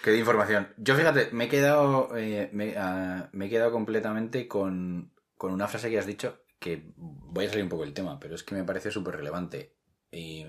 qué 0.02 0.16
información. 0.16 0.72
Yo 0.78 0.94
fíjate, 0.96 1.28
me 1.32 1.44
he 1.44 1.48
quedado, 1.50 2.16
eh, 2.16 2.50
ah, 2.78 3.28
me 3.32 3.44
he 3.44 3.50
quedado 3.50 3.72
completamente 3.72 4.48
con, 4.48 5.12
con 5.36 5.52
una 5.52 5.68
frase 5.68 5.90
que 5.90 5.98
has 5.98 6.06
dicho 6.06 6.41
que 6.62 6.84
voy 6.96 7.44
a 7.44 7.48
salir 7.50 7.64
un 7.64 7.68
poco 7.68 7.84
del 7.84 7.92
tema, 7.92 8.18
pero 8.18 8.34
es 8.34 8.42
que 8.42 8.54
me 8.54 8.64
parece 8.64 8.90
súper 8.90 9.16
relevante. 9.16 9.74
Y, 10.10 10.46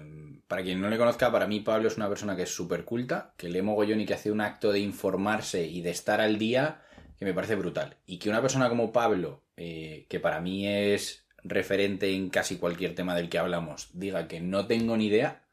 para 0.47 0.61
quien 0.61 0.79
no 0.79 0.89
le 0.89 0.97
conozca, 0.97 1.31
para 1.31 1.47
mí 1.47 1.61
Pablo 1.61 1.87
es 1.87 1.97
una 1.97 2.07
persona 2.07 2.35
que 2.35 2.43
es 2.43 2.53
súper 2.53 2.85
culta, 2.85 3.33
que 3.37 3.49
lee 3.49 3.61
mogollón 3.61 4.01
y 4.01 4.05
que 4.05 4.13
hace 4.13 4.31
un 4.31 4.39
acto 4.39 4.71
de 4.71 4.79
informarse 4.79 5.65
y 5.65 5.81
de 5.81 5.89
estar 5.89 6.21
al 6.21 6.37
día 6.37 6.81
que 7.17 7.25
me 7.25 7.33
parece 7.33 7.55
brutal. 7.55 7.97
Y 8.05 8.19
que 8.19 8.29
una 8.29 8.41
persona 8.41 8.69
como 8.69 8.91
Pablo, 8.91 9.43
eh, 9.57 10.05
que 10.09 10.19
para 10.19 10.41
mí 10.41 10.67
es 10.67 11.25
referente 11.43 12.13
en 12.13 12.29
casi 12.29 12.57
cualquier 12.57 12.95
tema 12.95 13.15
del 13.15 13.29
que 13.29 13.39
hablamos, 13.39 13.89
diga 13.93 14.27
que 14.27 14.41
no 14.41 14.67
tengo 14.67 14.95
ni 14.95 15.07
idea, 15.07 15.43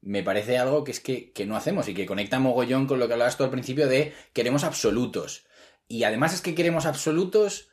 me 0.00 0.22
parece 0.22 0.58
algo 0.58 0.82
que 0.82 0.90
es 0.90 1.00
que, 1.00 1.30
que 1.32 1.46
no 1.46 1.56
hacemos 1.56 1.86
y 1.88 1.94
que 1.94 2.06
conecta 2.06 2.40
mogollón 2.40 2.86
con 2.86 2.98
lo 2.98 3.06
que 3.06 3.12
hablabas 3.12 3.36
tú 3.36 3.44
al 3.44 3.50
principio 3.50 3.86
de 3.86 4.12
queremos 4.32 4.64
absolutos. 4.64 5.46
Y 5.86 6.04
además 6.04 6.34
es 6.34 6.40
que 6.40 6.54
queremos 6.54 6.86
absolutos 6.86 7.69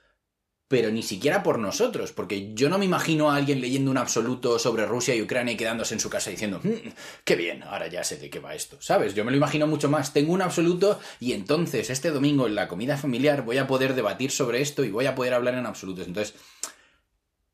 pero 0.68 0.92
ni 0.92 1.02
siquiera 1.02 1.44
por 1.44 1.60
nosotros, 1.60 2.12
porque 2.12 2.54
yo 2.54 2.70
no 2.70 2.78
me 2.78 2.86
imagino 2.86 3.32
a 3.32 3.38
alguien 3.38 3.62
leyendo 3.62 3.90
un 3.90 3.98
absoluto 3.98 4.60
sobre 4.60 4.86
Rusia 4.86 5.16
y 5.16 5.22
Ucrania 5.22 5.54
y 5.54 5.58
quedándose 5.58 5.94
en 5.94 6.00
su 6.02 6.10
casa 6.10 6.30
diciendo, 6.30 6.60
"Mm, 6.62 6.90
qué 7.24 7.36
bien, 7.36 7.64
ahora 7.64 7.88
ya 7.88 8.04
sé 8.04 8.18
de 8.18 8.30
qué 8.30 8.40
va 8.40 8.54
esto, 8.54 8.78
¿sabes? 8.82 9.16
Yo 9.16 9.24
me 9.24 9.32
lo 9.32 9.38
imagino 9.38 9.66
mucho 9.66 9.90
más, 9.90 10.12
tengo 10.14 10.34
un 10.34 10.42
absoluto 10.42 11.00
y 11.20 11.34
entonces 11.34 11.90
este 11.90 12.12
domingo 12.12 12.48
en 12.48 12.56
la 12.56 12.68
comida 12.68 12.98
familiar 12.98 13.44
voy 13.46 13.58
a 13.60 13.68
poder 13.68 13.94
debatir 13.96 14.32
sobre 14.32 14.62
esto 14.62 14.84
y 14.84 14.92
voy 14.92 15.06
a 15.06 15.16
poder 15.16 15.34
hablar 15.34 15.56
en 15.56 15.66
absolutos. 15.66 16.06
Entonces, 16.08 16.36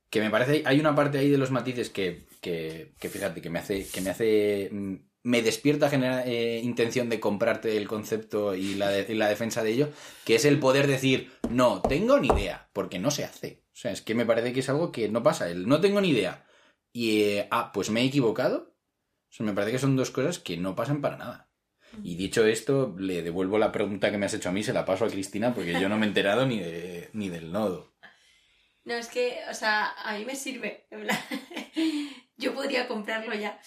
que 0.09 0.21
me 0.21 0.29
parece, 0.29 0.63
hay 0.65 0.79
una 0.79 0.95
parte 0.95 1.17
ahí 1.17 1.29
de 1.29 1.37
los 1.37 1.51
matices 1.51 1.89
que, 1.89 2.27
que, 2.41 2.93
que 2.99 3.09
fíjate, 3.09 3.41
que 3.41 3.49
me 3.49 3.59
hace, 3.59 3.87
que 3.87 4.01
me 4.01 4.09
hace, 4.11 4.69
mm, 4.71 4.95
me 5.23 5.41
despierta 5.41 5.89
genera, 5.89 6.25
eh, 6.25 6.59
intención 6.63 7.09
de 7.09 7.19
comprarte 7.19 7.77
el 7.77 7.87
concepto 7.87 8.55
y 8.55 8.75
la, 8.75 8.91
la 8.91 9.29
defensa 9.29 9.63
de 9.63 9.71
ello, 9.71 9.89
que 10.25 10.35
es 10.35 10.45
el 10.45 10.59
poder 10.59 10.87
decir, 10.87 11.31
no, 11.49 11.81
tengo 11.81 12.19
ni 12.19 12.27
idea, 12.27 12.69
porque 12.73 12.99
no 12.99 13.09
se 13.09 13.23
hace. 13.23 13.63
O 13.71 13.75
sea, 13.75 13.91
es 13.91 14.01
que 14.01 14.15
me 14.15 14.25
parece 14.25 14.53
que 14.53 14.59
es 14.59 14.69
algo 14.69 14.91
que 14.91 15.09
no 15.09 15.23
pasa, 15.23 15.49
el 15.49 15.67
no 15.67 15.81
tengo 15.81 16.01
ni 16.01 16.09
idea. 16.09 16.45
Y, 16.91 17.23
eh, 17.23 17.47
ah, 17.51 17.71
pues 17.73 17.89
me 17.89 18.01
he 18.01 18.05
equivocado. 18.05 18.75
O 19.29 19.35
sea, 19.35 19.45
me 19.45 19.53
parece 19.53 19.71
que 19.71 19.79
son 19.79 19.95
dos 19.95 20.11
cosas 20.11 20.37
que 20.37 20.57
no 20.57 20.75
pasan 20.75 21.01
para 21.01 21.17
nada. 21.17 21.49
Y 22.03 22.15
dicho 22.15 22.45
esto, 22.45 22.95
le 22.97 23.21
devuelvo 23.21 23.57
la 23.57 23.71
pregunta 23.71 24.11
que 24.11 24.17
me 24.17 24.25
has 24.25 24.33
hecho 24.33 24.49
a 24.49 24.51
mí, 24.51 24.63
se 24.63 24.73
la 24.73 24.85
paso 24.85 25.05
a 25.05 25.09
Cristina, 25.09 25.53
porque 25.53 25.79
yo 25.79 25.89
no 25.89 25.97
me 25.97 26.05
he 26.05 26.09
enterado 26.09 26.45
ni, 26.45 26.59
de, 26.59 27.09
ni 27.13 27.29
del 27.29 27.51
nodo. 27.51 27.93
No, 28.85 28.95
es 28.95 29.07
que, 29.07 29.39
o 29.49 29.53
sea, 29.53 29.91
a 30.03 30.17
mí 30.17 30.25
me 30.25 30.35
sirve. 30.35 30.87
Yo 32.37 32.53
podría 32.53 32.87
comprarlo 32.87 33.33
ya. 33.33 33.61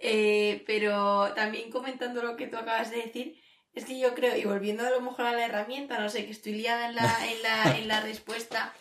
Eh, 0.00 0.64
pero 0.66 1.32
también 1.34 1.70
comentando 1.70 2.22
lo 2.22 2.36
que 2.36 2.46
tú 2.46 2.56
acabas 2.56 2.90
de 2.90 3.02
decir, 3.02 3.40
es 3.74 3.84
que 3.84 3.98
yo 3.98 4.14
creo, 4.14 4.36
y 4.36 4.44
volviendo 4.44 4.84
a 4.86 4.90
lo 4.90 5.00
mejor 5.00 5.26
a 5.26 5.32
la 5.32 5.44
herramienta, 5.44 6.00
no 6.00 6.08
sé, 6.08 6.24
que 6.24 6.32
estoy 6.32 6.54
liada 6.54 6.88
en 6.88 6.96
la, 6.96 7.28
en 7.30 7.42
la, 7.42 7.78
en 7.78 7.88
la 7.88 8.00
respuesta, 8.00 8.74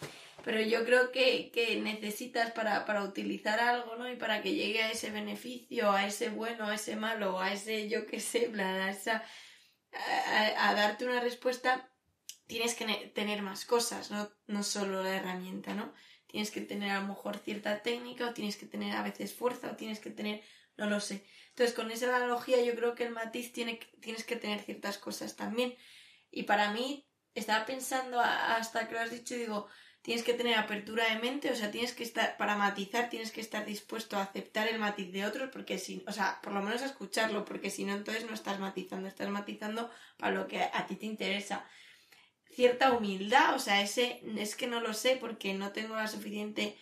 pero 0.43 0.61
yo 0.61 0.85
creo 0.85 1.11
que, 1.11 1.51
que 1.51 1.79
necesitas 1.81 2.51
para, 2.51 2.85
para 2.85 3.03
utilizar 3.03 3.59
algo, 3.59 3.97
¿no? 3.97 4.09
Y 4.09 4.15
para 4.15 4.41
que 4.41 4.53
llegue 4.55 4.81
a 4.81 4.91
ese 4.91 5.11
beneficio, 5.11 5.91
a 5.91 6.07
ese 6.07 6.29
bueno, 6.29 6.67
a 6.67 6.75
ese 6.75 6.95
malo, 6.95 7.39
a 7.39 7.51
ese 7.53 7.89
yo 7.89 8.05
qué 8.05 8.19
sé, 8.19 8.49
plan, 8.49 8.75
a, 8.81 8.91
esa, 8.91 9.23
a, 10.57 10.73
darte 10.73 11.05
una 11.05 11.19
respuesta, 11.19 11.89
tienes 12.47 12.73
que 12.75 12.85
ne- 12.85 13.11
tener 13.13 13.41
más 13.41 13.65
cosas, 13.65 14.11
¿no? 14.11 14.31
No 14.47 14.63
solo 14.63 15.03
la 15.03 15.17
herramienta, 15.17 15.73
¿no? 15.73 15.93
Tienes 16.27 16.51
que 16.51 16.61
tener 16.61 16.91
a 16.91 17.01
lo 17.01 17.07
mejor 17.07 17.37
cierta 17.37 17.81
técnica, 17.81 18.27
o 18.27 18.33
tienes 18.33 18.55
que 18.55 18.65
tener 18.65 18.95
a 18.95 19.03
veces 19.03 19.33
fuerza, 19.33 19.71
o 19.71 19.75
tienes 19.75 19.99
que 19.99 20.09
tener, 20.11 20.41
no 20.79 20.89
lo 20.89 20.99
sé. 20.99 21.25
Entonces, 21.49 21.75
con 21.75 21.91
esa 21.91 22.15
analogía, 22.15 22.61
yo 22.63 22.75
creo 22.75 22.95
que 22.95 23.03
el 23.03 23.11
matiz 23.11 23.51
tiene, 23.51 23.79
tienes 24.01 24.23
que 24.23 24.35
tener 24.35 24.61
ciertas 24.61 24.97
cosas 24.97 25.35
también. 25.35 25.75
Y 26.31 26.43
para 26.43 26.71
mí, 26.71 27.05
estaba 27.35 27.65
pensando 27.65 28.19
hasta 28.19 28.87
que 28.87 28.93
lo 28.93 29.01
has 29.01 29.11
dicho, 29.11 29.35
digo, 29.35 29.67
tienes 30.01 30.23
que 30.23 30.33
tener 30.33 30.57
apertura 30.57 31.05
de 31.13 31.19
mente, 31.19 31.51
o 31.51 31.55
sea, 31.55 31.71
tienes 31.71 31.93
que 31.93 32.03
estar, 32.03 32.37
para 32.37 32.55
matizar, 32.55 33.09
tienes 33.09 33.31
que 33.31 33.41
estar 33.41 33.65
dispuesto 33.65 34.17
a 34.17 34.23
aceptar 34.23 34.67
el 34.67 34.79
matiz 34.79 35.11
de 35.11 35.25
otros, 35.25 35.49
porque 35.51 35.77
si, 35.77 36.03
o 36.07 36.11
sea, 36.11 36.39
por 36.41 36.53
lo 36.53 36.61
menos 36.61 36.81
a 36.81 36.85
escucharlo, 36.85 37.45
porque 37.45 37.69
si 37.69 37.83
no, 37.83 37.93
entonces 37.93 38.25
no 38.25 38.33
estás 38.33 38.59
matizando, 38.59 39.07
estás 39.07 39.29
matizando 39.29 39.89
para 40.17 40.33
lo 40.33 40.47
que 40.47 40.61
a 40.61 40.85
ti 40.87 40.95
te 40.95 41.05
interesa. 41.05 41.65
Cierta 42.51 42.93
humildad, 42.93 43.53
o 43.55 43.59
sea, 43.59 43.81
ese, 43.81 44.21
es 44.37 44.55
que 44.55 44.67
no 44.67 44.79
lo 44.79 44.93
sé 44.93 45.17
porque 45.17 45.53
no 45.53 45.71
tengo 45.71 45.95
la 45.95 46.07
suficiente 46.07 46.77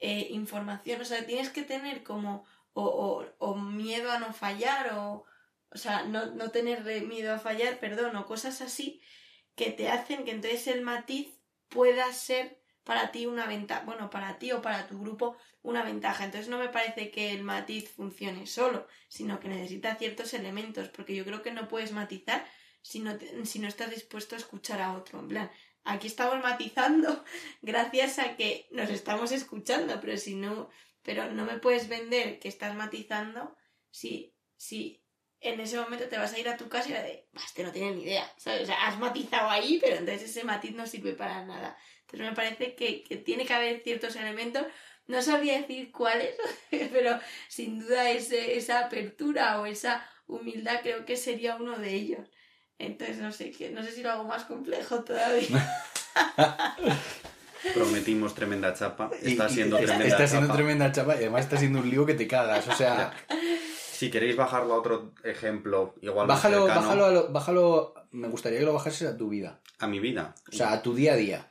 eh, 0.00 0.28
información, 0.30 1.00
o 1.00 1.04
sea, 1.04 1.24
tienes 1.26 1.50
que 1.50 1.62
tener 1.62 2.02
como, 2.02 2.44
o, 2.74 3.24
o, 3.38 3.56
miedo 3.56 4.10
a 4.10 4.18
no 4.18 4.32
fallar, 4.32 4.94
o, 4.94 5.24
o 5.70 5.78
sea, 5.78 6.04
no, 6.04 6.26
no 6.26 6.50
tener 6.50 6.82
miedo 7.06 7.34
a 7.34 7.38
fallar, 7.38 7.78
perdón, 7.78 8.16
o 8.16 8.26
cosas 8.26 8.60
así 8.60 9.02
que 9.54 9.70
te 9.70 9.88
hacen 9.88 10.24
que 10.24 10.30
entonces 10.30 10.66
el 10.66 10.82
matiz 10.82 11.28
pueda 11.68 12.12
ser 12.12 12.62
para 12.84 13.12
ti 13.12 13.26
una 13.26 13.46
ventaja, 13.46 13.84
bueno, 13.84 14.10
para 14.10 14.38
ti 14.38 14.52
o 14.52 14.62
para 14.62 14.86
tu 14.86 15.00
grupo 15.00 15.36
una 15.62 15.84
ventaja. 15.84 16.24
Entonces 16.24 16.48
no 16.48 16.58
me 16.58 16.68
parece 16.68 17.10
que 17.10 17.32
el 17.32 17.42
matiz 17.42 17.90
funcione 17.90 18.46
solo, 18.46 18.86
sino 19.08 19.38
que 19.38 19.48
necesita 19.48 19.94
ciertos 19.96 20.34
elementos, 20.34 20.88
porque 20.88 21.14
yo 21.14 21.24
creo 21.24 21.42
que 21.42 21.52
no 21.52 21.68
puedes 21.68 21.92
matizar 21.92 22.44
si 22.80 22.98
no, 22.98 23.16
si 23.44 23.60
no 23.60 23.68
estás 23.68 23.90
dispuesto 23.90 24.34
a 24.34 24.38
escuchar 24.38 24.80
a 24.80 24.94
otro. 24.94 25.20
En 25.20 25.28
plan, 25.28 25.50
aquí 25.84 26.08
estamos 26.08 26.42
matizando 26.42 27.24
gracias 27.62 28.18
a 28.18 28.36
que 28.36 28.68
nos 28.72 28.90
estamos 28.90 29.30
escuchando, 29.30 30.00
pero 30.00 30.16
si 30.16 30.34
no, 30.34 30.68
pero 31.02 31.30
no 31.32 31.44
me 31.44 31.58
puedes 31.58 31.88
vender 31.88 32.38
que 32.38 32.48
estás 32.48 32.74
matizando 32.74 33.56
si, 33.90 34.34
si 34.56 35.02
en 35.40 35.60
ese 35.60 35.78
momento 35.78 36.08
te 36.08 36.18
vas 36.18 36.32
a 36.32 36.38
ir 36.38 36.48
a 36.48 36.56
tu 36.56 36.68
casa 36.68 36.88
y 36.88 36.92
va 36.92 37.00
de, 37.02 37.26
"Bah, 37.32 37.42
este 37.44 37.64
no 37.64 37.72
tiene 37.72 37.92
ni 37.92 38.02
idea, 38.04 38.32
¿sabes? 38.36 38.62
O 38.62 38.66
sea, 38.66 38.86
has 38.86 38.98
matizado 38.98 39.50
ahí, 39.50 39.78
pero 39.80 39.96
entonces 39.96 40.30
ese 40.30 40.44
matiz 40.44 40.72
no 40.74 40.86
sirve 40.86 41.14
para 41.14 41.44
nada. 41.44 41.76
Entonces 42.02 42.28
me 42.30 42.36
parece 42.36 42.74
que, 42.76 43.02
que 43.02 43.16
tiene 43.16 43.44
que 43.44 43.52
haber 43.54 43.80
ciertos 43.82 44.14
elementos, 44.16 44.64
no 45.06 45.20
sabría 45.20 45.60
decir 45.60 45.90
cuáles, 45.90 46.36
pero 46.70 47.18
sin 47.48 47.80
duda 47.80 48.10
ese, 48.10 48.56
esa 48.56 48.86
apertura 48.86 49.60
o 49.60 49.66
esa 49.66 50.08
humildad 50.26 50.80
creo 50.82 51.04
que 51.04 51.16
sería 51.16 51.56
uno 51.56 51.76
de 51.78 51.92
ellos. 51.94 52.30
Entonces 52.78 53.18
no 53.18 53.32
sé, 53.32 53.52
no 53.72 53.82
sé 53.82 53.92
si 53.92 54.02
lo 54.02 54.10
hago 54.10 54.24
más 54.24 54.44
complejo 54.44 55.02
todavía. 55.04 55.82
Prometimos 57.74 58.34
tremenda 58.34 58.74
chapa. 58.74 59.10
Está 59.22 59.48
Y- 59.48 59.54
siendo 59.54 59.76
tremenda 59.78 60.04
Está 60.06 60.26
siendo 60.26 60.46
chapa. 60.48 60.56
tremenda 60.56 60.92
chapa 60.92 61.14
y 61.14 61.18
además 61.18 61.42
está 61.42 61.56
siendo 61.56 61.78
un 61.80 61.90
lío 61.90 62.04
que 62.06 62.14
te 62.14 62.26
cagas. 62.26 62.66
O 62.68 62.72
sea, 62.74 63.12
Si 63.92 64.10
queréis 64.10 64.36
bajarlo 64.36 64.74
a 64.74 64.78
otro 64.78 65.12
ejemplo, 65.22 65.94
igual 66.02 66.26
más 66.26 66.36
bájalo, 66.36 66.66
cercano 66.66 66.80
bájalo, 66.80 67.04
a 67.06 67.10
lo- 67.10 67.28
bájalo. 67.32 67.94
Me 68.10 68.28
gustaría 68.28 68.58
que 68.58 68.64
lo 68.64 68.74
bajases 68.74 69.08
a 69.08 69.16
tu 69.16 69.28
vida. 69.28 69.60
a 69.78 69.86
mi 69.88 69.98
vida. 70.00 70.34
O 70.52 70.54
sea, 70.54 70.72
a 70.72 70.82
tu 70.82 70.94
día 70.94 71.14
a 71.14 71.16
día. 71.16 71.48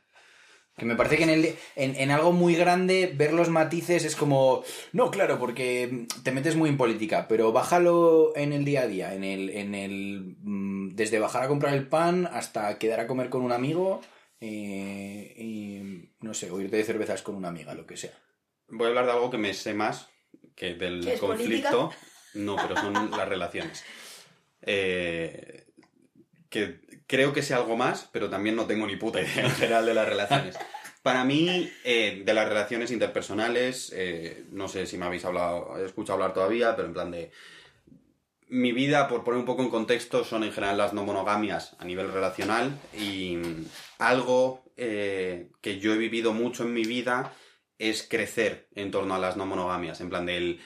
Que 0.77 0.85
me 0.85 0.95
parece 0.95 1.17
que 1.17 1.23
en, 1.23 1.29
el, 1.29 1.55
en, 1.75 1.95
en 1.97 2.11
algo 2.11 2.31
muy 2.31 2.55
grande 2.55 3.13
ver 3.15 3.33
los 3.33 3.49
matices 3.49 4.05
es 4.05 4.15
como... 4.15 4.63
No, 4.93 5.11
claro, 5.11 5.37
porque 5.37 6.07
te 6.23 6.31
metes 6.31 6.55
muy 6.55 6.69
en 6.69 6.77
política, 6.77 7.25
pero 7.27 7.51
bájalo 7.51 8.31
en 8.37 8.53
el 8.53 8.63
día 8.63 8.83
a 8.83 8.87
día, 8.87 9.13
en 9.13 9.23
el... 9.25 9.49
En 9.49 9.75
el 9.75 10.37
mm, 10.41 10.95
desde 10.95 11.19
bajar 11.19 11.43
a 11.43 11.47
comprar 11.49 11.73
el 11.73 11.87
pan 11.89 12.27
hasta 12.31 12.77
quedar 12.79 13.01
a 13.01 13.07
comer 13.07 13.29
con 13.29 13.41
un 13.41 13.51
amigo 13.51 13.99
eh, 14.39 15.33
y, 15.37 16.09
no 16.21 16.33
sé, 16.33 16.51
o 16.51 16.61
irte 16.61 16.77
de 16.77 16.83
cervezas 16.83 17.21
con 17.21 17.35
una 17.35 17.49
amiga, 17.49 17.73
lo 17.73 17.85
que 17.85 17.97
sea. 17.97 18.17
Voy 18.67 18.85
a 18.85 18.89
hablar 18.89 19.05
de 19.05 19.11
algo 19.11 19.29
que 19.29 19.37
me 19.37 19.53
sé 19.53 19.73
más 19.73 20.09
que 20.55 20.75
del 20.75 21.03
¿Qué 21.03 21.13
es 21.13 21.19
conflicto. 21.19 21.91
No, 22.33 22.55
pero 22.55 22.75
son 22.77 23.11
las 23.11 23.27
relaciones. 23.27 23.83
Eh, 24.61 25.65
que 26.49 26.81
creo 27.07 27.33
que 27.33 27.41
sé 27.41 27.53
algo 27.53 27.75
más, 27.75 28.09
pero 28.11 28.29
también 28.29 28.55
no 28.55 28.67
tengo 28.67 28.85
ni 28.85 28.95
puta 28.95 29.21
idea 29.21 29.45
en 29.45 29.51
general 29.51 29.85
de 29.85 29.93
las 29.93 30.07
relaciones. 30.07 30.57
Para 31.01 31.23
mí, 31.23 31.71
eh, 31.83 32.21
de 32.23 32.33
las 32.33 32.47
relaciones 32.47 32.91
interpersonales, 32.91 33.91
eh, 33.95 34.45
no 34.51 34.67
sé 34.67 34.85
si 34.85 34.97
me 34.97 35.05
habéis 35.05 35.25
hablado, 35.25 35.83
escuchado 35.83 36.13
hablar 36.13 36.33
todavía, 36.33 36.75
pero 36.75 36.87
en 36.87 36.93
plan 36.93 37.11
de. 37.11 37.31
Mi 38.47 38.73
vida, 38.73 39.07
por 39.07 39.23
poner 39.23 39.39
un 39.39 39.45
poco 39.45 39.63
en 39.63 39.69
contexto, 39.69 40.25
son 40.25 40.43
en 40.43 40.51
general 40.51 40.77
las 40.77 40.93
no 40.93 41.05
monogamias 41.05 41.75
a 41.79 41.85
nivel 41.85 42.11
relacional 42.11 42.77
y 42.93 43.37
algo 43.97 44.61
eh, 44.77 45.51
que 45.61 45.79
yo 45.79 45.93
he 45.93 45.97
vivido 45.97 46.33
mucho 46.33 46.63
en 46.63 46.73
mi 46.73 46.83
vida 46.83 47.33
es 47.77 48.07
crecer 48.07 48.69
en 48.75 48.91
torno 48.91 49.15
a 49.15 49.19
las 49.19 49.37
no 49.37 49.45
monogamias. 49.45 50.01
En 50.01 50.09
plan 50.09 50.25
del. 50.25 50.59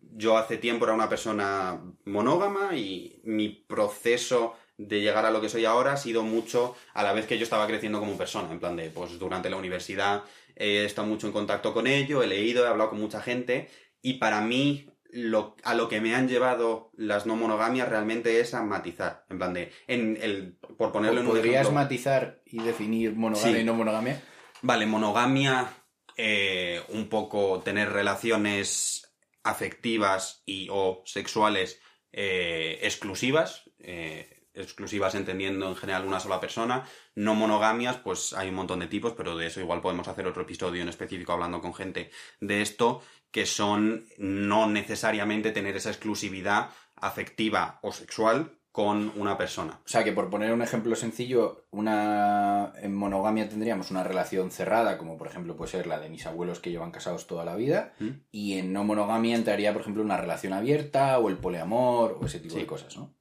Yo 0.00 0.36
hace 0.36 0.58
tiempo 0.58 0.84
era 0.84 0.94
una 0.94 1.08
persona 1.08 1.80
monógama 2.04 2.76
y 2.76 3.20
mi 3.24 3.48
proceso 3.48 4.56
de 4.76 5.00
llegar 5.00 5.24
a 5.24 5.30
lo 5.30 5.40
que 5.40 5.48
soy 5.48 5.64
ahora 5.64 5.92
ha 5.92 5.96
sido 5.96 6.22
mucho 6.22 6.76
a 6.94 7.02
la 7.02 7.12
vez 7.12 7.26
que 7.26 7.38
yo 7.38 7.44
estaba 7.44 7.66
creciendo 7.66 8.00
como 8.00 8.18
persona. 8.18 8.50
En 8.50 8.60
plan 8.60 8.76
de, 8.76 8.90
pues 8.90 9.18
durante 9.18 9.50
la 9.50 9.56
universidad 9.56 10.24
he 10.56 10.84
estado 10.84 11.06
mucho 11.06 11.26
en 11.26 11.32
contacto 11.32 11.72
con 11.72 11.86
ello, 11.86 12.22
he 12.22 12.26
leído, 12.26 12.64
he 12.64 12.68
hablado 12.68 12.90
con 12.90 13.00
mucha 13.00 13.20
gente 13.20 13.68
y 14.02 14.14
para 14.14 14.40
mí 14.40 14.88
lo, 15.10 15.56
a 15.64 15.74
lo 15.74 15.88
que 15.88 16.00
me 16.00 16.14
han 16.14 16.28
llevado 16.28 16.90
las 16.96 17.26
no 17.26 17.36
monogamias 17.36 17.88
realmente 17.88 18.40
es 18.40 18.54
a 18.54 18.62
matizar. 18.62 19.24
En 19.30 19.38
plan 19.38 19.54
de, 19.54 19.72
en 19.86 20.18
el, 20.20 20.56
por 20.76 20.92
ponerlo 20.92 21.20
en 21.20 21.26
un 21.26 21.32
¿Podrías 21.32 21.62
ejemplo. 21.62 21.72
matizar 21.80 22.42
y 22.44 22.62
definir 22.62 23.14
monogamia 23.14 23.54
Sí. 23.56 23.60
y 23.62 23.64
no 23.64 23.74
monogamia? 23.74 24.22
Vale, 24.62 24.86
monogamia, 24.86 25.68
eh, 26.16 26.82
un 26.88 27.08
poco 27.08 27.60
tener 27.60 27.90
relaciones 27.90 29.14
afectivas 29.44 30.42
y 30.44 30.68
o 30.70 31.02
sexuales 31.06 31.80
eh, 32.12 32.78
exclusivas, 32.82 33.70
eh, 33.78 34.37
exclusivas 34.58 35.14
entendiendo 35.14 35.68
en 35.68 35.76
general 35.76 36.04
una 36.06 36.20
sola 36.20 36.40
persona. 36.40 36.84
No 37.14 37.34
monogamias, 37.34 37.96
pues 37.96 38.32
hay 38.32 38.48
un 38.50 38.56
montón 38.56 38.80
de 38.80 38.86
tipos, 38.86 39.12
pero 39.14 39.36
de 39.36 39.46
eso 39.46 39.60
igual 39.60 39.80
podemos 39.80 40.08
hacer 40.08 40.26
otro 40.26 40.42
episodio 40.42 40.82
en 40.82 40.88
específico 40.88 41.32
hablando 41.32 41.60
con 41.60 41.74
gente 41.74 42.10
de 42.40 42.60
esto, 42.62 43.00
que 43.30 43.46
son 43.46 44.06
no 44.18 44.68
necesariamente 44.68 45.50
tener 45.52 45.76
esa 45.76 45.90
exclusividad 45.90 46.70
afectiva 46.96 47.78
o 47.82 47.92
sexual 47.92 48.52
con 48.72 49.12
una 49.16 49.36
persona. 49.36 49.80
O 49.84 49.88
sea, 49.88 50.04
que 50.04 50.12
por 50.12 50.30
poner 50.30 50.52
un 50.52 50.62
ejemplo 50.62 50.94
sencillo, 50.94 51.66
una 51.70 52.72
en 52.80 52.94
monogamia 52.94 53.48
tendríamos 53.48 53.90
una 53.90 54.04
relación 54.04 54.52
cerrada, 54.52 54.98
como 54.98 55.18
por 55.18 55.26
ejemplo 55.26 55.56
puede 55.56 55.72
ser 55.72 55.86
la 55.88 55.98
de 55.98 56.08
mis 56.08 56.26
abuelos 56.26 56.60
que 56.60 56.70
llevan 56.70 56.92
casados 56.92 57.26
toda 57.26 57.44
la 57.44 57.56
vida, 57.56 57.94
¿Mm? 57.98 58.08
y 58.30 58.58
en 58.58 58.72
no 58.72 58.84
monogamia 58.84 59.34
entraría, 59.34 59.72
por 59.72 59.82
ejemplo, 59.82 60.02
una 60.04 60.16
relación 60.16 60.52
abierta 60.52 61.18
o 61.18 61.28
el 61.28 61.38
poliamor 61.38 62.18
o 62.20 62.26
ese 62.26 62.38
tipo 62.38 62.54
Sí. 62.54 62.60
de 62.60 62.66
cosas, 62.66 62.96
¿no? 62.96 63.14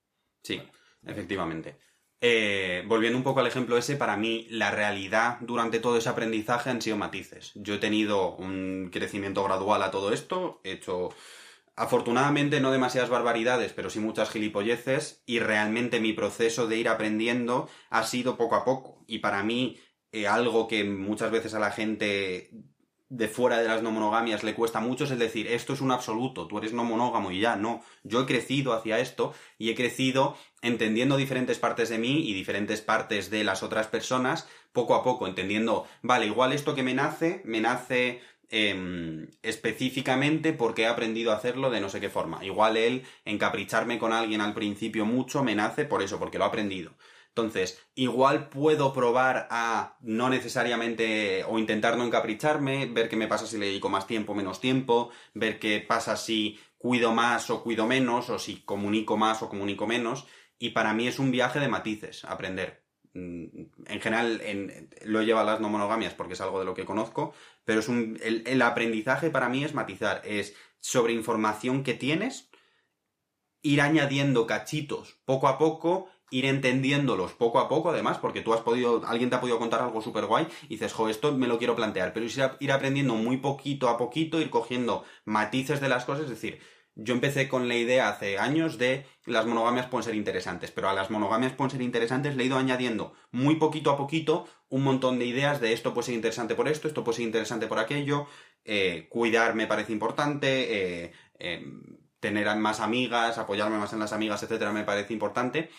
Sí, 0.43 0.61
efectivamente. 1.07 1.77
Eh, 2.19 2.83
volviendo 2.87 3.17
un 3.17 3.23
poco 3.23 3.41
al 3.41 3.47
ejemplo 3.47 3.77
ese, 3.77 3.95
para 3.95 4.17
mí 4.17 4.47
la 4.49 4.71
realidad 4.71 5.37
durante 5.41 5.79
todo 5.79 5.97
ese 5.97 6.09
aprendizaje 6.09 6.69
han 6.69 6.81
sido 6.81 6.97
matices. 6.97 7.51
Yo 7.55 7.75
he 7.75 7.79
tenido 7.79 8.35
un 8.35 8.89
crecimiento 8.91 9.43
gradual 9.43 9.83
a 9.83 9.91
todo 9.91 10.11
esto, 10.11 10.59
he 10.63 10.71
hecho 10.71 11.09
afortunadamente 11.75 12.59
no 12.59 12.71
demasiadas 12.71 13.11
barbaridades, 13.11 13.71
pero 13.71 13.91
sí 13.91 13.99
muchas 13.99 14.31
gilipolleces 14.31 15.21
y 15.27 15.39
realmente 15.39 15.99
mi 15.99 16.11
proceso 16.13 16.65
de 16.67 16.77
ir 16.77 16.89
aprendiendo 16.89 17.69
ha 17.91 18.03
sido 18.03 18.35
poco 18.35 18.55
a 18.55 18.65
poco. 18.65 19.03
Y 19.05 19.19
para 19.19 19.43
mí 19.43 19.77
eh, 20.11 20.25
algo 20.27 20.67
que 20.67 20.83
muchas 20.83 21.29
veces 21.29 21.53
a 21.53 21.59
la 21.59 21.71
gente 21.71 22.49
de 23.09 23.27
fuera 23.27 23.59
de 23.59 23.67
las 23.67 23.81
no 23.81 23.91
monogamias 23.91 24.43
le 24.43 24.53
cuesta 24.53 24.79
mucho 24.79 25.05
es 25.05 25.17
decir, 25.17 25.47
esto 25.47 25.73
es 25.73 25.81
un 25.81 25.91
absoluto, 25.91 26.47
tú 26.47 26.57
eres 26.57 26.73
no 26.73 26.83
monógamo 26.83 27.31
y 27.31 27.39
ya, 27.39 27.55
no. 27.55 27.83
Yo 28.03 28.21
he 28.21 28.25
crecido 28.25 28.73
hacia 28.73 28.99
esto 28.99 29.33
y 29.57 29.69
he 29.69 29.75
crecido 29.75 30.35
entendiendo 30.61 31.17
diferentes 31.17 31.59
partes 31.59 31.89
de 31.89 31.97
mí 31.97 32.27
y 32.27 32.33
diferentes 32.33 32.81
partes 32.81 33.29
de 33.29 33.43
las 33.43 33.63
otras 33.63 33.87
personas, 33.87 34.47
poco 34.73 34.95
a 34.95 35.03
poco, 35.03 35.27
entendiendo, 35.27 35.85
vale, 36.01 36.25
igual 36.25 36.51
esto 36.53 36.75
que 36.75 36.83
me 36.83 36.93
nace, 36.93 37.41
me 37.45 37.61
nace 37.61 38.21
em, 38.49 39.29
específicamente 39.41 40.53
porque 40.53 40.83
he 40.83 40.87
aprendido 40.87 41.31
a 41.31 41.35
hacerlo 41.35 41.69
de 41.69 41.81
no 41.81 41.89
sé 41.89 41.99
qué 41.99 42.09
forma. 42.09 42.43
Igual 42.43 42.77
el 42.77 43.03
encapricharme 43.25 43.99
con 43.99 44.13
alguien 44.13 44.41
al 44.41 44.53
principio 44.53 45.05
mucho 45.05 45.43
me 45.43 45.55
nace 45.55 45.85
por 45.85 46.01
eso, 46.01 46.19
porque 46.19 46.37
lo 46.37 46.45
he 46.45 46.47
aprendido. 46.47 46.95
Entonces, 47.37 47.79
igual 47.93 48.49
puedo 48.49 48.91
probar 48.93 49.47
a 49.51 49.95
no 50.01 50.27
necesariamente 50.27 51.43
o 51.43 51.59
intentar 51.59 51.95
no 51.95 52.03
encapricharme, 52.03 52.87
ver 52.87 53.09
qué 53.09 53.15
me 53.15 53.27
pasa 53.27 53.45
si 53.45 53.59
le 53.59 53.67
dedico 53.67 53.89
más 53.89 54.07
tiempo 54.07 54.31
o 54.31 54.35
menos 54.35 54.59
tiempo, 54.59 55.11
ver 55.35 55.59
qué 55.59 55.79
pasa 55.87 56.15
si 56.17 56.59
cuido 56.79 57.13
más 57.13 57.51
o 57.51 57.61
cuido 57.61 57.85
menos, 57.85 58.31
o 58.31 58.39
si 58.39 58.61
comunico 58.61 59.17
más 59.17 59.43
o 59.43 59.49
comunico 59.49 59.85
menos. 59.85 60.25
Y 60.57 60.71
para 60.71 60.95
mí 60.95 61.07
es 61.07 61.19
un 61.19 61.29
viaje 61.29 61.59
de 61.59 61.67
matices, 61.67 62.25
aprender. 62.25 62.81
Mm, 63.13 63.45
En 63.85 64.01
general, 64.01 64.41
en- 64.43 64.89
lo 65.05 65.21
he 65.21 65.25
llevado 65.25 65.47
a 65.47 65.51
las 65.51 65.61
no 65.61 65.69
monogamias 65.69 66.15
porque 66.15 66.33
es 66.33 66.41
algo 66.41 66.57
de 66.57 66.65
lo 66.65 66.73
que 66.73 66.85
conozco, 66.85 67.33
pero 67.65 67.81
es 67.81 67.87
un, 67.87 68.19
el 68.23 68.61
aprendizaje 68.63 69.29
para 69.29 69.47
mí 69.47 69.63
es 69.63 69.75
matizar, 69.75 70.23
es 70.25 70.55
sobre 70.79 71.13
información 71.13 71.83
que 71.83 71.93
tienes, 71.93 72.49
ir 73.61 73.81
añadiendo 73.81 74.47
cachitos 74.47 75.17
poco 75.25 75.47
a 75.47 75.57
poco, 75.57 76.07
ir 76.29 76.45
entendiéndolos 76.45 77.33
poco 77.33 77.59
a 77.59 77.69
poco, 77.69 77.89
además, 77.89 78.17
porque 78.17 78.41
tú 78.41 78.53
has 78.53 78.61
podido, 78.61 79.01
alguien 79.05 79.29
te 79.29 79.35
ha 79.35 79.41
podido 79.41 79.59
contar 79.59 79.81
algo 79.81 80.01
súper 80.01 80.25
guay 80.25 80.47
y 80.63 80.75
dices, 80.75 80.93
jo, 80.93 81.09
esto 81.09 81.33
me 81.33 81.47
lo 81.47 81.57
quiero 81.57 81.75
plantear, 81.75 82.13
pero 82.13 82.25
ir 82.59 82.71
aprendiendo 82.71 83.15
muy 83.15 83.37
poquito 83.37 83.89
a 83.89 83.97
poquito, 83.97 84.41
ir 84.41 84.49
cogiendo 84.49 85.03
matices 85.25 85.79
de 85.79 85.89
las 85.89 86.05
cosas, 86.05 86.25
es 86.25 86.29
decir, 86.29 86.59
yo 86.99 87.13
empecé 87.13 87.47
con 87.47 87.67
la 87.67 87.75
idea 87.75 88.09
hace 88.09 88.39
años 88.39 88.79
de 88.79 89.05
las 89.25 89.45
monogamias 89.45 89.85
pueden 89.85 90.03
ser 90.03 90.15
interesantes, 90.15 90.71
pero 90.71 90.89
a 90.89 90.93
las 90.93 91.11
monogamias 91.11 91.53
pueden 91.53 91.69
ser 91.69 91.81
interesantes 91.83 92.35
le 92.35 92.43
he 92.43 92.47
ido 92.47 92.57
añadiendo 92.57 93.13
muy 93.31 93.55
poquito 93.55 93.91
a 93.91 93.97
poquito 93.97 94.47
un 94.67 94.83
montón 94.83 95.19
de 95.19 95.25
ideas 95.25 95.61
de 95.61 95.73
esto 95.73 95.93
puede 95.93 96.07
ser 96.07 96.15
interesante 96.15 96.55
por 96.55 96.67
esto, 96.67 96.87
esto 96.87 97.03
puede 97.03 97.17
ser 97.17 97.25
interesante 97.25 97.67
por 97.67 97.77
aquello, 97.77 98.25
eh, 98.65 99.07
cuidar 99.09 99.53
me 99.53 99.67
parece 99.67 99.93
importante, 99.93 101.03
eh, 101.05 101.11
eh, 101.37 101.63
tener 102.19 102.53
más 102.55 102.79
amigas, 102.79 103.37
apoyarme 103.37 103.77
más 103.77 103.93
en 103.93 103.99
las 103.99 104.11
amigas, 104.11 104.41
etcétera, 104.41 104.71
me 104.71 104.83
parece 104.83 105.13
importante. 105.13 105.69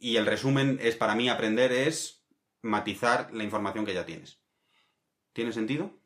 Y 0.00 0.16
el 0.16 0.26
resumen 0.26 0.78
es 0.82 0.96
para 0.96 1.14
mí 1.14 1.28
aprender 1.28 1.72
es 1.72 2.24
matizar 2.62 3.32
la 3.32 3.44
información 3.44 3.84
que 3.84 3.94
ya 3.94 4.06
tienes. 4.06 4.40
¿Tiene 5.32 5.52
sentido? 5.52 5.98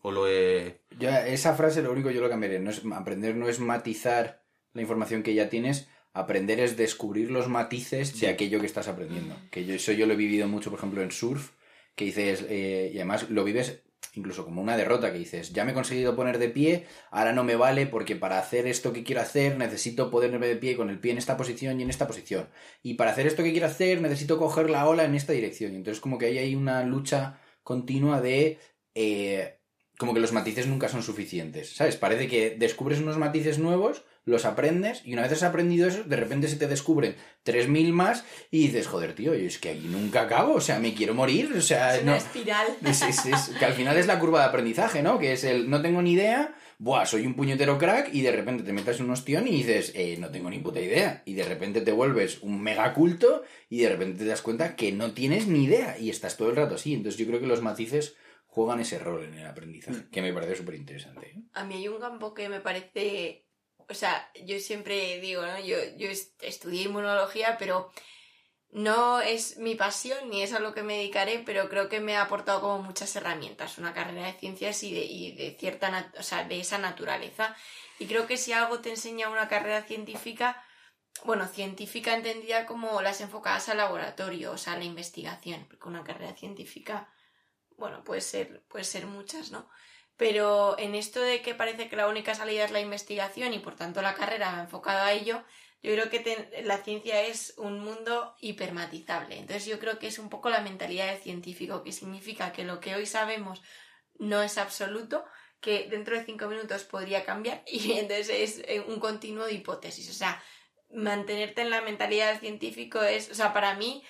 ¿O 0.00 0.10
lo 0.10 0.28
he... 0.28 0.80
Yo, 0.98 1.10
esa 1.10 1.54
frase 1.54 1.82
lo 1.82 1.92
único 1.92 2.10
yo 2.10 2.20
lo 2.20 2.28
cambiaré. 2.28 2.60
No 2.60 2.70
es, 2.70 2.82
aprender 2.92 3.34
no 3.36 3.48
es 3.48 3.58
matizar 3.60 4.42
la 4.72 4.82
información 4.82 5.22
que 5.22 5.34
ya 5.34 5.48
tienes, 5.48 5.88
aprender 6.12 6.60
es 6.60 6.76
descubrir 6.76 7.30
los 7.30 7.48
matices 7.48 8.10
Sí. 8.10 8.20
de 8.20 8.28
aquello 8.28 8.60
que 8.60 8.66
estás 8.66 8.88
aprendiendo. 8.88 9.36
Que 9.50 9.64
yo 9.64 9.74
eso 9.74 9.92
yo 9.92 10.06
lo 10.06 10.14
he 10.14 10.16
vivido 10.16 10.46
mucho, 10.46 10.70
por 10.70 10.78
ejemplo, 10.78 11.02
en 11.02 11.10
surf, 11.10 11.50
que 11.96 12.04
dices, 12.06 12.44
eh, 12.48 12.90
y 12.92 12.96
además 12.98 13.28
lo 13.30 13.44
vives 13.44 13.82
incluso 14.14 14.44
como 14.44 14.62
una 14.62 14.76
derrota, 14.76 15.12
que 15.12 15.18
dices, 15.18 15.52
ya 15.52 15.64
me 15.64 15.72
he 15.72 15.74
conseguido 15.74 16.16
poner 16.16 16.38
de 16.38 16.48
pie, 16.48 16.86
ahora 17.10 17.32
no 17.32 17.44
me 17.44 17.56
vale 17.56 17.86
porque 17.86 18.16
para 18.16 18.38
hacer 18.38 18.66
esto 18.66 18.92
que 18.92 19.04
quiero 19.04 19.20
hacer 19.20 19.56
necesito 19.56 20.10
ponerme 20.10 20.46
de 20.46 20.56
pie 20.56 20.76
con 20.76 20.90
el 20.90 20.98
pie 21.00 21.12
en 21.12 21.18
esta 21.18 21.36
posición 21.36 21.78
y 21.80 21.82
en 21.82 21.90
esta 21.90 22.06
posición. 22.06 22.48
Y 22.82 22.94
para 22.94 23.12
hacer 23.12 23.26
esto 23.26 23.42
que 23.42 23.52
quiero 23.52 23.66
hacer 23.66 24.00
necesito 24.00 24.38
coger 24.38 24.70
la 24.70 24.86
ola 24.88 25.04
en 25.04 25.14
esta 25.14 25.32
dirección. 25.32 25.72
Y 25.72 25.76
entonces 25.76 26.00
como 26.00 26.18
que 26.18 26.26
ahí 26.26 26.38
hay 26.38 26.54
una 26.54 26.82
lucha 26.84 27.40
continua 27.62 28.20
de... 28.20 28.58
eh, 28.94 29.54
como 29.98 30.14
que 30.14 30.20
los 30.20 30.32
matices 30.32 30.68
nunca 30.68 30.88
son 30.88 31.02
suficientes, 31.02 31.74
¿sabes? 31.74 31.96
Parece 31.96 32.28
que 32.28 32.56
descubres 32.56 33.00
unos 33.00 33.18
matices 33.18 33.58
nuevos, 33.58 34.04
los 34.28 34.44
aprendes 34.44 35.02
y 35.04 35.12
una 35.14 35.22
vez 35.22 35.32
has 35.32 35.42
aprendido 35.42 35.88
eso, 35.88 36.04
de 36.04 36.16
repente 36.16 36.48
se 36.48 36.56
te 36.56 36.66
descubren 36.66 37.16
3.000 37.44 37.92
más 37.92 38.24
y 38.50 38.66
dices, 38.66 38.86
joder, 38.86 39.14
tío, 39.14 39.34
yo 39.34 39.46
es 39.46 39.58
que 39.58 39.70
ahí 39.70 39.86
nunca 39.88 40.22
acabo, 40.22 40.54
o 40.54 40.60
sea, 40.60 40.78
me 40.78 40.94
quiero 40.94 41.14
morir, 41.14 41.50
o 41.56 41.60
sea, 41.60 41.96
Es 41.96 42.02
una 42.02 42.12
no... 42.12 42.18
espiral. 42.18 42.66
Es, 42.84 43.02
es- 43.02 43.26
es- 43.26 43.48
que 43.58 43.64
al 43.64 43.72
final 43.72 43.96
es 43.96 44.06
la 44.06 44.18
curva 44.18 44.40
de 44.40 44.46
aprendizaje, 44.46 45.02
¿no? 45.02 45.18
Que 45.18 45.32
es 45.32 45.44
el 45.44 45.68
no 45.70 45.80
tengo 45.82 46.02
ni 46.02 46.12
idea, 46.12 46.54
buah, 46.78 47.06
soy 47.06 47.26
un 47.26 47.34
puñetero 47.34 47.78
crack 47.78 48.14
y 48.14 48.20
de 48.20 48.30
repente 48.32 48.62
te 48.62 48.72
metes 48.72 48.98
en 49.00 49.06
un 49.06 49.12
ostión 49.12 49.48
y 49.48 49.50
dices, 49.52 49.92
eh, 49.94 50.16
no 50.18 50.30
tengo 50.30 50.50
ni 50.50 50.58
puta 50.58 50.80
idea. 50.80 51.22
Y 51.24 51.34
de 51.34 51.44
repente 51.44 51.80
te 51.80 51.90
vuelves 51.92 52.40
un 52.42 52.60
mega 52.62 52.92
culto 52.94 53.42
y 53.68 53.78
de 53.80 53.88
repente 53.88 54.18
te 54.18 54.24
das 54.26 54.42
cuenta 54.42 54.76
que 54.76 54.92
no 54.92 55.12
tienes 55.12 55.46
ni 55.48 55.64
idea 55.64 55.98
y 55.98 56.10
estás 56.10 56.36
todo 56.36 56.50
el 56.50 56.56
rato 56.56 56.74
así. 56.76 56.94
Entonces 56.94 57.18
yo 57.18 57.26
creo 57.26 57.40
que 57.40 57.46
los 57.46 57.62
matices 57.62 58.14
juegan 58.46 58.80
ese 58.80 58.98
rol 58.98 59.24
en 59.24 59.34
el 59.34 59.46
aprendizaje, 59.46 60.04
que 60.10 60.22
me 60.22 60.32
parece 60.32 60.56
súper 60.56 60.74
interesante. 60.74 61.28
¿eh? 61.30 61.42
A 61.54 61.64
mí 61.64 61.74
hay 61.74 61.88
un 61.88 61.98
campo 62.00 62.32
que 62.34 62.48
me 62.48 62.60
parece, 62.60 63.44
o 63.88 63.94
sea, 63.94 64.30
yo 64.44 64.58
siempre 64.60 65.18
digo, 65.20 65.42
¿no? 65.46 65.58
Yo, 65.60 65.76
yo 65.96 66.08
est- 66.08 66.42
estudié 66.42 66.84
inmunología, 66.84 67.56
pero 67.58 67.90
no 68.70 69.20
es 69.20 69.58
mi 69.58 69.74
pasión 69.76 70.28
ni 70.30 70.42
es 70.42 70.52
a 70.52 70.60
lo 70.60 70.74
que 70.74 70.82
me 70.82 70.96
dedicaré, 70.98 71.38
pero 71.46 71.68
creo 71.70 71.88
que 71.88 72.00
me 72.00 72.16
ha 72.16 72.22
aportado 72.22 72.60
como 72.60 72.82
muchas 72.82 73.14
herramientas, 73.16 73.78
una 73.78 73.94
carrera 73.94 74.26
de 74.26 74.34
ciencias 74.34 74.82
y 74.82 74.92
de, 74.94 75.04
y 75.04 75.32
de 75.32 75.56
cierta, 75.58 76.12
o 76.18 76.22
sea, 76.22 76.44
de 76.44 76.60
esa 76.60 76.78
naturaleza. 76.78 77.56
Y 77.98 78.06
creo 78.06 78.26
que 78.26 78.36
si 78.36 78.52
algo 78.52 78.80
te 78.80 78.90
enseña 78.90 79.30
una 79.30 79.48
carrera 79.48 79.82
científica, 79.84 80.62
bueno, 81.24 81.46
científica 81.48 82.14
entendida 82.14 82.66
como 82.66 83.00
las 83.02 83.20
enfocadas 83.20 83.68
al 83.68 83.78
laboratorio, 83.78 84.52
o 84.52 84.58
sea, 84.58 84.74
a 84.74 84.78
la 84.78 84.84
investigación, 84.84 85.66
porque 85.68 85.88
una 85.88 86.04
carrera 86.04 86.34
científica, 86.36 87.12
bueno, 87.76 88.04
puede 88.04 88.20
ser, 88.20 88.64
puede 88.68 88.84
ser 88.84 89.06
muchas, 89.06 89.50
¿no? 89.52 89.68
Pero 90.18 90.76
en 90.78 90.96
esto 90.96 91.20
de 91.22 91.40
que 91.40 91.54
parece 91.54 91.88
que 91.88 91.96
la 91.96 92.08
única 92.08 92.34
salida 92.34 92.64
es 92.64 92.72
la 92.72 92.80
investigación 92.80 93.54
y 93.54 93.60
por 93.60 93.76
tanto 93.76 94.02
la 94.02 94.14
carrera 94.14 94.60
enfocada 94.60 95.06
a 95.06 95.12
ello, 95.12 95.44
yo 95.80 95.92
creo 95.92 96.10
que 96.10 96.62
la 96.64 96.78
ciencia 96.78 97.22
es 97.22 97.54
un 97.56 97.78
mundo 97.78 98.34
hipermatizable. 98.40 99.38
Entonces 99.38 99.66
yo 99.66 99.78
creo 99.78 100.00
que 100.00 100.08
es 100.08 100.18
un 100.18 100.28
poco 100.28 100.50
la 100.50 100.60
mentalidad 100.60 101.06
del 101.06 101.22
científico, 101.22 101.84
que 101.84 101.92
significa 101.92 102.52
que 102.52 102.64
lo 102.64 102.80
que 102.80 102.96
hoy 102.96 103.06
sabemos 103.06 103.62
no 104.18 104.42
es 104.42 104.58
absoluto, 104.58 105.24
que 105.60 105.88
dentro 105.88 106.18
de 106.18 106.24
cinco 106.24 106.48
minutos 106.48 106.82
podría 106.82 107.24
cambiar 107.24 107.62
y 107.66 107.92
entonces 107.98 108.28
es 108.28 108.58
eh, 108.66 108.80
un 108.80 108.98
continuo 108.98 109.46
de 109.46 109.52
hipótesis. 109.52 110.10
O 110.10 110.14
sea, 110.14 110.42
mantenerte 110.92 111.62
en 111.62 111.70
la 111.70 111.80
mentalidad 111.80 112.30
del 112.30 112.40
científico 112.40 113.00
es, 113.02 113.30
o 113.30 113.34
sea, 113.34 113.52
para 113.52 113.76
mí 113.76 114.02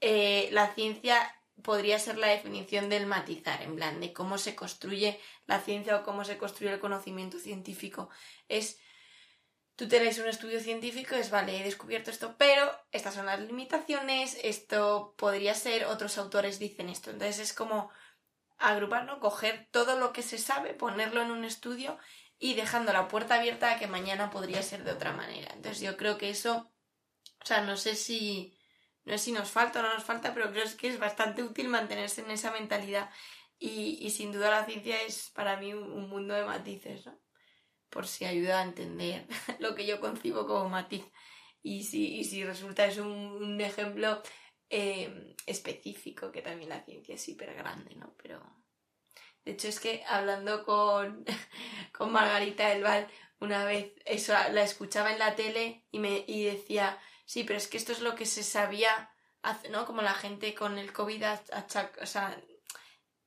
eh, 0.00 0.48
la 0.52 0.72
ciencia 0.74 1.34
podría 1.62 1.98
ser 1.98 2.18
la 2.18 2.28
definición 2.28 2.88
del 2.88 3.06
matizar, 3.06 3.62
en 3.62 3.76
plan, 3.76 4.00
de 4.00 4.12
cómo 4.12 4.38
se 4.38 4.54
construye 4.54 5.20
la 5.46 5.60
ciencia 5.60 5.96
o 5.96 6.04
cómo 6.04 6.24
se 6.24 6.38
construye 6.38 6.72
el 6.72 6.80
conocimiento 6.80 7.38
científico. 7.38 8.10
Es, 8.48 8.78
tú 9.76 9.88
tenés 9.88 10.18
un 10.18 10.28
estudio 10.28 10.60
científico, 10.60 11.14
es, 11.14 11.30
vale, 11.30 11.58
he 11.58 11.64
descubierto 11.64 12.10
esto, 12.10 12.36
pero 12.38 12.70
estas 12.92 13.14
son 13.14 13.26
las 13.26 13.40
limitaciones, 13.40 14.38
esto 14.42 15.14
podría 15.16 15.54
ser, 15.54 15.86
otros 15.86 16.18
autores 16.18 16.58
dicen 16.58 16.88
esto. 16.88 17.10
Entonces 17.10 17.38
es 17.38 17.52
como 17.52 17.90
agruparlo, 18.58 19.20
coger 19.20 19.68
todo 19.70 19.98
lo 19.98 20.12
que 20.12 20.22
se 20.22 20.38
sabe, 20.38 20.74
ponerlo 20.74 21.22
en 21.22 21.30
un 21.30 21.44
estudio 21.44 21.98
y 22.38 22.54
dejando 22.54 22.92
la 22.92 23.08
puerta 23.08 23.36
abierta 23.36 23.72
a 23.72 23.78
que 23.78 23.86
mañana 23.86 24.30
podría 24.30 24.62
ser 24.62 24.84
de 24.84 24.92
otra 24.92 25.12
manera. 25.12 25.52
Entonces 25.54 25.80
yo 25.80 25.96
creo 25.96 26.18
que 26.18 26.30
eso, 26.30 26.72
o 27.42 27.46
sea, 27.46 27.62
no 27.62 27.76
sé 27.76 27.94
si, 27.94 28.57
no 29.08 29.16
sé 29.16 29.24
si 29.24 29.32
nos 29.32 29.50
falta 29.50 29.80
o 29.80 29.82
no 29.82 29.94
nos 29.94 30.04
falta, 30.04 30.34
pero 30.34 30.50
creo 30.50 30.64
que 30.76 30.88
es 30.88 30.98
bastante 30.98 31.42
útil 31.42 31.68
mantenerse 31.68 32.20
en 32.20 32.30
esa 32.30 32.50
mentalidad 32.52 33.10
y, 33.58 33.98
y 34.00 34.10
sin 34.10 34.32
duda 34.32 34.50
la 34.50 34.66
ciencia 34.66 35.02
es 35.02 35.30
para 35.34 35.56
mí 35.56 35.72
un, 35.72 35.90
un 35.90 36.08
mundo 36.08 36.34
de 36.34 36.44
matices, 36.44 37.06
¿no? 37.06 37.18
Por 37.88 38.06
si 38.06 38.26
ayuda 38.26 38.60
a 38.60 38.64
entender 38.64 39.26
lo 39.60 39.74
que 39.74 39.86
yo 39.86 40.00
concibo 40.00 40.46
como 40.46 40.68
matiz. 40.68 41.04
Y 41.62 41.84
si, 41.84 42.18
y 42.18 42.24
si 42.24 42.44
resulta 42.44 42.86
es 42.86 42.98
un, 42.98 43.08
un 43.08 43.60
ejemplo 43.60 44.22
eh, 44.70 45.34
específico, 45.46 46.30
que 46.30 46.42
también 46.42 46.68
la 46.68 46.84
ciencia 46.84 47.14
es 47.14 47.28
hiper 47.28 47.54
grande, 47.54 47.94
¿no? 47.96 48.14
Pero 48.22 48.42
de 49.44 49.52
hecho 49.52 49.68
es 49.68 49.80
que 49.80 50.04
hablando 50.06 50.64
con, 50.64 51.24
con 51.96 52.12
Margarita 52.12 52.68
del 52.68 52.82
Val 52.82 53.08
una 53.40 53.64
vez, 53.64 53.94
eso 54.04 54.34
la 54.52 54.62
escuchaba 54.62 55.12
en 55.12 55.18
la 55.18 55.34
tele 55.34 55.86
y 55.90 55.98
me 55.98 56.24
y 56.26 56.44
decía, 56.44 56.98
sí, 57.28 57.44
pero 57.44 57.58
es 57.58 57.68
que 57.68 57.76
esto 57.76 57.92
es 57.92 58.00
lo 58.00 58.14
que 58.14 58.24
se 58.24 58.42
sabía, 58.42 59.12
hace, 59.42 59.68
¿no? 59.68 59.84
Como 59.84 60.00
la 60.00 60.14
gente 60.14 60.54
con 60.54 60.78
el 60.78 60.94
COVID, 60.94 61.22
o 62.02 62.06
sea, 62.06 62.42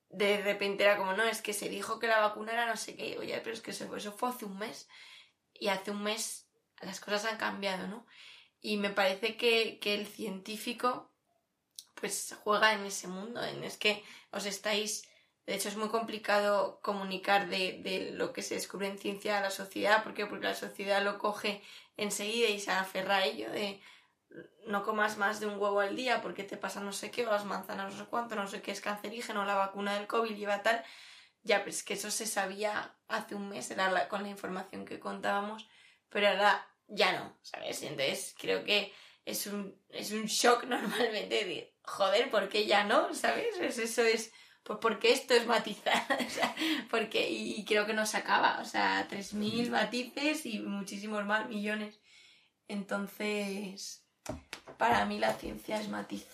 de 0.08 0.42
repente 0.42 0.82
era 0.82 0.96
como, 0.96 1.12
no, 1.12 1.22
es 1.22 1.40
que 1.40 1.52
se 1.52 1.68
dijo 1.68 2.00
que 2.00 2.08
la 2.08 2.18
vacuna 2.18 2.52
era 2.52 2.66
no 2.66 2.76
sé 2.76 2.96
qué, 2.96 3.16
oye, 3.16 3.40
pero 3.44 3.54
es 3.54 3.62
que 3.62 3.70
eso, 3.70 3.94
eso 3.96 4.10
fue 4.10 4.30
hace 4.30 4.44
un 4.44 4.58
mes 4.58 4.88
y 5.54 5.68
hace 5.68 5.92
un 5.92 6.02
mes 6.02 6.48
las 6.80 6.98
cosas 6.98 7.26
han 7.26 7.38
cambiado, 7.38 7.86
¿no? 7.86 8.04
Y 8.60 8.76
me 8.76 8.90
parece 8.90 9.36
que, 9.36 9.78
que 9.78 9.94
el 9.94 10.08
científico 10.08 11.12
pues 11.94 12.36
juega 12.42 12.72
en 12.72 12.84
ese 12.84 13.06
mundo, 13.06 13.40
en 13.44 13.62
es 13.62 13.76
que 13.76 14.02
os 14.32 14.46
estáis 14.46 15.08
de 15.46 15.56
hecho, 15.56 15.68
es 15.68 15.76
muy 15.76 15.88
complicado 15.88 16.80
comunicar 16.82 17.48
de, 17.48 17.80
de, 17.82 18.12
lo 18.12 18.32
que 18.32 18.42
se 18.42 18.54
descubre 18.54 18.86
en 18.86 18.98
ciencia 18.98 19.38
a 19.38 19.40
la 19.40 19.50
sociedad. 19.50 20.04
¿Por 20.04 20.14
qué? 20.14 20.24
Porque 20.24 20.46
la 20.46 20.54
sociedad 20.54 21.02
lo 21.02 21.18
coge 21.18 21.62
enseguida 21.96 22.48
y 22.48 22.60
se 22.60 22.70
aferra 22.70 23.16
a 23.16 23.24
ello 23.24 23.50
de 23.50 23.80
no 24.66 24.82
comas 24.82 25.18
más 25.18 25.40
de 25.40 25.46
un 25.46 25.58
huevo 25.60 25.80
al 25.80 25.96
día 25.96 26.22
porque 26.22 26.44
te 26.44 26.56
pasa 26.56 26.80
no 26.80 26.92
sé 26.92 27.10
qué, 27.10 27.26
o 27.26 27.30
las 27.30 27.44
manzanas 27.44 27.92
no 27.92 27.98
sé 27.98 28.08
cuánto, 28.08 28.34
no 28.36 28.46
sé 28.46 28.62
qué 28.62 28.70
es 28.70 28.80
cancerígeno, 28.80 29.44
la 29.44 29.54
vacuna 29.54 29.94
del 29.94 30.06
COVID 30.06 30.34
lleva 30.34 30.62
tal. 30.62 30.82
Ya, 31.42 31.64
pues 31.64 31.82
que 31.82 31.94
eso 31.94 32.10
se 32.10 32.26
sabía 32.26 32.94
hace 33.08 33.34
un 33.34 33.48
mes, 33.48 33.70
era 33.70 33.90
la, 33.90 34.08
con 34.08 34.22
la 34.22 34.28
información 34.28 34.84
que 34.84 35.00
contábamos, 35.00 35.68
pero 36.08 36.28
ahora 36.28 36.66
ya 36.86 37.12
no, 37.12 37.36
¿sabes? 37.42 37.82
Entonces 37.82 38.34
creo 38.38 38.64
que 38.64 38.92
es 39.24 39.46
un, 39.46 39.76
es 39.88 40.12
un 40.12 40.26
shock 40.26 40.64
normalmente 40.68 41.44
de, 41.44 41.74
joder, 41.82 42.30
¿por 42.30 42.48
qué 42.48 42.66
ya 42.66 42.84
no? 42.84 43.12
¿Sabes? 43.14 43.56
Es, 43.60 43.78
eso 43.78 44.02
es 44.02 44.32
pues 44.64 44.78
porque 44.80 45.12
esto 45.12 45.34
es 45.34 45.46
matizar, 45.46 46.06
o 46.26 46.30
sea, 46.30 46.54
porque, 46.90 47.30
y, 47.30 47.64
creo 47.64 47.86
que 47.86 47.94
no 47.94 48.06
se 48.06 48.16
acaba, 48.16 48.60
o 48.60 48.64
sea, 48.64 49.08
3.000 49.08 49.70
matices 49.70 50.46
y 50.46 50.60
muchísimos 50.60 51.24
más 51.24 51.48
millones. 51.48 52.00
Entonces, 52.68 54.06
para 54.78 55.04
mí 55.04 55.18
la 55.18 55.34
ciencia 55.34 55.80
es 55.80 55.88
matiz. 55.88 56.26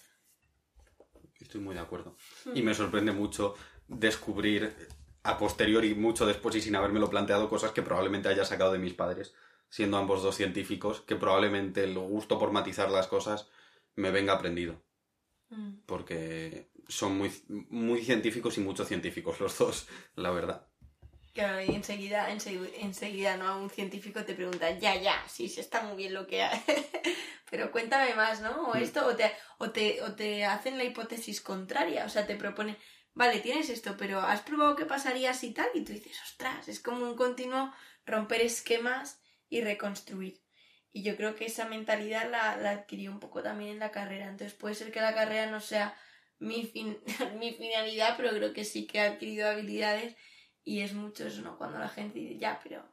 Estoy 1.41 1.61
muy 1.61 1.75
de 1.75 1.81
acuerdo. 1.81 2.17
Y 2.55 2.63
me 2.63 2.75
sorprende 2.75 3.13
mucho 3.13 3.55
descubrir 3.87 4.77
a 5.23 5.39
posteriori, 5.39 5.95
mucho 5.95 6.27
después 6.27 6.55
y 6.57 6.61
sin 6.61 6.77
habérmelo 6.77 7.09
planteado, 7.09 7.49
cosas 7.49 7.73
que 7.73 7.83
probablemente 7.83 8.29
haya 8.29 8.45
sacado 8.45 8.73
de 8.73 8.79
mis 8.79 8.95
padres, 8.95 9.35
siendo 9.69 9.97
ambos 9.97 10.23
dos 10.23 10.37
científicos, 10.37 11.01
que 11.01 11.17
probablemente 11.17 11.85
el 11.85 11.99
gusto 11.99 12.39
por 12.39 12.53
matizar 12.53 12.91
las 12.91 13.07
cosas 13.07 13.49
me 13.95 14.11
venga 14.11 14.35
aprendido. 14.35 14.83
Mm. 15.51 15.79
Porque 15.87 16.71
son 16.89 17.19
muy, 17.19 17.31
muy 17.69 18.03
científicos 18.03 18.57
y 18.57 18.61
muchos 18.61 18.89
científicos 18.89 19.39
los 19.41 19.57
dos, 19.59 19.87
la 20.17 20.31
verdad. 20.31 20.67
Claro, 21.35 21.61
y 21.61 21.73
enseguida, 21.73 22.31
enseguida, 22.33 23.37
¿no? 23.37 23.61
Un 23.61 23.71
científico 23.71 24.25
te 24.25 24.35
pregunta, 24.35 24.77
ya, 24.79 24.97
ya, 24.97 25.23
sí, 25.29 25.49
sí 25.49 25.61
está 25.61 25.83
muy 25.83 25.97
bien 25.97 26.15
lo 26.15 26.27
que 26.27 26.43
hay. 26.43 26.61
Pero 27.51 27.71
cuéntame 27.71 28.15
más, 28.15 28.41
¿no? 28.41 28.71
O 28.71 28.75
mm. 28.75 28.79
esto, 28.79 29.07
o 29.07 29.15
te, 29.15 29.33
o, 29.59 29.71
te, 29.71 30.03
o 30.03 30.15
te 30.17 30.45
hacen 30.45 30.79
la 30.79 30.85
hipótesis 30.85 31.41
contraria, 31.41 32.05
o 32.07 32.09
sea, 32.09 32.27
te 32.27 32.35
proponen, 32.35 32.77
vale, 33.15 33.39
tienes 33.39 33.71
esto, 33.71 33.97
pero 33.97 34.21
¿has 34.21 34.43
probado 34.43 34.75
qué 34.75 34.85
pasaría 34.85 35.33
si 35.33 35.53
tal? 35.53 35.69
Y 35.75 35.85
tú 35.85 35.93
dices, 35.93 36.19
ostras, 36.25 36.67
es 36.69 36.81
como 36.81 37.05
un 37.05 37.15
continuo 37.15 37.73
romper 38.05 38.41
esquemas 38.41 39.21
y 39.49 39.61
reconstruir. 39.61 40.43
Y 40.93 41.03
yo 41.03 41.17
creo 41.17 41.37
que 41.37 41.47
esa 41.47 41.67
mentalidad 41.67 42.29
la, 42.31 42.57
la 42.57 42.71
adquirí 42.71 43.07
un 43.07 43.21
poco 43.21 43.43
también 43.43 43.71
en 43.71 43.79
la 43.79 43.93
carrera. 43.93 44.29
Entonces 44.29 44.59
puede 44.59 44.75
ser 44.75 44.91
que 44.91 45.01
la 45.01 45.15
carrera 45.15 45.51
no 45.51 45.61
sea 45.61 45.97
mi, 46.39 46.65
fin, 46.65 46.99
mi 47.39 47.53
finalidad, 47.55 48.15
pero 48.17 48.31
creo 48.31 48.53
que 48.53 48.65
sí 48.65 48.87
que 48.87 48.99
he 48.99 49.03
adquirido 49.03 49.49
habilidades 49.49 50.17
y 50.65 50.81
es 50.81 50.95
mucho 50.95 51.27
eso, 51.27 51.43
¿no? 51.43 51.57
Cuando 51.57 51.79
la 51.79 51.89
gente 51.89 52.19
dice, 52.19 52.39
ya, 52.39 52.61
pero 52.63 52.85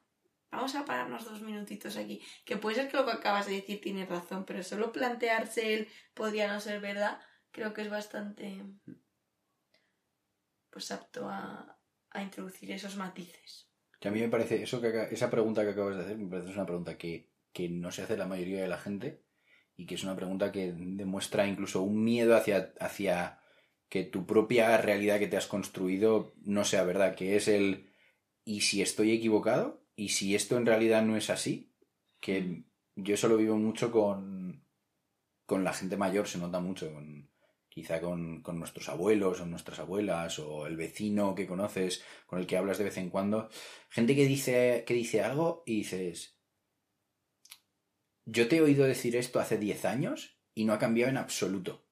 vamos 0.52 0.76
a 0.76 0.86
pararnos 0.86 1.26
dos 1.26 1.42
minutitos 1.42 1.98
aquí. 1.98 2.22
Que 2.46 2.58
puede 2.58 2.78
ser 2.78 2.90
que 2.90 2.98
lo 2.98 3.06
que 3.06 3.12
acabas 3.12 3.48
de 3.48 3.56
decir 3.56 3.82
tiene 3.82 4.06
razón, 4.06 4.46
pero 4.46 4.64
solo 4.64 4.92
plantearse 4.92 5.74
él 5.74 5.88
podría 6.14 6.52
no 6.52 6.60
ser 6.60 6.80
verdad, 6.80 7.20
creo 7.52 7.74
que 7.74 7.82
es 7.82 7.90
bastante 7.90 8.64
pues 10.70 10.92
apto 10.92 11.30
a, 11.30 11.80
a 12.12 12.22
introducir 12.22 12.72
esos 12.72 12.98
matices. 12.98 13.70
Que 14.00 14.10
a 14.10 14.12
mí 14.12 14.20
me 14.20 14.30
parece, 14.30 14.62
eso 14.62 14.82
que, 14.82 15.08
esa 15.12 15.30
pregunta 15.30 15.64
que 15.64 15.72
acabas 15.72 15.96
de 15.96 16.04
hacer, 16.04 16.18
me 16.18 16.30
parece 16.30 16.52
una 16.52 16.66
pregunta 16.66 16.98
que, 16.98 17.30
que 17.54 17.70
no 17.70 17.92
se 17.92 18.04
hace 18.04 18.18
la 18.18 18.28
mayoría 18.28 18.62
de 18.62 18.68
la 18.68 18.78
gente 18.78 19.25
y 19.78 19.86
que 19.86 19.96
es 19.96 20.04
una 20.04 20.16
pregunta 20.16 20.52
que 20.52 20.74
demuestra 20.74 21.48
incluso 21.48 21.82
un 21.82 22.04
miedo 22.04 22.36
hacia, 22.36 22.74
hacia 22.80 23.40
que 23.90 24.04
tu 24.04 24.26
propia 24.26 24.78
realidad 24.78 25.20
que 25.20 25.28
te 25.28 25.38
has 25.38 25.48
construido 25.48 26.34
no 26.44 26.64
sea 26.64 26.84
verdad, 26.84 27.16
que 27.16 27.36
es 27.36 27.48
el 27.48 27.90
¿y 28.44 28.62
si 28.62 28.82
estoy 28.82 29.12
equivocado? 29.12 29.84
¿Y 29.96 30.10
si 30.10 30.36
esto 30.36 30.58
en 30.58 30.66
realidad 30.66 31.04
no 31.04 31.18
es 31.18 31.30
así? 31.30 31.74
Que 32.20 32.64
yo 32.96 33.14
eso 33.16 33.28
lo 33.28 33.38
vivo 33.38 33.58
mucho 33.58 33.92
con, 33.92 34.66
con 35.46 35.64
la 35.64 35.74
gente 35.74 35.98
mayor, 35.98 36.28
se 36.28 36.38
nota 36.38 36.60
mucho, 36.60 36.94
con, 36.94 37.30
quizá 37.70 38.00
con, 38.00 38.42
con, 38.42 38.58
nuestros 38.58 38.88
abuelos 38.90 39.42
o 39.42 39.46
nuestras 39.46 39.80
abuelas 39.80 40.40
o 40.40 40.68
el 40.68 40.78
vecino 40.78 41.36
que 41.36 41.48
conoces 41.48 42.04
con 42.26 42.40
el 42.40 42.48
que 42.48 42.58
hablas 42.58 42.78
de 42.78 42.86
vez 42.86 42.98
en 42.98 43.10
cuando. 43.10 43.50
Gente 43.90 44.16
que 44.16 44.26
dice, 44.26 44.84
que 44.88 44.94
dice 44.94 45.22
algo 45.22 45.64
y 45.66 45.78
dices, 45.78 46.35
yo 48.26 48.48
te 48.48 48.58
he 48.58 48.62
oído 48.62 48.86
decir 48.86 49.16
esto 49.16 49.40
hace 49.40 49.58
10 49.58 49.86
años 49.86 50.38
y 50.54 50.66
no 50.66 50.74
ha 50.74 50.80
cambiado 50.80 51.12
en 51.12 51.18
absoluto. 51.18 51.86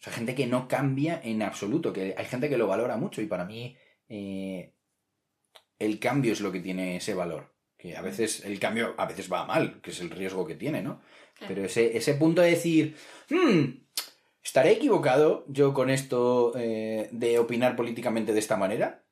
O 0.00 0.02
sea, 0.02 0.12
gente 0.12 0.34
que 0.34 0.46
no 0.46 0.66
cambia 0.66 1.20
en 1.22 1.42
absoluto, 1.42 1.92
que 1.92 2.14
hay 2.16 2.24
gente 2.24 2.48
que 2.48 2.56
lo 2.56 2.66
valora 2.66 2.96
mucho 2.96 3.20
y 3.20 3.26
para 3.26 3.44
mí 3.44 3.76
eh, 4.08 4.72
el 5.78 5.98
cambio 5.98 6.32
es 6.32 6.40
lo 6.40 6.50
que 6.50 6.60
tiene 6.60 6.96
ese 6.96 7.14
valor. 7.14 7.54
Que 7.76 7.96
a 7.96 8.02
veces 8.02 8.44
el 8.44 8.58
cambio 8.58 8.94
a 8.96 9.06
veces 9.06 9.30
va 9.30 9.46
mal, 9.46 9.80
que 9.82 9.90
es 9.90 10.00
el 10.00 10.10
riesgo 10.10 10.46
que 10.46 10.54
tiene, 10.54 10.82
¿no? 10.82 11.02
Pero 11.46 11.64
ese, 11.64 11.96
ese 11.96 12.14
punto 12.14 12.42
de 12.42 12.50
decir, 12.50 12.96
hmm, 13.30 13.64
¿estaré 14.42 14.72
equivocado 14.72 15.44
yo 15.48 15.72
con 15.72 15.88
esto 15.88 16.52
eh, 16.56 17.08
de 17.12 17.38
opinar 17.38 17.76
políticamente 17.76 18.32
de 18.32 18.38
esta 18.38 18.56
manera? 18.56 19.04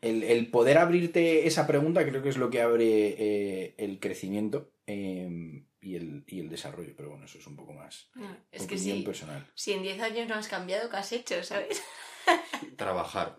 El, 0.00 0.48
poder 0.50 0.78
abrirte 0.78 1.48
esa 1.48 1.66
pregunta 1.66 2.06
creo 2.06 2.22
que 2.22 2.28
es 2.28 2.36
lo 2.36 2.50
que 2.50 2.62
abre 2.62 2.86
eh, 2.86 3.74
el 3.78 3.98
crecimiento 3.98 4.70
em, 4.88 5.66
y 5.82 5.96
el, 5.96 6.24
y 6.26 6.40
el 6.40 6.48
desarrollo, 6.48 6.94
pero 6.96 7.10
bueno, 7.10 7.26
eso 7.26 7.38
es 7.38 7.46
un 7.46 7.56
poco 7.56 7.74
más 7.74 8.08
ah, 8.16 8.36
es 8.50 8.66
que 8.66 8.78
sí, 8.78 9.02
personal. 9.02 9.46
Si 9.54 9.72
en 9.72 9.82
10 9.82 10.00
años 10.00 10.28
no 10.28 10.34
has 10.34 10.48
cambiado, 10.48 10.88
¿qué 10.88 10.96
has 10.96 11.12
hecho, 11.12 11.44
sabes? 11.44 11.82
Trabajar. 12.76 13.36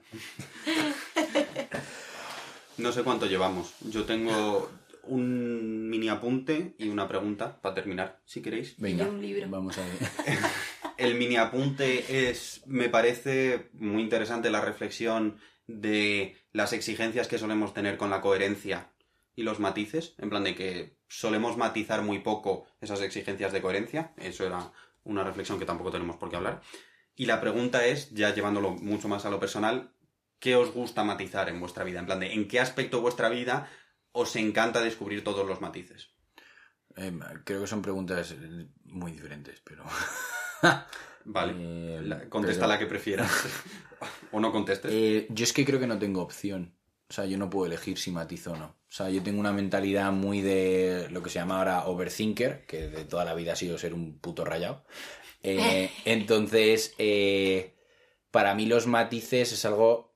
no 2.77 2.91
sé 2.91 3.03
cuánto 3.03 3.25
llevamos. 3.25 3.73
Yo 3.81 4.05
tengo 4.05 4.69
un 5.03 5.89
mini 5.89 6.09
apunte 6.09 6.75
y 6.77 6.89
una 6.89 7.07
pregunta 7.07 7.59
para 7.59 7.73
terminar, 7.73 8.21
si 8.25 8.43
queréis. 8.43 8.75
Venga, 8.77 9.05
un 9.05 9.19
libro. 9.19 9.49
vamos 9.49 9.75
a 9.79 9.85
ver. 9.85 9.97
El 10.97 11.15
mini 11.15 11.37
apunte 11.37 12.29
es, 12.29 12.61
me 12.67 12.89
parece 12.89 13.69
muy 13.73 14.03
interesante 14.03 14.51
la 14.51 14.61
reflexión 14.61 15.39
de 15.65 16.35
las 16.51 16.73
exigencias 16.73 17.27
que 17.27 17.39
solemos 17.39 17.73
tener 17.73 17.97
con 17.97 18.11
la 18.11 18.21
coherencia 18.21 18.91
y 19.39 19.43
los 19.43 19.61
matices, 19.61 20.15
en 20.17 20.29
plan 20.29 20.43
de 20.43 20.53
que 20.53 20.97
solemos 21.07 21.55
matizar 21.55 22.01
muy 22.01 22.19
poco 22.19 22.67
esas 22.81 23.01
exigencias 23.01 23.53
de 23.53 23.61
coherencia, 23.61 24.11
eso 24.17 24.45
era 24.45 24.73
una 25.05 25.23
reflexión 25.23 25.57
que 25.57 25.65
tampoco 25.65 25.91
tenemos 25.91 26.17
por 26.17 26.29
qué 26.29 26.35
hablar. 26.35 26.61
Y 27.15 27.25
la 27.25 27.39
pregunta 27.39 27.85
es, 27.85 28.09
ya 28.09 28.33
llevándolo 28.33 28.71
mucho 28.71 29.07
más 29.07 29.25
a 29.25 29.29
lo 29.29 29.39
personal, 29.39 29.93
¿qué 30.39 30.57
os 30.57 30.73
gusta 30.73 31.05
matizar 31.05 31.47
en 31.47 31.61
vuestra 31.61 31.85
vida? 31.85 31.99
En 31.99 32.05
plan 32.05 32.19
de, 32.19 32.33
¿en 32.33 32.49
qué 32.49 32.59
aspecto 32.59 32.97
de 32.97 33.03
vuestra 33.03 33.29
vida 33.29 33.69
os 34.11 34.35
encanta 34.35 34.81
descubrir 34.81 35.23
todos 35.23 35.47
los 35.47 35.61
matices? 35.61 36.09
Em, 36.97 37.21
creo 37.45 37.61
que 37.61 37.67
son 37.67 37.81
preguntas 37.81 38.35
muy 38.83 39.13
diferentes, 39.13 39.61
pero... 39.61 39.85
vale, 41.23 41.53
eh, 41.59 42.27
contesta 42.27 42.67
la 42.67 42.77
que 42.77 42.87
prefieras. 42.87 43.31
o 44.33 44.41
no 44.41 44.51
contestes. 44.51 44.91
Eh, 44.93 45.27
yo 45.29 45.45
es 45.45 45.53
que 45.53 45.63
creo 45.63 45.79
que 45.79 45.87
no 45.87 45.97
tengo 45.97 46.21
opción. 46.21 46.75
O 47.09 47.13
sea, 47.13 47.25
yo 47.25 47.37
no 47.37 47.49
puedo 47.49 47.65
elegir 47.65 47.97
si 47.97 48.11
matizo 48.11 48.51
o 48.51 48.57
no. 48.57 48.65
O 48.65 48.91
sea, 48.91 49.09
yo 49.09 49.23
tengo 49.23 49.39
una 49.39 49.51
mentalidad 49.51 50.11
muy 50.11 50.41
de 50.41 51.07
lo 51.09 51.23
que 51.23 51.31
se 51.31 51.39
llama 51.39 51.57
ahora 51.57 51.87
overthinker, 51.87 52.65
que 52.67 52.87
de 52.87 53.03
toda 53.03 53.25
la 53.25 53.33
vida 53.33 53.53
ha 53.53 53.55
sido 53.55 53.77
ser 53.79 53.95
un 53.95 54.19
puto 54.19 54.45
rayado. 54.45 54.85
Eh, 55.41 55.89
entonces, 56.05 56.93
eh, 56.99 57.75
para 58.29 58.53
mí 58.53 58.67
los 58.67 58.85
matices 58.85 59.51
es 59.51 59.65
algo 59.65 60.15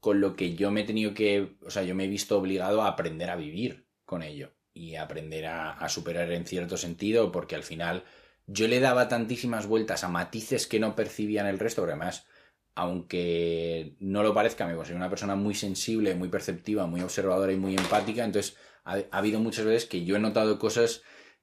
con 0.00 0.20
lo 0.20 0.36
que 0.36 0.54
yo 0.54 0.70
me 0.70 0.82
he 0.82 0.84
tenido 0.84 1.14
que, 1.14 1.56
o 1.64 1.70
sea, 1.70 1.82
yo 1.82 1.94
me 1.94 2.04
he 2.04 2.08
visto 2.08 2.38
obligado 2.38 2.82
a 2.82 2.88
aprender 2.88 3.30
a 3.30 3.36
vivir 3.36 3.88
con 4.04 4.22
ello 4.22 4.52
y 4.74 4.96
aprender 4.96 5.46
a, 5.46 5.72
a 5.72 5.88
superar 5.88 6.30
en 6.32 6.46
cierto 6.46 6.76
sentido, 6.76 7.32
porque 7.32 7.54
al 7.54 7.62
final 7.62 8.04
yo 8.46 8.68
le 8.68 8.80
daba 8.80 9.08
tantísimas 9.08 9.66
vueltas 9.66 10.04
a 10.04 10.08
matices 10.08 10.66
que 10.66 10.80
no 10.80 10.94
percibían 10.94 11.46
el 11.46 11.58
resto, 11.58 11.82
pero 11.82 11.92
además, 11.92 12.26
aunque 12.74 13.96
no 14.00 14.22
lo 14.22 14.34
parezca, 14.34 14.66
me 14.66 14.84
soy 14.84 14.94
una 14.94 15.10
persona 15.10 15.36
muy 15.36 15.54
sensible, 15.54 16.14
muy 16.14 16.28
perceptiva, 16.28 16.86
muy 16.86 17.00
observadora 17.00 17.52
y 17.52 17.56
muy 17.56 17.76
empática, 17.76 18.24
entonces 18.24 18.56
ha, 18.84 18.96
ha 19.10 19.18
habido 19.18 19.40
muchas 19.40 19.64
veces 19.64 19.86
que 19.86 20.04
yo 20.04 20.16
he 20.16 20.20
notado 20.20 20.58
cosas 20.58 21.02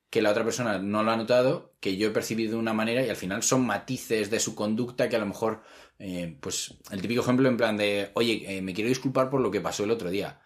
que 0.10 0.22
la 0.22 0.32
otra 0.32 0.44
persona 0.44 0.80
no 0.80 1.04
lo 1.04 1.12
ha 1.12 1.18
notado, 1.18 1.76
que 1.80 1.98
yo 1.98 2.08
he 2.08 2.12
percibido 2.12 2.54
de 2.54 2.58
una 2.58 2.74
manera 2.74 3.06
y 3.06 3.10
al 3.10 3.16
final 3.16 3.44
son 3.44 3.66
matices 3.66 4.30
de 4.30 4.40
su 4.40 4.56
conducta 4.56 5.08
que 5.08 5.16
a 5.16 5.20
lo 5.20 5.28
mejor, 5.28 5.62
eh, 6.00 6.38
pues 6.42 6.78
el 6.92 7.02
típico 7.02 7.22
ejemplo 7.22 7.48
en 7.48 7.58
plan 7.58 7.78
de, 7.78 8.10
oye, 8.16 8.44
eh, 8.48 8.62
me 8.62 8.74
quiero 8.74 8.90
disculpar 8.90 9.30
por 9.30 9.42
lo 9.42 9.52
que 9.52 9.62
pasó 9.62 9.84
el 9.84 9.92
otro 9.92 10.10
día. 10.10 10.42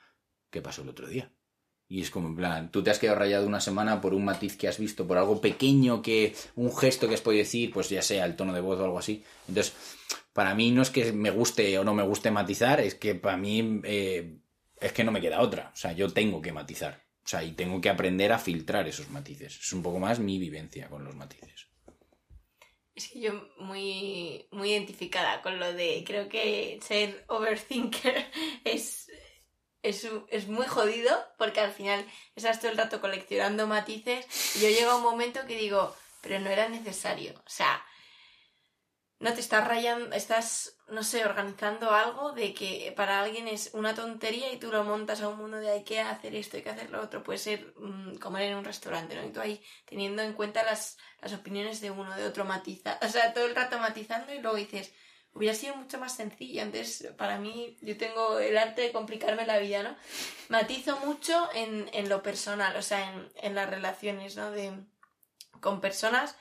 ¿Qué 0.49 0.61
pasó 0.61 0.81
el 0.81 0.89
otro 0.89 1.07
día? 1.07 1.33
Y 1.87 2.01
es 2.01 2.11
como 2.11 2.27
en 2.27 2.35
plan, 2.35 2.71
tú 2.71 2.83
te 2.83 2.91
has 2.91 2.99
quedado 2.99 3.19
rayado 3.19 3.47
una 3.47 3.61
semana 3.61 4.01
por 4.01 4.13
un 4.13 4.25
matiz 4.25 4.57
que 4.57 4.67
has 4.67 4.79
visto, 4.79 5.07
por 5.07 5.17
algo 5.17 5.39
pequeño 5.39 6.01
que, 6.01 6.35
un 6.55 6.75
gesto 6.75 7.07
que 7.07 7.13
has 7.13 7.21
podido 7.21 7.43
decir, 7.43 7.71
pues 7.71 7.89
ya 7.89 8.01
sea 8.01 8.25
el 8.25 8.35
tono 8.35 8.53
de 8.53 8.61
voz 8.61 8.79
o 8.79 8.85
algo 8.85 8.99
así. 8.99 9.23
Entonces, 9.47 9.73
para 10.33 10.55
mí 10.55 10.71
no 10.71 10.81
es 10.81 10.89
que 10.89 11.13
me 11.13 11.29
guste 11.29 11.77
o 11.77 11.83
no 11.83 11.93
me 11.93 12.03
guste 12.03 12.31
matizar, 12.31 12.79
es 12.81 12.95
que 12.95 13.15
para 13.15 13.37
mí 13.37 13.81
eh, 13.83 14.37
es 14.81 14.91
que 14.91 15.03
no 15.03 15.11
me 15.11 15.21
queda 15.21 15.41
otra. 15.41 15.71
O 15.73 15.77
sea, 15.77 15.93
yo 15.93 16.09
tengo 16.11 16.41
que 16.41 16.51
matizar. 16.51 17.03
O 17.23 17.27
sea, 17.27 17.43
y 17.43 17.53
tengo 17.53 17.79
que 17.79 17.89
aprender 17.89 18.33
a 18.33 18.39
filtrar 18.39 18.87
esos 18.87 19.09
matices. 19.09 19.57
Es 19.57 19.71
un 19.71 19.83
poco 19.83 19.99
más 19.99 20.19
mi 20.19 20.39
vivencia 20.39 20.89
con 20.89 21.05
los 21.05 21.15
matices. 21.15 21.67
Es 22.95 23.07
que 23.07 23.21
yo 23.21 23.49
muy, 23.57 24.47
muy 24.51 24.71
identificada 24.71 25.41
con 25.41 25.59
lo 25.59 25.71
de, 25.73 26.03
creo 26.05 26.27
que 26.29 26.79
ser 26.83 27.23
overthinker 27.27 28.27
es, 28.65 29.09
es, 29.81 30.07
es 30.29 30.47
muy 30.47 30.65
jodido 30.65 31.11
porque 31.37 31.59
al 31.59 31.71
final 31.71 32.05
estás 32.35 32.59
todo 32.59 32.71
el 32.71 32.77
rato 32.77 33.01
coleccionando 33.01 33.67
matices 33.67 34.25
y 34.55 34.61
yo 34.61 34.69
llego 34.69 34.91
a 34.91 34.97
un 34.97 35.03
momento 35.03 35.45
que 35.47 35.57
digo, 35.57 35.95
pero 36.21 36.39
no 36.39 36.49
era 36.49 36.69
necesario. 36.69 37.33
O 37.37 37.49
sea, 37.49 37.83
no 39.23 39.33
te 39.33 39.39
estás 39.39 39.65
rayando, 39.65 40.13
estás, 40.13 40.75
no 40.89 41.01
sé, 41.01 41.23
organizando 41.23 41.91
algo 41.91 42.33
de 42.33 42.53
que 42.53 42.93
para 42.93 43.21
alguien 43.21 43.47
es 43.47 43.69
una 43.73 43.95
tontería 43.95 44.51
y 44.51 44.59
tú 44.59 44.69
lo 44.69 44.83
montas 44.83 45.21
a 45.21 45.29
un 45.29 45.37
mundo 45.37 45.57
de 45.57 45.69
hay 45.69 45.85
que 45.85 46.01
hacer 46.01 46.35
esto, 46.35 46.57
hay 46.57 46.63
que 46.63 46.71
hacer 46.71 46.89
lo 46.89 47.01
otro. 47.01 47.23
Puede 47.23 47.39
ser 47.39 47.73
mmm, 47.77 48.15
comer 48.17 48.51
en 48.51 48.57
un 48.57 48.65
restaurante, 48.65 49.15
¿no? 49.15 49.25
Y 49.25 49.31
tú 49.31 49.39
ahí 49.39 49.63
teniendo 49.85 50.21
en 50.23 50.33
cuenta 50.33 50.61
las, 50.63 50.97
las 51.21 51.31
opiniones 51.31 51.79
de 51.79 51.89
uno, 51.89 52.13
de 52.17 52.25
otro, 52.25 52.43
matiza, 52.43 52.99
o 53.01 53.07
sea, 53.07 53.33
todo 53.33 53.45
el 53.45 53.55
rato 53.55 53.79
matizando 53.79 54.33
y 54.33 54.39
luego 54.39 54.57
dices, 54.57 54.91
hubiera 55.33 55.55
sido 55.55 55.77
mucho 55.77 55.97
más 55.99 56.17
sencillo. 56.17 56.61
Entonces, 56.61 57.13
para 57.17 57.39
mí, 57.39 57.77
yo 57.81 57.95
tengo 57.97 58.39
el 58.39 58.57
arte 58.57 58.81
de 58.81 58.91
complicarme 58.91 59.45
la 59.45 59.57
vida, 59.57 59.83
¿no? 59.83 59.95
Matizo 60.49 60.99
mucho 60.99 61.49
en, 61.55 61.89
en 61.93 62.09
lo 62.09 62.21
personal, 62.21 62.75
o 62.75 62.81
sea, 62.81 63.09
en, 63.09 63.31
en 63.37 63.55
las 63.55 63.69
relaciones, 63.69 64.35
¿no? 64.35 64.51
De, 64.51 64.73
con 65.61 65.79
personas 65.79 66.35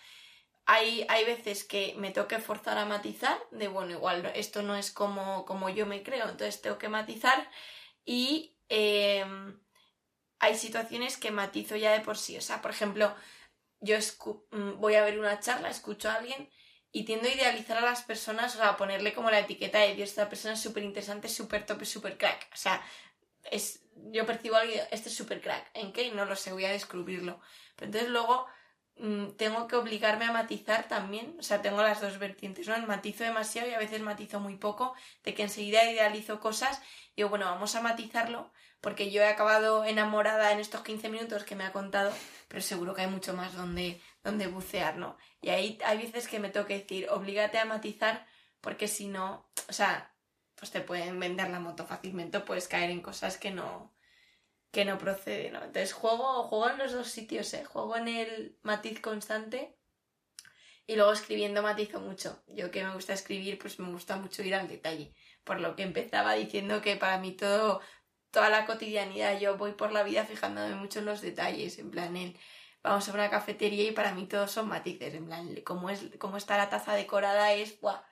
hay, 0.66 1.04
hay 1.08 1.24
veces 1.24 1.64
que 1.64 1.94
me 1.96 2.10
tengo 2.10 2.28
que 2.28 2.38
forzar 2.38 2.78
a 2.78 2.84
matizar, 2.84 3.38
de 3.50 3.68
bueno, 3.68 3.92
igual 3.92 4.30
esto 4.34 4.62
no 4.62 4.76
es 4.76 4.90
como, 4.90 5.44
como 5.44 5.68
yo 5.68 5.86
me 5.86 6.02
creo, 6.02 6.28
entonces 6.28 6.62
tengo 6.62 6.78
que 6.78 6.88
matizar 6.88 7.50
y 8.04 8.56
eh, 8.68 9.24
hay 10.38 10.56
situaciones 10.56 11.16
que 11.16 11.30
matizo 11.30 11.76
ya 11.76 11.92
de 11.92 12.00
por 12.00 12.16
sí, 12.16 12.36
o 12.36 12.40
sea, 12.40 12.62
por 12.62 12.70
ejemplo, 12.70 13.14
yo 13.80 13.96
voy 14.76 14.94
a 14.94 15.04
ver 15.04 15.18
una 15.18 15.40
charla, 15.40 15.68
escucho 15.68 16.08
a 16.08 16.14
alguien 16.14 16.48
y 16.92 17.04
tiendo 17.04 17.26
a 17.26 17.32
idealizar 17.32 17.78
a 17.78 17.80
las 17.80 18.02
personas, 18.02 18.54
o 18.56 18.62
a 18.62 18.76
ponerle 18.76 19.14
como 19.14 19.30
la 19.30 19.40
etiqueta 19.40 19.78
de 19.78 19.94
Dios, 19.94 20.10
esta 20.10 20.28
persona 20.28 20.54
es 20.54 20.60
súper 20.60 20.84
interesante, 20.84 21.28
súper 21.28 21.66
top, 21.66 21.84
súper 21.84 22.18
crack, 22.18 22.48
o 22.52 22.56
sea, 22.56 22.84
es, 23.50 23.82
yo 24.12 24.26
percibo 24.26 24.56
a 24.56 24.60
alguien, 24.60 24.80
este 24.92 25.08
es 25.08 25.14
súper 25.16 25.40
crack, 25.40 25.70
¿en 25.74 25.92
qué? 25.92 26.10
No 26.12 26.24
lo 26.24 26.36
sé, 26.36 26.52
voy 26.52 26.64
a 26.66 26.72
descubrirlo, 26.72 27.40
pero 27.74 27.86
entonces 27.86 28.10
luego 28.10 28.46
tengo 29.36 29.66
que 29.66 29.76
obligarme 29.76 30.26
a 30.26 30.32
matizar 30.32 30.86
también, 30.86 31.36
o 31.38 31.42
sea, 31.42 31.62
tengo 31.62 31.82
las 31.82 32.00
dos 32.00 32.18
vertientes, 32.18 32.68
¿no? 32.68 32.78
Matizo 32.86 33.24
demasiado 33.24 33.68
y 33.68 33.74
a 33.74 33.78
veces 33.78 34.00
matizo 34.00 34.38
muy 34.38 34.56
poco, 34.56 34.94
de 35.24 35.34
que 35.34 35.42
enseguida 35.42 35.90
idealizo 35.90 36.40
cosas, 36.40 36.80
digo, 37.16 37.28
bueno, 37.28 37.46
vamos 37.46 37.74
a 37.74 37.80
matizarlo, 37.80 38.52
porque 38.80 39.10
yo 39.10 39.22
he 39.22 39.28
acabado 39.28 39.84
enamorada 39.84 40.52
en 40.52 40.60
estos 40.60 40.82
15 40.82 41.08
minutos 41.08 41.44
que 41.44 41.56
me 41.56 41.64
ha 41.64 41.72
contado, 41.72 42.12
pero 42.48 42.60
seguro 42.60 42.94
que 42.94 43.02
hay 43.02 43.08
mucho 43.08 43.34
más 43.34 43.54
donde, 43.54 44.00
donde 44.22 44.46
bucear, 44.46 44.96
¿no? 44.96 45.16
Y 45.40 45.50
ahí 45.50 45.78
hay 45.84 45.98
veces 45.98 46.28
que 46.28 46.38
me 46.38 46.50
tengo 46.50 46.66
que 46.66 46.78
decir, 46.78 47.08
oblígate 47.10 47.58
a 47.58 47.64
matizar, 47.64 48.26
porque 48.60 48.88
si 48.88 49.08
no, 49.08 49.50
o 49.68 49.72
sea, 49.72 50.14
pues 50.54 50.70
te 50.70 50.80
pueden 50.80 51.18
vender 51.18 51.50
la 51.50 51.60
moto 51.60 51.86
fácilmente, 51.86 52.40
puedes 52.40 52.68
caer 52.68 52.90
en 52.90 53.00
cosas 53.00 53.36
que 53.36 53.50
no, 53.50 53.91
que 54.72 54.84
no 54.84 54.98
procede, 54.98 55.50
¿no? 55.50 55.58
Entonces 55.58 55.92
juego, 55.92 56.44
juego 56.44 56.70
en 56.70 56.78
los 56.78 56.92
dos 56.92 57.08
sitios, 57.08 57.52
¿eh? 57.54 57.64
Juego 57.64 57.96
en 57.96 58.08
el 58.08 58.58
matiz 58.62 59.00
constante 59.00 59.76
y 60.86 60.96
luego 60.96 61.12
escribiendo 61.12 61.62
matizo 61.62 62.00
mucho. 62.00 62.42
Yo 62.48 62.70
que 62.70 62.82
me 62.82 62.94
gusta 62.94 63.12
escribir, 63.12 63.58
pues 63.58 63.78
me 63.78 63.92
gusta 63.92 64.16
mucho 64.16 64.42
ir 64.42 64.54
al 64.54 64.68
detalle. 64.68 65.14
Por 65.44 65.60
lo 65.60 65.76
que 65.76 65.82
empezaba 65.82 66.34
diciendo 66.34 66.80
que 66.80 66.96
para 66.96 67.18
mí 67.18 67.32
todo, 67.32 67.80
toda 68.30 68.48
la 68.48 68.64
cotidianidad, 68.66 69.38
yo 69.38 69.58
voy 69.58 69.72
por 69.72 69.92
la 69.92 70.02
vida 70.02 70.24
fijándome 70.24 70.74
mucho 70.74 71.00
en 71.00 71.06
los 71.06 71.20
detalles, 71.20 71.78
en 71.78 71.90
plan, 71.90 72.16
el, 72.16 72.38
vamos 72.82 73.08
a 73.08 73.12
una 73.12 73.30
cafetería 73.30 73.84
y 73.84 73.92
para 73.92 74.14
mí 74.14 74.26
todos 74.26 74.50
son 74.50 74.68
matices, 74.68 75.14
en 75.14 75.26
plan, 75.26 75.54
cómo, 75.64 75.90
es, 75.90 76.02
cómo 76.18 76.36
está 76.38 76.56
la 76.56 76.70
taza 76.70 76.94
decorada 76.94 77.52
es, 77.52 77.78
¡buah! 77.80 78.02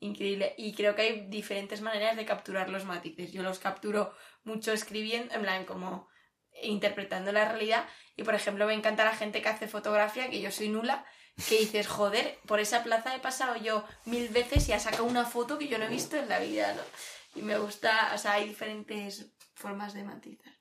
Increíble. 0.00 0.54
Y 0.58 0.74
creo 0.74 0.94
que 0.94 1.02
hay 1.02 1.26
diferentes 1.28 1.80
maneras 1.80 2.16
de 2.16 2.26
capturar 2.26 2.68
los 2.68 2.84
matices. 2.84 3.32
Yo 3.32 3.42
los 3.42 3.58
capturo 3.58 4.14
mucho 4.46 4.72
escribiendo, 4.72 5.34
en 5.34 5.42
plan, 5.42 5.64
como 5.64 6.08
interpretando 6.62 7.32
la 7.32 7.46
realidad. 7.46 7.86
Y 8.16 8.22
por 8.22 8.34
ejemplo, 8.34 8.66
me 8.66 8.74
encanta 8.74 9.04
la 9.04 9.14
gente 9.14 9.42
que 9.42 9.48
hace 9.48 9.68
fotografía, 9.68 10.30
que 10.30 10.40
yo 10.40 10.50
soy 10.50 10.70
nula, 10.70 11.04
que 11.48 11.58
dices, 11.58 11.86
joder, 11.86 12.38
por 12.46 12.60
esa 12.60 12.82
plaza 12.82 13.14
he 13.14 13.20
pasado 13.20 13.56
yo 13.56 13.84
mil 14.06 14.28
veces 14.28 14.68
y 14.68 14.72
ha 14.72 14.78
sacado 14.78 15.04
una 15.04 15.26
foto 15.26 15.58
que 15.58 15.68
yo 15.68 15.78
no 15.78 15.84
he 15.84 15.90
visto 15.90 16.16
en 16.16 16.28
la 16.28 16.38
vida, 16.38 16.74
¿no? 16.74 16.82
Y 17.38 17.42
me 17.42 17.58
gusta, 17.58 18.12
o 18.14 18.18
sea, 18.18 18.32
hay 18.32 18.48
diferentes 18.48 19.30
formas 19.54 19.92
de 19.92 20.04
matizar. 20.04 20.54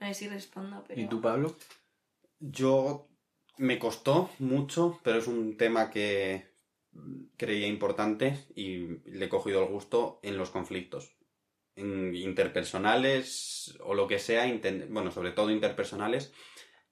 No 0.00 0.08
sé 0.08 0.14
si 0.14 0.28
respondo, 0.28 0.84
pero... 0.86 1.00
¿Y 1.00 1.08
tú, 1.08 1.20
Pablo? 1.20 1.56
Yo 2.40 3.08
me 3.58 3.78
costó 3.78 4.30
mucho, 4.40 5.00
pero 5.04 5.18
es 5.18 5.28
un 5.28 5.56
tema 5.56 5.90
que 5.90 6.54
creía 7.36 7.66
importante 7.66 8.46
y 8.54 8.98
le 9.08 9.26
he 9.26 9.28
cogido 9.28 9.62
el 9.62 9.68
gusto 9.68 10.18
en 10.22 10.36
los 10.36 10.50
conflictos. 10.50 11.15
Interpersonales 11.76 13.76
o 13.80 13.94
lo 13.94 14.06
que 14.06 14.18
sea, 14.18 14.46
bueno, 14.88 15.10
sobre 15.10 15.32
todo 15.32 15.50
interpersonales, 15.50 16.32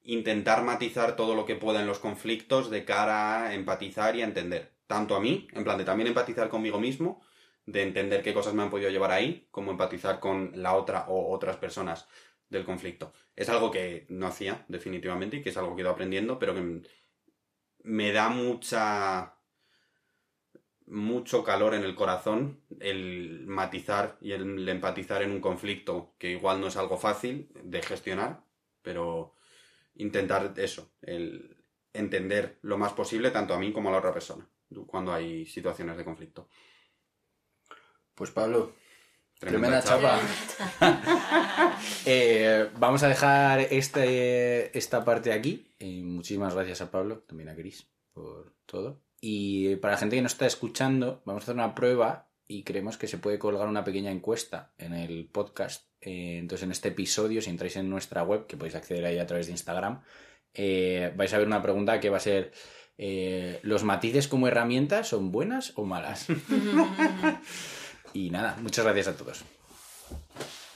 intentar 0.03 0.63
matizar 0.63 1.15
todo 1.15 1.33
lo 1.33 1.45
que 1.45 1.55
pueda 1.55 1.81
en 1.81 1.87
los 1.87 1.99
conflictos 1.99 2.69
de 2.69 2.85
cara 2.85 3.47
a 3.47 3.53
empatizar 3.55 4.15
y 4.15 4.21
a 4.21 4.25
entender. 4.25 4.73
Tanto 4.85 5.15
a 5.15 5.19
mí, 5.19 5.47
en 5.53 5.63
plan 5.63 5.79
de 5.79 5.85
también 5.85 6.07
empatizar 6.07 6.49
conmigo 6.49 6.79
mismo, 6.79 7.23
de 7.65 7.81
entender 7.81 8.21
qué 8.21 8.33
cosas 8.33 8.53
me 8.53 8.61
han 8.61 8.69
podido 8.69 8.91
llevar 8.91 9.11
ahí, 9.11 9.47
como 9.49 9.71
empatizar 9.71 10.19
con 10.19 10.51
la 10.55 10.75
otra 10.75 11.05
o 11.07 11.33
otras 11.33 11.57
personas 11.57 12.07
del 12.49 12.63
conflicto. 12.63 13.11
Es 13.35 13.49
algo 13.49 13.71
que 13.71 14.05
no 14.09 14.27
hacía, 14.27 14.65
definitivamente, 14.67 15.37
y 15.37 15.41
que 15.41 15.49
es 15.49 15.57
algo 15.57 15.75
que 15.75 15.81
he 15.81 15.83
ido 15.83 15.91
aprendiendo, 15.91 16.37
pero 16.37 16.53
que 16.53 16.81
me 17.83 18.11
da 18.11 18.29
mucha 18.29 19.34
mucho 20.87 21.43
calor 21.43 21.73
en 21.73 21.83
el 21.83 21.95
corazón 21.95 22.61
el 22.79 23.45
matizar 23.47 24.17
y 24.21 24.33
el 24.33 24.67
empatizar 24.69 25.23
en 25.23 25.31
un 25.31 25.41
conflicto 25.41 26.13
que 26.17 26.31
igual 26.31 26.61
no 26.61 26.67
es 26.67 26.77
algo 26.77 26.97
fácil 26.97 27.49
de 27.63 27.81
gestionar, 27.81 28.43
pero 28.81 29.35
intentar 29.95 30.53
eso, 30.57 30.91
el 31.01 31.57
entender 31.93 32.59
lo 32.61 32.77
más 32.77 32.93
posible 32.93 33.31
tanto 33.31 33.53
a 33.53 33.59
mí 33.59 33.71
como 33.71 33.89
a 33.89 33.93
la 33.93 33.99
otra 33.99 34.13
persona 34.13 34.47
cuando 34.87 35.13
hay 35.13 35.45
situaciones 35.45 35.97
de 35.97 36.03
conflicto. 36.03 36.49
Pues 38.13 38.31
Pablo, 38.31 38.73
tremenda, 39.39 39.81
chapa. 39.81 40.19
eh, 42.05 42.69
vamos 42.77 43.03
a 43.03 43.09
dejar 43.09 43.59
este, 43.61 44.77
esta 44.77 45.03
parte 45.03 45.31
aquí. 45.33 45.73
Y 45.79 46.01
muchísimas 46.03 46.53
gracias 46.53 46.81
a 46.81 46.91
Pablo, 46.91 47.19
también 47.27 47.49
a 47.49 47.55
Cris, 47.55 47.87
por 48.13 48.53
todo. 48.65 49.04
Y 49.27 49.77
para 49.77 49.93
la 49.95 49.97
gente 49.97 50.17
que 50.17 50.21
nos 50.21 50.33
está 50.33 50.45
escuchando, 50.45 51.23
vamos 51.25 51.41
a 51.41 51.45
hacer 51.45 51.55
una 51.55 51.73
prueba 51.73 52.29
y 52.47 52.61
creemos 52.61 52.99
que 52.99 53.07
se 53.07 53.17
puede 53.17 53.39
colgar 53.39 53.67
una 53.67 53.83
pequeña 53.83 54.11
encuesta 54.11 54.71
en 54.77 54.93
el 54.93 55.25
podcast. 55.25 55.87
Eh, 55.99 56.37
entonces, 56.37 56.63
en 56.63 56.71
este 56.71 56.89
episodio, 56.89 57.41
si 57.41 57.49
entráis 57.49 57.75
en 57.75 57.89
nuestra 57.89 58.21
web, 58.21 58.45
que 58.45 58.55
podéis 58.55 58.75
acceder 58.75 59.03
ahí 59.03 59.17
a 59.17 59.25
través 59.25 59.47
de 59.47 59.53
Instagram, 59.53 60.03
eh, 60.53 61.11
vais 61.15 61.33
a 61.33 61.39
ver 61.39 61.47
una 61.47 61.63
pregunta 61.63 61.99
que 61.99 62.11
va 62.11 62.17
a 62.17 62.19
ser: 62.19 62.51
eh, 62.99 63.59
¿los 63.63 63.83
matices 63.83 64.27
como 64.27 64.47
herramientas 64.47 65.07
son 65.07 65.31
buenas 65.31 65.73
o 65.75 65.85
malas? 65.85 66.27
y 68.13 68.29
nada, 68.29 68.57
muchas 68.61 68.85
gracias 68.85 69.07
a 69.07 69.17
todos. 69.17 69.43